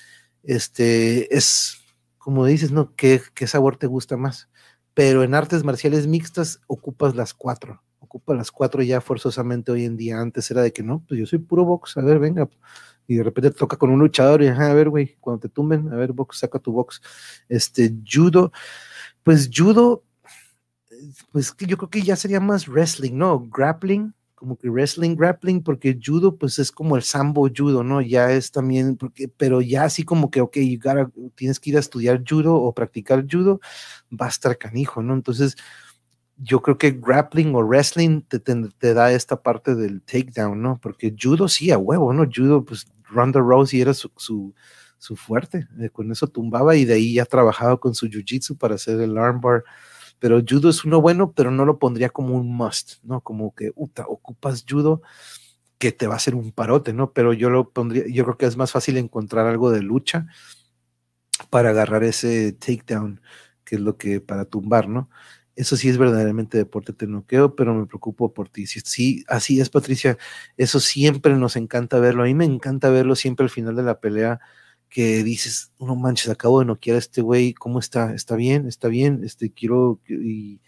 [0.44, 1.83] este es
[2.24, 2.96] como dices, ¿no?
[2.96, 4.50] ¿Qué, ¿Qué, sabor te gusta más?
[4.94, 9.98] Pero en artes marciales mixtas ocupas las cuatro, ocupas las cuatro ya forzosamente hoy en
[9.98, 10.20] día.
[10.20, 12.50] Antes era de que no, pues yo soy puro box, a ver, venga.
[13.08, 15.92] Y de repente te toca con un luchador y, a ver, güey, cuando te tumben,
[15.92, 17.02] a ver, box, saca tu box.
[17.50, 18.54] Este, judo,
[19.24, 20.06] pues judo,
[21.34, 23.40] pues yo creo que ya sería más wrestling, ¿no?
[23.50, 24.14] Grappling,
[24.44, 28.02] como que wrestling, grappling, porque judo, pues es como el sambo judo, ¿no?
[28.02, 30.58] Ya es también, porque, pero ya así como que, ok,
[31.34, 33.62] tienes que ir a estudiar judo o practicar judo,
[34.12, 35.14] va a estar canijo, ¿no?
[35.14, 35.56] Entonces,
[36.36, 40.78] yo creo que grappling o wrestling te, te, da esta parte del takedown, ¿no?
[40.82, 42.26] Porque judo sí, a huevo, ¿no?
[42.30, 44.54] Judo, pues Ronda Rousey era su, su,
[44.98, 48.76] su fuerte, eh, con eso tumbaba y de ahí ya trabajaba con su jiu-jitsu para
[48.76, 49.64] hacer el armbar.
[50.20, 53.22] Pero judo es uno bueno, pero no lo pondría como un must, ¿no?
[53.22, 55.02] Como que, uta, ocupas judo
[55.78, 57.12] que te va a hacer un parote, ¿no?
[57.14, 60.28] Pero yo lo pondría, yo creo que es más fácil encontrar algo de lucha
[61.50, 63.22] para agarrar ese takedown,
[63.66, 65.10] que es lo que para tumbar, ¿no?
[65.56, 68.66] Eso sí es verdaderamente deporte te noqueo, pero me preocupo por ti.
[68.66, 70.18] Sí, así es, Patricia.
[70.58, 72.24] Eso siempre nos encanta verlo.
[72.24, 74.40] A mí me encanta verlo siempre al final de la pelea
[74.94, 78.14] que dices, no manches, acabo de noquear a este güey, ¿cómo está?
[78.14, 78.68] ¿Está bien?
[78.68, 79.24] ¿Está bien?
[79.24, 80.62] Este, quiero, y,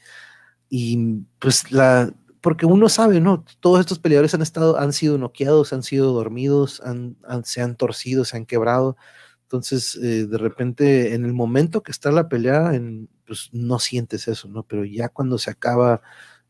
[0.67, 2.11] y pues la,
[2.41, 3.45] porque uno sabe, ¿no?
[3.59, 8.25] Todos estos peleadores han estado, han sido noqueados, han sido dormidos, han, se han torcido,
[8.25, 8.97] se han quebrado.
[9.43, 14.27] Entonces, eh, de repente, en el momento que está la pelea, en, pues no sientes
[14.27, 14.63] eso, ¿no?
[14.63, 16.01] Pero ya cuando se acaba,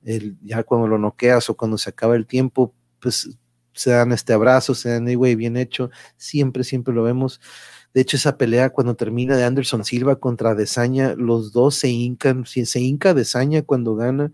[0.01, 3.37] el, ya cuando lo noqueas o cuando se acaba el tiempo, pues
[3.75, 7.41] se dan este abrazo, se dan, güey, bien hecho, siempre, siempre lo vemos.
[7.93, 12.45] De hecho, esa pelea cuando termina de Anderson Silva contra Desaña, los dos se hincan,
[12.45, 14.31] se hinca Desaña cuando gana,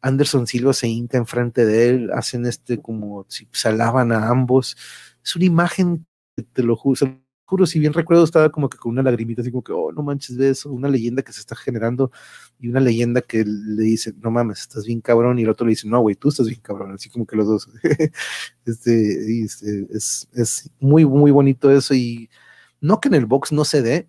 [0.00, 4.76] Anderson Silva se hinca enfrente de él, hacen este como, se alaban a ambos.
[5.24, 6.06] Es una imagen,
[6.52, 9.62] te lo juro, juro, si bien recuerdo, estaba como que con una lagrimita, así como
[9.62, 12.10] que, oh, no manches de eso, una leyenda que se está generando
[12.58, 15.70] y una leyenda que le dice, no mames, estás bien cabrón, y el otro le
[15.70, 17.68] dice, no, güey, tú estás bien cabrón, así como que los dos.
[18.64, 22.30] este, este, es, es muy, muy bonito eso y
[22.80, 24.08] no que en el box no se dé,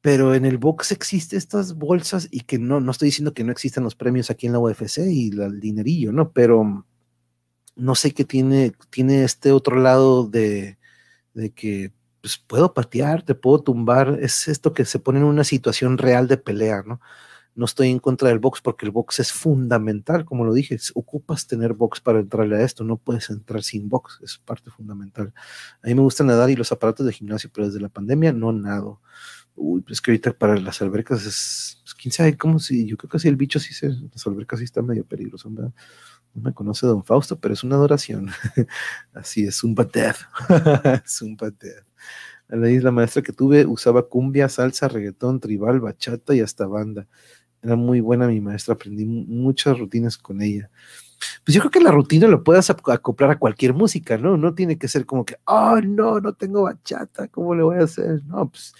[0.00, 3.52] pero en el box existe estas bolsas y que no, no estoy diciendo que no
[3.52, 6.30] existan los premios aquí en la UFC y el dinerillo, ¿no?
[6.32, 6.86] Pero
[7.76, 10.78] no sé qué tiene, tiene este otro lado de,
[11.34, 11.92] de que
[12.26, 16.26] pues puedo patear, te puedo tumbar, es esto que se pone en una situación real
[16.26, 17.00] de pelea, ¿no?
[17.54, 21.46] No estoy en contra del box porque el box es fundamental, como lo dije, ocupas
[21.46, 25.32] tener box para entrarle a esto, no puedes entrar sin box, es parte fundamental.
[25.84, 28.50] A mí me gusta nadar y los aparatos de gimnasio, pero desde la pandemia no
[28.50, 29.00] nado.
[29.54, 33.08] Uy, pues que ahorita para las albercas es, pues, quién sabe cómo si, yo creo
[33.08, 35.72] que si el bicho sí se, las albercas sí están medio peligrosas, ¿verdad?
[36.36, 38.28] Me conoce don Fausto, pero es una adoración.
[39.14, 40.16] Así es, un death.
[41.04, 41.84] es un death.
[42.48, 47.08] En la maestra que tuve usaba cumbia, salsa, reggaetón, tribal, bachata y hasta banda.
[47.62, 50.70] Era muy buena mi maestra, aprendí muchas rutinas con ella.
[51.44, 54.36] Pues yo creo que la rutina lo puedes acoplar a cualquier música, ¿no?
[54.36, 57.84] No tiene que ser como que, oh, no, no tengo bachata, ¿cómo le voy a
[57.84, 58.22] hacer?
[58.26, 58.74] No, pues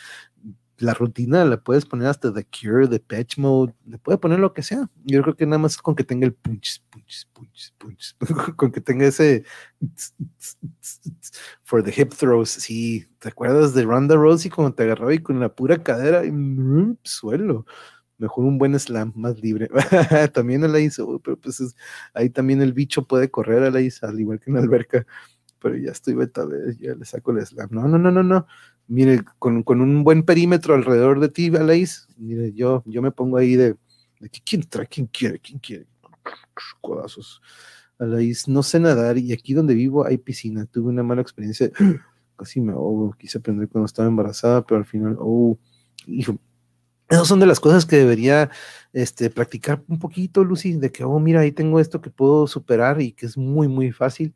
[0.78, 4.52] la rutina la puedes poner hasta The Cure, The Patch Mode, le puedes poner lo
[4.52, 4.90] que sea.
[5.04, 8.16] Yo creo que nada más con que tenga el punch, punch, punch, punch,
[8.56, 9.44] con que tenga ese
[11.64, 12.50] for the hip throws.
[12.50, 16.32] Sí, ¿te acuerdas de Ronda Rousey cuando te agarraba y con la pura cadera y
[17.02, 17.64] suelo?
[18.18, 19.68] Mejor un buen slam más libre.
[20.34, 21.74] también la hizo, pero pues
[22.14, 25.06] ahí también el bicho puede correr a la al igual que en la alberca.
[25.58, 26.46] Pero ya estoy beta,
[26.78, 27.68] ya le saco el slam.
[27.70, 28.46] No, no, no, no, no
[28.88, 33.56] mire, con, un buen perímetro alrededor de ti, Alais, mire, yo, yo me pongo ahí
[33.56, 33.76] de,
[34.20, 35.86] de quién trae, quién quiere, quién quiere.
[36.80, 37.40] Codazos.
[37.98, 40.66] Alais, no sé nadar y aquí donde vivo hay piscina.
[40.66, 41.70] Tuve una mala experiencia,
[42.36, 43.14] casi me ahogo.
[43.18, 45.58] Quise aprender cuando estaba embarazada, pero al final, oh,
[46.06, 46.38] hijo.
[47.08, 48.50] Esas son de las cosas que debería
[48.92, 53.00] este, practicar un poquito, Lucy, de que, oh, mira, ahí tengo esto que puedo superar
[53.00, 54.34] y que es muy, muy fácil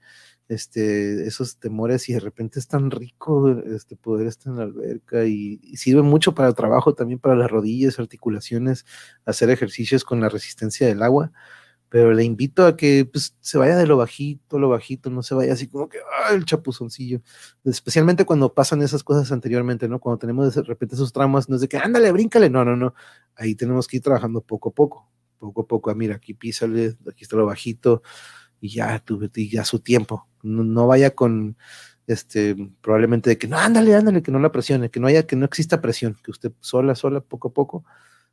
[0.51, 5.25] este, esos temores y de repente es tan rico este, poder estar en la alberca
[5.25, 8.85] y, sirve mucho para el trabajo, también para las rodillas, articulaciones,
[9.25, 11.31] hacer ejercicios con la resistencia del agua,
[11.89, 15.37] pero le invito a que pues, se vaya de lo bajito, lo bajito, no se
[15.37, 17.23] vaya así como que, ah, el chapuzoncillo,
[17.65, 20.01] especialmente cuando pasan esas cosas anteriormente, ¿no?
[20.01, 22.95] Cuando tenemos de repente esos traumas, no es de que, ándale, bríncale, no, no, no,
[23.37, 25.09] ahí tenemos que ir trabajando poco a poco,
[25.39, 28.03] poco a poco, ah, mira, aquí písale, aquí está lo bajito,
[28.61, 30.29] y ya tuve ya su tiempo.
[30.43, 31.57] No, vaya con
[32.07, 35.37] este probablemente de que no, ándale, ándale, que no la presione, que no haya, que
[35.37, 37.85] no exista presión, que usted sola, sola, poco a poco.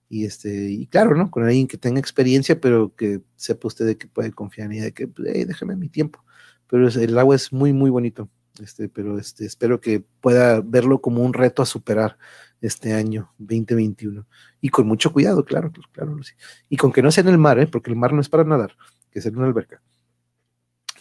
[0.10, 1.30] Y este, y claro, ¿no?
[1.32, 4.94] Con alguien que tenga experiencia, pero que sepa usted de que puede confiar y de
[4.94, 6.24] que, hey, déjeme mi tiempo.
[6.68, 8.30] Pero el agua es muy, muy bonito.
[8.62, 12.18] Este, pero este, espero que pueda verlo como un reto a superar
[12.62, 14.26] este año 2021.
[14.62, 16.34] Y con mucho cuidado, claro, claro, sí.
[16.70, 17.68] Y con que no sea en el mar, ¿eh?
[17.68, 18.76] porque el mar no es para nadar,
[19.12, 19.82] que sea en una alberca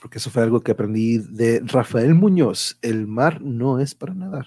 [0.01, 2.79] porque eso fue algo que aprendí de Rafael Muñoz.
[2.83, 4.47] El mar no es para nadar.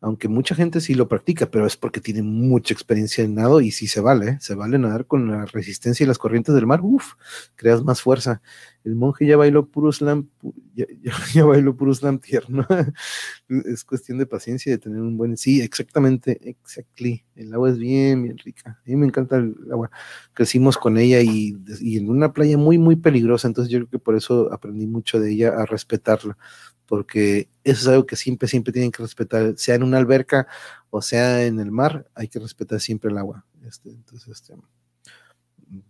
[0.00, 3.70] Aunque mucha gente sí lo practica, pero es porque tiene mucha experiencia en nado y
[3.70, 4.38] sí se vale, ¿eh?
[4.40, 6.80] se vale nadar con la resistencia y las corrientes del mar.
[6.82, 7.14] Uf,
[7.56, 8.42] creas más fuerza.
[8.86, 10.28] El monje ya bailó puro slam,
[10.74, 10.86] ya,
[11.34, 12.64] ya, bailó puro slam tierno.
[13.48, 17.24] es cuestión de paciencia de tener un buen, sí, exactamente, exactly.
[17.34, 18.78] El agua es bien, bien rica.
[18.80, 19.90] A mí me encanta el agua.
[20.32, 23.98] Crecimos con ella y, y en una playa muy, muy peligrosa, entonces yo creo que
[23.98, 26.38] por eso aprendí mucho de ella a respetarla
[26.86, 30.46] porque eso es algo que siempre, siempre tienen que respetar, sea en una alberca
[30.90, 33.44] o sea en el mar, hay que respetar siempre el agua.
[33.66, 34.54] Este, entonces, este,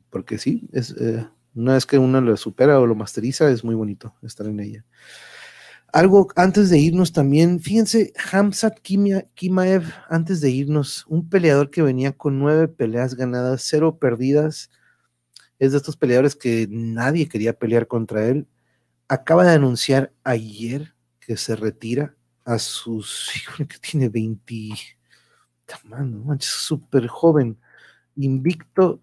[0.09, 3.75] porque sí, es, eh, una vez que uno lo supera o lo masteriza, es muy
[3.75, 4.85] bonito estar en ella.
[5.93, 12.13] Algo antes de irnos también, fíjense, Hamzat Kimaev, antes de irnos, un peleador que venía
[12.13, 14.71] con nueve peleas ganadas, cero perdidas,
[15.59, 18.47] es de estos peleadores que nadie quería pelear contra él,
[19.09, 22.15] acaba de anunciar ayer que se retira
[22.45, 24.75] a sus, que tiene 20,
[25.85, 27.59] man, súper joven,
[28.17, 29.01] invicto,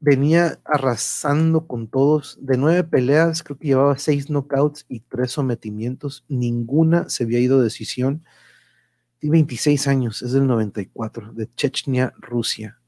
[0.00, 2.38] venía arrasando con todos.
[2.40, 6.24] De nueve peleas, creo que llevaba seis knockouts y tres sometimientos.
[6.28, 8.24] Ninguna se había ido decisión.
[9.18, 12.78] Tiene 26 años, es del 94, de Chechnya, Rusia.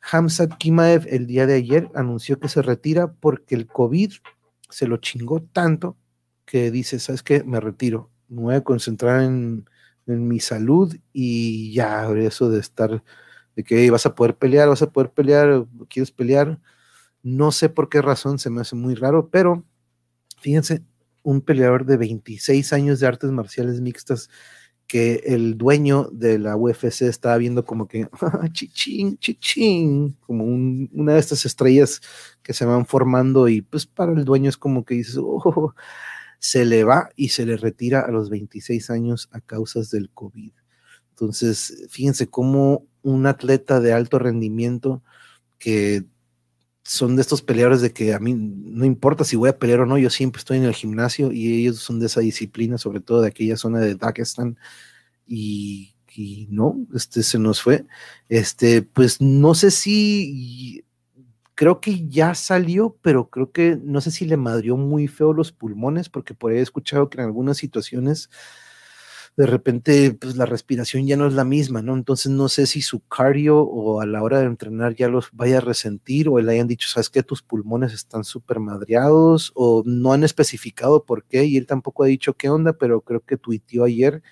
[0.00, 4.12] Hamzat Kimaev el día de ayer anunció que se retira porque el COVID
[4.70, 5.96] se lo chingó tanto
[6.46, 7.44] que dice, ¿sabes qué?
[7.44, 8.10] Me retiro.
[8.28, 9.68] Me voy a concentrar en,
[10.06, 13.02] en mi salud y ya, eso de estar
[13.56, 16.60] de que vas a poder pelear, vas a poder pelear, quieres pelear.
[17.22, 19.64] No sé por qué razón, se me hace muy raro, pero
[20.40, 20.82] fíjense,
[21.22, 24.28] un peleador de 26 años de artes marciales mixtas
[24.86, 31.14] que el dueño de la UFC estaba viendo como que ah, chichín, chichín, como una
[31.14, 32.00] de estas estrellas
[32.42, 35.74] que se van formando y pues para el dueño es como que dices, oh,
[36.38, 40.52] se le va y se le retira a los 26 años a causas del COVID.
[41.14, 45.00] Entonces, fíjense cómo un atleta de alto rendimiento
[45.58, 46.04] que
[46.82, 49.86] son de estos peleadores de que a mí no importa si voy a pelear o
[49.86, 53.22] no, yo siempre estoy en el gimnasio y ellos son de esa disciplina, sobre todo
[53.22, 54.58] de aquella zona de Dagestan
[55.26, 55.94] y,
[56.50, 57.86] no, este se nos fue.
[58.28, 60.84] Este, pues no sé si
[61.54, 65.52] creo que ya salió, pero creo que no sé si le madrió muy feo los
[65.52, 68.30] pulmones, porque por ahí he escuchado que en algunas situaciones
[69.36, 71.94] de repente pues la respiración ya no es la misma, ¿no?
[71.94, 75.58] Entonces no sé si su cardio o a la hora de entrenar ya los vaya
[75.58, 80.12] a resentir o le hayan dicho, sabes que tus pulmones están súper madreados o no
[80.12, 83.84] han especificado por qué y él tampoco ha dicho qué onda, pero creo que tuiteó
[83.84, 84.22] ayer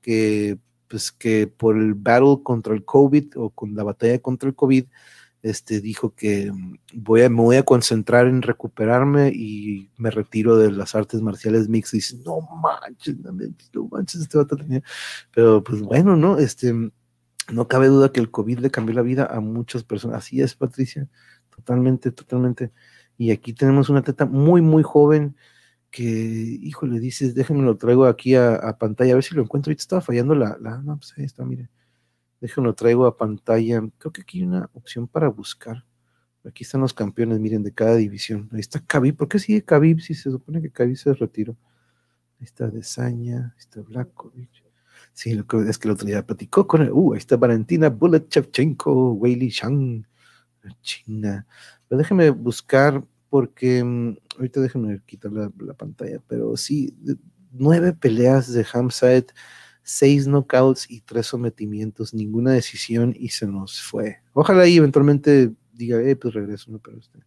[0.00, 0.58] que
[0.88, 4.86] pues que por el battle contra el COVID o con la batalla contra el COVID,
[5.42, 10.56] este, dijo que mm, voy a, me voy a concentrar en recuperarme y me retiro
[10.56, 11.94] de las artes marciales mixtas.
[11.94, 14.82] Y dice, no manches, no manches, este va a tener.
[15.32, 16.38] Pero pues bueno, ¿no?
[16.38, 16.74] Este,
[17.52, 20.18] no cabe duda que el COVID le cambió la vida a muchas personas.
[20.18, 21.08] Así es, Patricia,
[21.54, 22.72] totalmente, totalmente.
[23.16, 25.36] Y aquí tenemos una teta muy, muy joven
[25.90, 29.70] que, híjole, dices, déjenme lo traigo aquí a, pantalla, a ver si lo encuentro.
[29.70, 31.70] Ahorita estaba fallando la, la, no, pues ahí está, mire.
[32.40, 33.80] Déjenlo traigo a pantalla.
[33.98, 35.84] Creo que aquí hay una opción para buscar.
[36.44, 38.48] Aquí están los campeones, miren, de cada división.
[38.52, 39.16] Ahí está Khabib.
[39.16, 41.56] ¿Por qué sigue Khabib si se supone que Khabib se retiró?
[42.38, 44.50] Ahí está Desaña, ahí está Blakovic.
[45.12, 46.90] Sí, lo que, es que el otro día platicó con él.
[46.92, 50.06] Uh, ahí está Valentina Bullet Chevchenko, Weili Shang,
[50.80, 51.46] China.
[51.88, 56.96] Pero déjenme buscar porque mm, ahorita déjenme quitar la, pantalla, pero sí,
[57.52, 59.30] nueve peleas de Hamzat
[59.88, 64.18] seis knockouts y tres sometimientos, ninguna decisión y se nos fue.
[64.34, 66.78] Ojalá y eventualmente diga, eh, pues regreso, ¿no?
[66.78, 67.20] Pero este,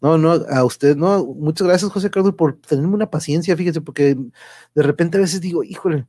[0.00, 4.16] no, no, a usted, no, muchas gracias José Carlos por tenerme una paciencia, fíjese, porque
[4.76, 6.06] de repente a veces digo, híjole,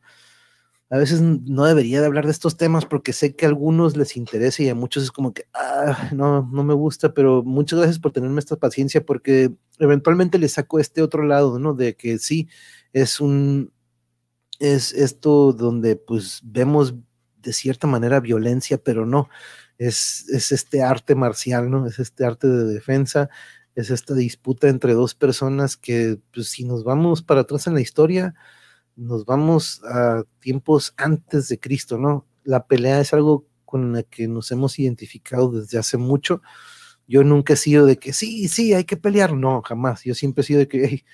[0.92, 4.16] a veces no debería de hablar de estos temas porque sé que a algunos les
[4.16, 7.98] interesa y a muchos es como que, ah, no, no me gusta, pero muchas gracias
[7.98, 11.74] por tenerme esta paciencia porque eventualmente le saco este otro lado, ¿no?
[11.74, 12.48] De que sí,
[12.94, 13.72] es un,
[14.60, 16.96] es esto donde pues vemos
[17.38, 19.30] de cierta manera violencia, pero no,
[19.78, 21.88] es, es este arte marcial, ¿no?
[21.88, 23.30] Es este arte de defensa,
[23.76, 27.82] es esta disputa entre dos personas que pues si nos vamos para atrás en la
[27.82, 28.36] historia,
[28.96, 32.28] nos vamos a tiempos antes de Cristo, ¿no?
[32.44, 36.42] La pelea es algo con la que nos hemos identificado desde hace mucho.
[37.08, 40.04] Yo nunca he sido de que sí, sí, hay que pelear, no, jamás.
[40.04, 41.06] Yo siempre he sido de que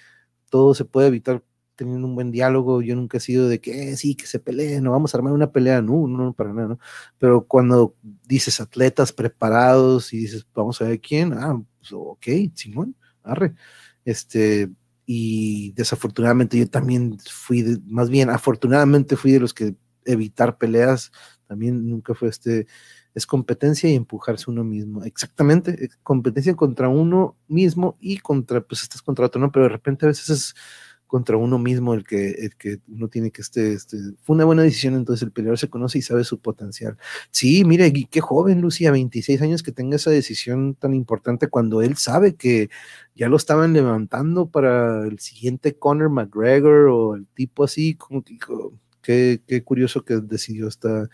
[0.49, 1.43] todo se puede evitar
[1.75, 2.81] teniendo un buen diálogo.
[2.81, 5.33] Yo nunca he sido de que eh, sí, que se peleen, no vamos a armar
[5.33, 6.79] una pelea, no, no, para nada, ¿no?
[7.17, 12.25] Pero cuando dices atletas preparados y dices, vamos a ver quién, ah, pues, ok,
[12.55, 13.55] Simón, arre.
[14.05, 14.69] Este,
[15.05, 19.75] y desafortunadamente yo también fui, más bien, afortunadamente fui de los que
[20.05, 21.11] evitar peleas
[21.47, 22.67] También nunca fue este,
[23.15, 25.03] es competencia y empujarse uno mismo.
[25.03, 29.51] Exactamente, competencia contra uno mismo y contra, pues estás contra otro, ¿no?
[29.51, 30.55] Pero de repente a veces es
[31.07, 34.63] contra uno mismo el que, el que uno tiene que este, este, fue una buena
[34.63, 36.97] decisión, entonces el peleador se conoce y sabe su potencial.
[37.31, 41.81] Sí, mire, y qué joven, Lucía, 26 años que tenga esa decisión tan importante cuando
[41.81, 42.69] él sabe que
[43.15, 48.37] ya lo estaban levantando para el siguiente Conor McGregor o el tipo así, como que
[49.01, 51.07] Qué, qué, curioso que decidió esta,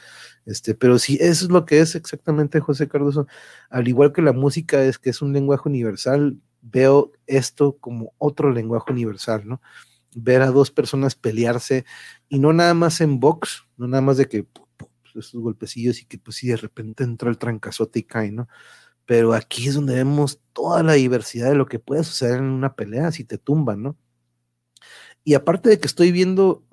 [0.46, 3.28] este, pero sí, eso es lo que es exactamente José Cardoso.
[3.70, 8.52] Al igual que la música es que es un lenguaje universal, veo esto como otro
[8.52, 9.62] lenguaje universal, ¿no?
[10.16, 11.86] ver a dos personas pelearse
[12.30, 14.48] y no nada más en box, no nada más de que
[15.16, 18.48] esos golpecillos y que pues si de repente entra el trancazote y cae, ¿no?
[19.06, 22.76] Pero aquí es donde vemos toda la diversidad de lo que puede suceder en una
[22.76, 23.98] pelea si te tumban, ¿no?
[25.24, 26.64] Y aparte de que estoy viendo,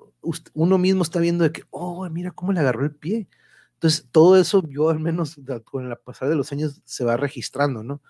[0.53, 3.27] uno mismo está viendo de que, oh, mira cómo le agarró el pie.
[3.73, 7.83] Entonces, todo eso yo al menos con la pasada de los años se va registrando,
[7.83, 8.01] ¿no?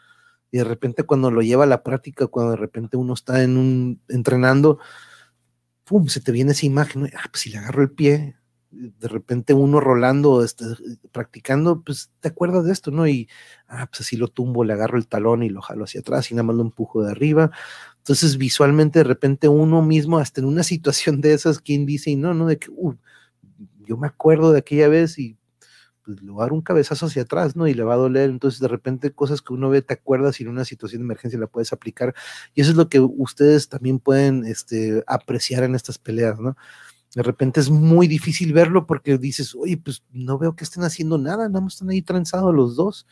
[0.51, 3.57] Y de repente cuando lo lleva a la práctica, cuando de repente uno está en
[3.57, 4.79] un entrenando,
[5.83, 8.39] pum, se te viene esa imagen, ah, pues si le agarro el pie,
[8.71, 10.65] de repente uno rolando, este,
[11.11, 13.07] practicando, pues te acuerdas de esto, ¿no?
[13.07, 13.27] Y,
[13.67, 16.35] ah, pues así lo tumbo, le agarro el talón y lo jalo hacia atrás y
[16.35, 17.51] nada más lo empujo de arriba.
[17.97, 22.15] Entonces, visualmente, de repente uno mismo, hasta en una situación de esas, quien dice, y
[22.15, 22.95] no, no, de que, uh,
[23.79, 25.38] yo me acuerdo de aquella vez y
[26.09, 27.67] pues, le va a dar un cabezazo hacia atrás, ¿no?
[27.67, 28.31] Y le va a doler.
[28.31, 31.39] Entonces, de repente, cosas que uno ve, te acuerdas y en una situación de emergencia
[31.39, 32.15] la puedes aplicar.
[32.55, 36.57] Y eso es lo que ustedes también pueden este, apreciar en estas peleas, ¿no?
[37.13, 41.19] De repente es muy difícil verlo porque dices, oye, pues no veo que estén haciendo
[41.19, 43.05] nada, nada más están ahí trenzados los dos.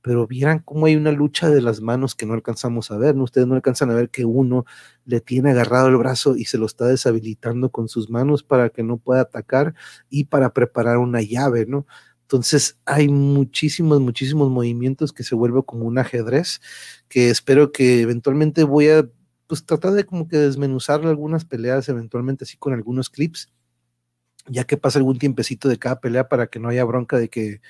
[0.00, 3.24] Pero vieran cómo hay una lucha de las manos que no alcanzamos a ver, ¿no?
[3.24, 4.64] Ustedes no alcanzan a ver que uno
[5.04, 8.84] le tiene agarrado el brazo y se lo está deshabilitando con sus manos para que
[8.84, 9.74] no pueda atacar
[10.08, 11.84] y para preparar una llave, ¿no?
[12.28, 16.60] Entonces hay muchísimos, muchísimos movimientos que se vuelve como un ajedrez,
[17.08, 19.08] que espero que eventualmente voy a
[19.46, 23.50] pues tratar de como que desmenuzar algunas peleas eventualmente así con algunos clips,
[24.46, 27.62] ya que pasa algún tiempecito de cada pelea para que no haya bronca de que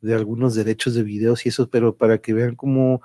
[0.00, 3.02] de algunos derechos de videos y eso, pero para que vean cómo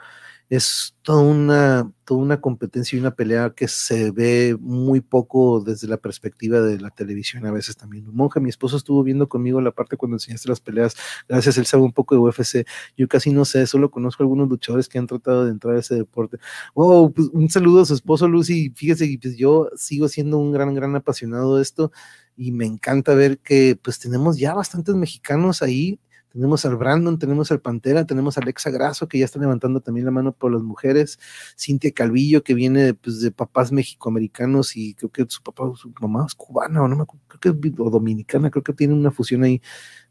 [0.49, 5.87] es toda una, toda una competencia y una pelea que se ve muy poco desde
[5.87, 8.05] la perspectiva de la televisión a veces también.
[8.11, 10.95] Monja, mi esposo estuvo viendo conmigo la parte cuando enseñaste las peleas,
[11.27, 12.67] gracias, él sabe un poco de UFC,
[12.97, 15.95] yo casi no sé, solo conozco algunos luchadores que han tratado de entrar a ese
[15.95, 16.39] deporte.
[16.73, 20.73] Wow, pues un saludo a su esposo Lucy, fíjese, pues yo sigo siendo un gran,
[20.73, 21.91] gran apasionado de esto
[22.35, 25.99] y me encanta ver que pues tenemos ya bastantes mexicanos ahí
[26.31, 30.05] tenemos al Brandon, tenemos al Pantera, tenemos a Alexa Grasso, que ya está levantando también
[30.05, 31.19] la mano por las mujeres,
[31.57, 36.25] Cintia Calvillo, que viene pues, de papás mexicoamericanos y creo que su papá, su mamá
[36.27, 39.11] es cubana o no me acuerdo, creo que es o dominicana, creo que tiene una
[39.11, 39.61] fusión ahí,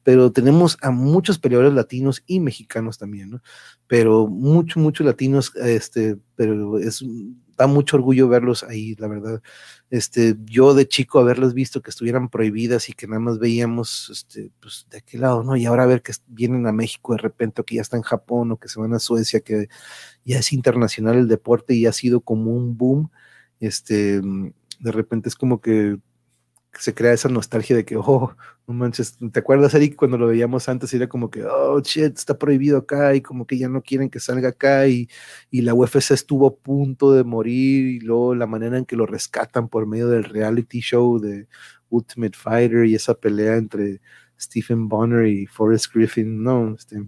[0.03, 3.43] pero tenemos a muchos peleadores latinos y mexicanos también, ¿no?
[3.87, 7.05] Pero muchos, muchos latinos, este, pero es
[7.59, 9.43] da mucho orgullo verlos ahí, la verdad.
[9.91, 14.53] Este, yo de chico haberlos visto que estuvieran prohibidas y que nada más veíamos este,
[14.61, 15.57] pues, de aquel lado, ¿no?
[15.57, 18.53] Y ahora ver que vienen a México de repente o que ya está en Japón
[18.53, 19.69] o que se van a Suecia, que
[20.25, 23.11] ya es internacional el deporte y ha sido como un boom,
[23.61, 25.99] este, de repente es como que
[26.73, 28.37] se crea esa nostalgia de que, oh,
[28.67, 30.93] no manches, ¿te acuerdas, Eric, cuando lo veíamos antes?
[30.95, 34.21] Era como que, oh, shit, está prohibido acá y como que ya no quieren que
[34.21, 35.09] salga acá y,
[35.51, 39.07] y la UFC estuvo a punto de morir y luego la manera en que lo
[39.07, 41.49] rescatan por medio del reality show de
[41.91, 44.01] Ultimate Fighter y esa pelea entre
[44.39, 47.03] Stephen Bonner y Forrest Griffin, no, este,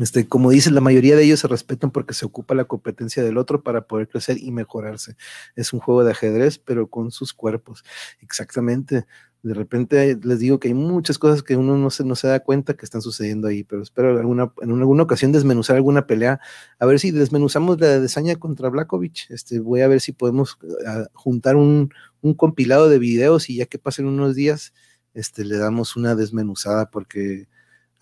[0.00, 3.38] este, como dice, la mayoría de ellos se respetan porque se ocupa la competencia del
[3.38, 5.16] otro para poder crecer y mejorarse.
[5.54, 7.84] Es un juego de ajedrez, pero con sus cuerpos.
[8.20, 9.06] Exactamente.
[9.44, 12.40] De repente les digo que hay muchas cosas que uno no se, no se da
[12.40, 16.40] cuenta que están sucediendo ahí, pero espero alguna, en alguna ocasión desmenuzar alguna pelea.
[16.80, 19.30] A ver si desmenuzamos la de contra Blakovic.
[19.30, 21.90] Este, voy a ver si podemos ah, juntar un,
[22.20, 24.72] un compilado de videos y ya que pasen unos días,
[25.12, 27.46] este, le damos una desmenuzada porque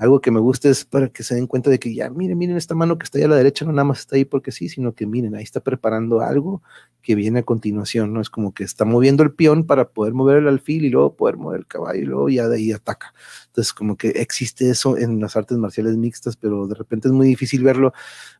[0.03, 2.57] algo que me gusta es para que se den cuenta de que ya, miren, miren
[2.57, 4.69] esta mano que está ahí a la derecha, no nada más está ahí porque sí,
[4.69, 6.61] sino que miren, ahí está preparando algo
[7.03, 8.21] que viene a continuación, ¿no?
[8.21, 11.37] Es como que está moviendo el peón para poder mover el alfil y luego poder
[11.37, 13.15] mover el caballo y luego ya de ahí ataca.
[13.47, 17.27] Entonces, como que existe eso en las artes marciales mixtas, pero de repente es muy
[17.27, 17.93] difícil verlo,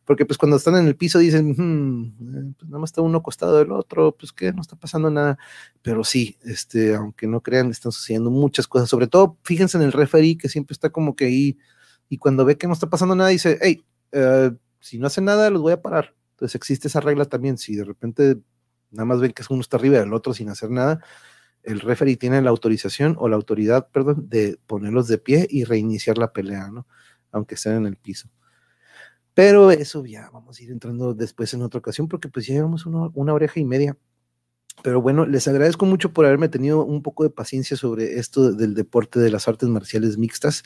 [0.05, 3.19] porque pues cuando están en el piso dicen, hmm, eh, pues nada más está uno
[3.19, 5.37] acostado del otro, pues que no está pasando nada,
[5.81, 9.91] pero sí, este, aunque no crean, están sucediendo muchas cosas, sobre todo, fíjense en el
[9.91, 11.52] referee que siempre está como que ahí,
[12.09, 15.49] y cuando ve que no está pasando nada, dice, hey, eh, si no hace nada,
[15.49, 16.15] los voy a parar.
[16.31, 18.37] Entonces existe esa regla también, si de repente
[18.91, 20.99] nada más ven que uno está arriba del otro sin hacer nada,
[21.63, 26.17] el referee tiene la autorización o la autoridad, perdón, de ponerlos de pie y reiniciar
[26.17, 26.85] la pelea, ¿no?
[27.31, 28.29] Aunque estén en el piso.
[29.33, 32.85] Pero eso ya vamos a ir entrando después en otra ocasión porque pues ya llevamos
[32.85, 33.97] una oreja y media.
[34.81, 38.73] Pero bueno, les agradezco mucho por haberme tenido un poco de paciencia sobre esto del
[38.73, 40.63] deporte de las artes marciales mixtas.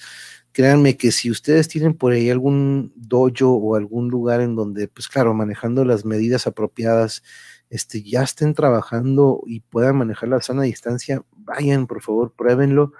[0.53, 5.07] Créanme que si ustedes tienen por ahí algún dojo o algún lugar en donde, pues
[5.07, 7.21] claro, manejando las medidas apropiadas,
[7.69, 12.93] este, ya estén trabajando y puedan manejar la sana distancia, vayan, por favor, pruébenlo.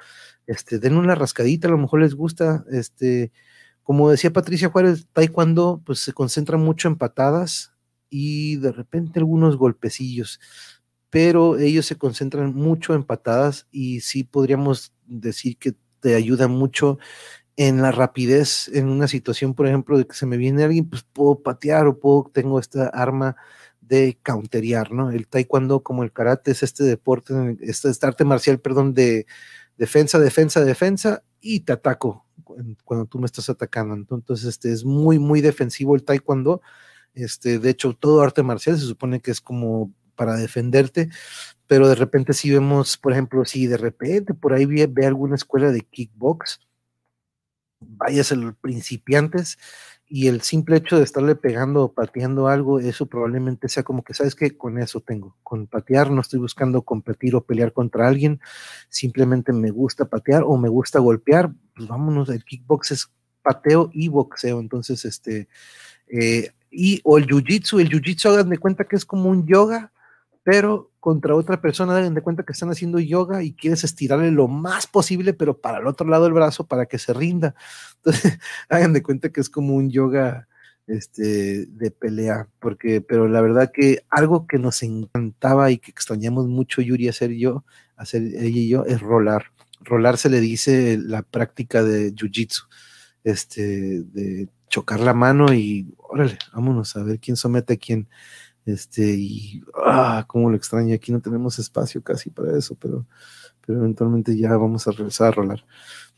[0.45, 3.31] Este, den una rascadita, a lo mejor les gusta, este,
[3.83, 7.73] como decía Patricia Juárez, taekwondo pues se concentra mucho en patadas
[8.09, 10.39] y de repente algunos golpecillos,
[11.09, 16.99] pero ellos se concentran mucho en patadas y sí podríamos decir que te ayuda mucho
[17.55, 21.03] en la rapidez en una situación, por ejemplo, de que se me viene alguien, pues
[21.03, 23.35] puedo patear o puedo, tengo esta arma
[23.81, 25.11] de counteriar, ¿no?
[25.11, 29.25] El taekwondo como el karate es este deporte, este, este arte marcial, perdón, de
[29.77, 32.25] defensa, defensa, defensa y te ataco
[32.83, 33.95] cuando tú me estás atacando.
[33.95, 36.61] Entonces, este es muy, muy defensivo el taekwondo.
[37.13, 41.09] Este, de hecho, todo arte marcial se supone que es como para defenderte,
[41.67, 45.71] pero de repente si vemos, por ejemplo, si de repente por ahí ve, alguna escuela
[45.71, 46.59] de kickbox,
[47.79, 49.57] vayas a los principiantes
[50.09, 54.13] y el simple hecho de estarle pegando o pateando algo, eso probablemente sea como que,
[54.13, 54.57] ¿sabes qué?
[54.57, 58.39] Con eso tengo, con patear, no estoy buscando competir o pelear contra alguien,
[58.89, 63.11] simplemente me gusta patear o me gusta golpear, pues vámonos, el kickbox es
[63.41, 65.47] pateo y boxeo, entonces, este,
[66.07, 69.91] eh, y, o el jiu-jitsu, el jiu-jitsu hagan de cuenta que es como un yoga,
[70.47, 74.47] pero contra otra persona, hagan de cuenta que están haciendo yoga y quieres estirarle lo
[74.47, 77.53] más posible, pero para el otro lado del brazo para que se rinda.
[77.97, 80.47] Entonces, hagan de cuenta que es como un yoga
[80.87, 86.47] este, de pelea, porque, pero la verdad que algo que nos encantaba y que extrañamos
[86.47, 87.65] mucho Yuri hacer yo,
[87.97, 89.47] hacer ella y yo, es rolar.
[89.81, 92.69] Rolar se le dice la práctica de jiu-jitsu,
[93.25, 98.07] este, de chocar la mano y órale, vámonos a ver quién somete a quién.
[98.67, 103.05] Este, y ah, cómo lo extraño, aquí no tenemos espacio casi para eso, pero,
[103.65, 105.65] pero eventualmente ya vamos a regresar a rolar.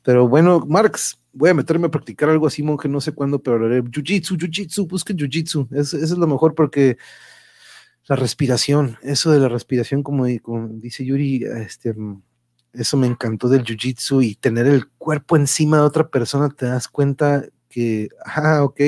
[0.02, 3.64] Pero bueno, Marx, voy a meterme a practicar algo así, monje, no sé cuándo, pero
[3.64, 6.98] haré jiu-jitsu, jiu-jitsu, busquen jiu-jitsu, eso, es lo mejor porque
[8.08, 11.96] la respiración, eso de la respiración, como, como dice Yuri, este,
[12.74, 16.88] eso me encantó del jiu-jitsu y tener el cuerpo encima de otra persona, te das
[16.88, 18.82] cuenta que, ah, ok,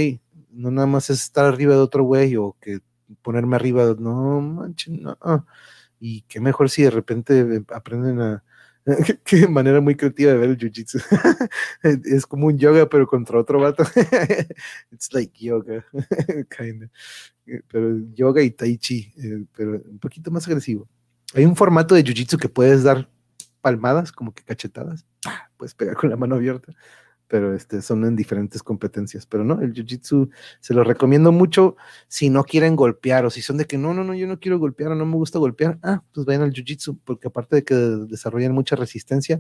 [0.50, 2.80] no nada más es estar arriba de otro güey o que
[3.22, 5.18] ponerme arriba, no manches, no.
[6.00, 8.44] Y qué mejor si de repente aprenden a,
[9.26, 11.02] qué manera muy creativa de ver el jiu-jitsu.
[12.06, 13.84] es como un yoga, pero contra otro vato.
[14.92, 15.86] It's like yoga,
[16.50, 16.90] kind
[17.68, 20.88] Pero yoga y tai chi, eh, pero un poquito más agresivo.
[21.34, 23.10] Hay un formato de jiu-jitsu que puedes dar
[23.62, 25.06] palmadas, como que cachetadas.
[25.58, 26.74] Puedes pegar con la mano abierta
[27.32, 29.26] pero este, son en diferentes competencias.
[29.26, 30.30] Pero no, el Jiu-Jitsu
[30.60, 31.78] se lo recomiendo mucho
[32.10, 34.60] si no quieren golpear o si son de que no, no, no, yo no quiero
[34.60, 37.74] golpear o no me gusta golpear, ah, pues vayan al Jiu-Jitsu, porque aparte de que
[37.74, 39.40] desarrollan mucha resistencia,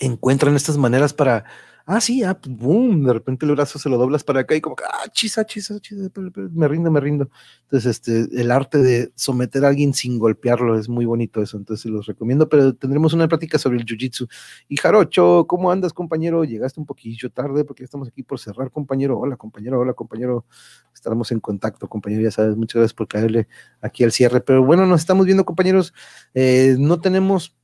[0.00, 1.44] encuentran estas maneras para
[1.86, 4.60] ah, sí, ah, pues, boom, de repente el brazo se lo doblas para acá y
[4.60, 6.10] como, ah, chisa, chisa, chisa,
[6.52, 7.28] me rindo, me rindo.
[7.62, 11.90] Entonces, este, el arte de someter a alguien sin golpearlo es muy bonito eso, entonces
[11.90, 14.28] los recomiendo, pero tendremos una plática sobre el jiu-jitsu.
[14.68, 16.44] Y Jarocho, ¿cómo andas, compañero?
[16.44, 19.18] Llegaste un poquillo tarde porque estamos aquí por cerrar, compañero.
[19.18, 20.44] Hola, compañero, hola, compañero.
[20.94, 23.48] Estaremos en contacto, compañero, ya sabes, muchas gracias por caerle
[23.80, 24.40] aquí al cierre.
[24.40, 25.92] Pero bueno, nos estamos viendo, compañeros.
[26.34, 27.56] Eh, no tenemos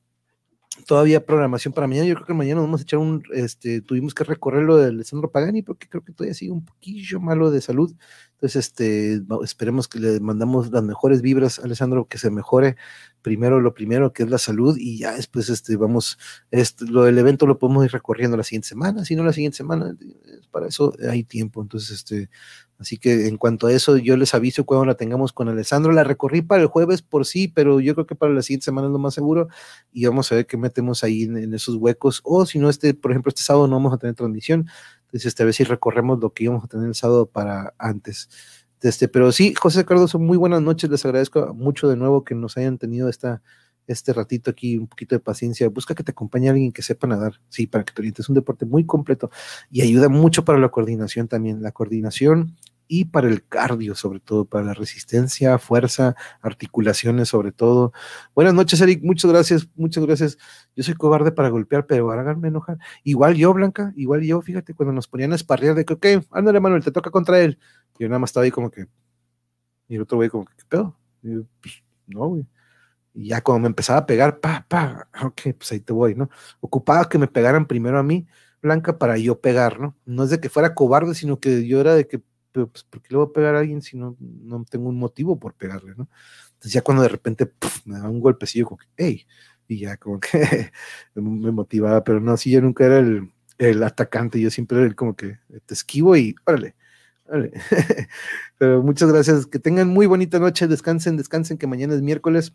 [0.86, 2.06] todavía programación para mañana.
[2.06, 5.30] Yo creo que mañana vamos a echar un, este, tuvimos que recorrer lo de Alessandro
[5.30, 7.94] Pagani porque creo que todavía sigue un poquillo malo de salud.
[8.38, 12.76] Entonces, este, esperemos que le mandamos las mejores vibras Alessandro, que se mejore
[13.20, 16.18] primero lo primero, que es la salud, y ya después, este, vamos,
[16.52, 19.56] este, lo del evento lo podemos ir recorriendo la siguiente semana, si no la siguiente
[19.56, 19.96] semana,
[20.52, 21.60] para eso hay tiempo.
[21.60, 22.30] Entonces, este,
[22.78, 25.90] Así que en cuanto a eso, yo les aviso cuando la tengamos con Alessandro.
[25.90, 28.86] La recorrí para el jueves por sí, pero yo creo que para la siguiente semana
[28.86, 29.48] es lo más seguro.
[29.92, 32.20] Y vamos a ver qué metemos ahí en, esos huecos.
[32.22, 34.68] O si no, este, por ejemplo, este sábado no vamos a tener transmisión.
[35.08, 38.28] Entonces, esta vez sí recorremos lo que íbamos a tener el sábado para antes.
[38.82, 40.90] Este, pero sí, José Cardoso, muy buenas noches.
[40.90, 43.42] Les agradezco mucho de nuevo que nos hayan tenido esta,
[43.86, 45.68] este ratito aquí, un poquito de paciencia.
[45.70, 48.26] Busca que te acompañe alguien que sepa nadar, sí, para que te orientes.
[48.26, 49.30] Es un deporte muy completo
[49.70, 51.62] y ayuda mucho para la coordinación también.
[51.62, 52.54] La coordinación
[52.88, 57.92] y para el cardio, sobre todo, para la resistencia, fuerza, articulaciones, sobre todo.
[58.34, 60.38] Buenas noches, Eric, muchas gracias, muchas gracias.
[60.74, 62.78] Yo soy cobarde para golpear, pero háganme enojar.
[63.04, 66.60] Igual yo, Blanca, igual yo, fíjate, cuando nos ponían a esparrear de que, ok, ándale,
[66.60, 67.58] Manuel, te toca contra él.
[67.98, 68.86] Yo nada más estaba ahí como que,
[69.88, 70.98] y el otro güey como que, ¿qué pedo?
[71.60, 72.46] Pues, no, güey.
[73.14, 76.30] Y ya cuando me empezaba a pegar, pa, pa, ok, pues ahí te voy, ¿no?
[76.60, 78.26] Ocupaba que me pegaran primero a mí,
[78.62, 79.96] Blanca, para yo pegar, ¿no?
[80.04, 82.22] No es de que fuera cobarde, sino que yo era de que,
[82.52, 85.38] pues, ¿por qué le voy a pegar a alguien si no, no tengo un motivo
[85.38, 86.08] por pegarle, ¿no?
[86.48, 87.52] Entonces ya cuando de repente
[87.84, 89.26] me da un golpecillo, como que, hey,
[89.68, 90.30] y ya como que
[91.14, 94.96] me motivaba, pero no, sí, yo nunca era el, el atacante, yo siempre era el
[94.96, 96.74] como que te esquivo y órale,
[97.26, 97.52] órale.
[98.58, 102.54] pero muchas gracias, que tengan muy bonita noche, descansen, descansen, que mañana es miércoles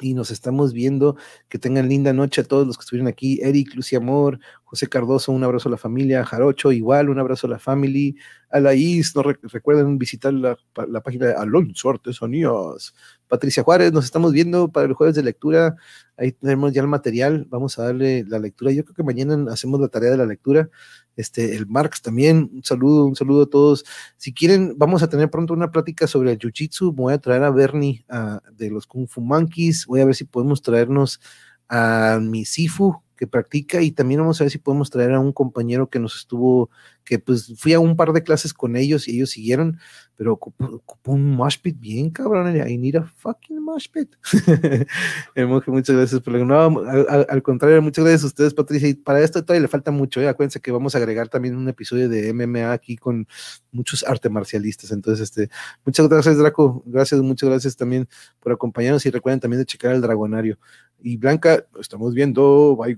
[0.00, 1.16] y nos estamos viendo.
[1.48, 3.40] Que tengan linda noche a todos los que estuvieron aquí.
[3.42, 4.38] Eric, Lucy Amor,
[4.74, 6.24] José Cardoso, un abrazo a la familia.
[6.24, 8.12] Jarocho, igual, un abrazo a la familia.
[8.50, 12.92] A no recuerden visitar la, la, página de Alonso Artesanías.
[13.28, 15.76] Patricia Juárez, nos estamos viendo para el jueves de lectura.
[16.16, 17.46] Ahí tenemos ya el material.
[17.48, 18.72] Vamos a darle la lectura.
[18.72, 20.68] Yo creo que mañana hacemos la tarea de la lectura
[21.16, 23.84] este, el Marx también, un saludo, un saludo a todos.
[24.16, 27.50] Si quieren, vamos a tener pronto una plática sobre el Jiu-Jitsu, voy a traer a
[27.50, 28.04] Bernie
[28.52, 31.20] de los Kung Fu Monkeys, voy a ver si podemos traernos
[31.68, 35.88] a mi Sifu, practica y también vamos a ver si podemos traer a un compañero
[35.88, 36.70] que nos estuvo,
[37.04, 39.78] que pues fui a un par de clases con ellos y ellos siguieron,
[40.16, 44.14] pero ocupó, un mosh pit bien cabrón, I need a fucking mosh pit.
[45.66, 49.62] muchas gracias por no, al, contrario, muchas gracias a ustedes, Patricia, y para esto todavía
[49.62, 50.28] le falta mucho, ¿eh?
[50.28, 53.26] acuérdense que vamos a agregar también un episodio de MMA aquí con
[53.72, 55.50] muchos arte marcialistas, entonces, este,
[55.84, 58.08] muchas gracias Draco, gracias, muchas gracias también
[58.40, 60.58] por acompañarnos y recuerden también de checar el dragonario.
[61.06, 62.96] Y Blanca, lo estamos viendo, bye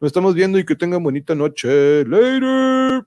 [0.00, 2.02] nos estamos viendo y que tengan bonita noche.
[2.06, 3.04] Later.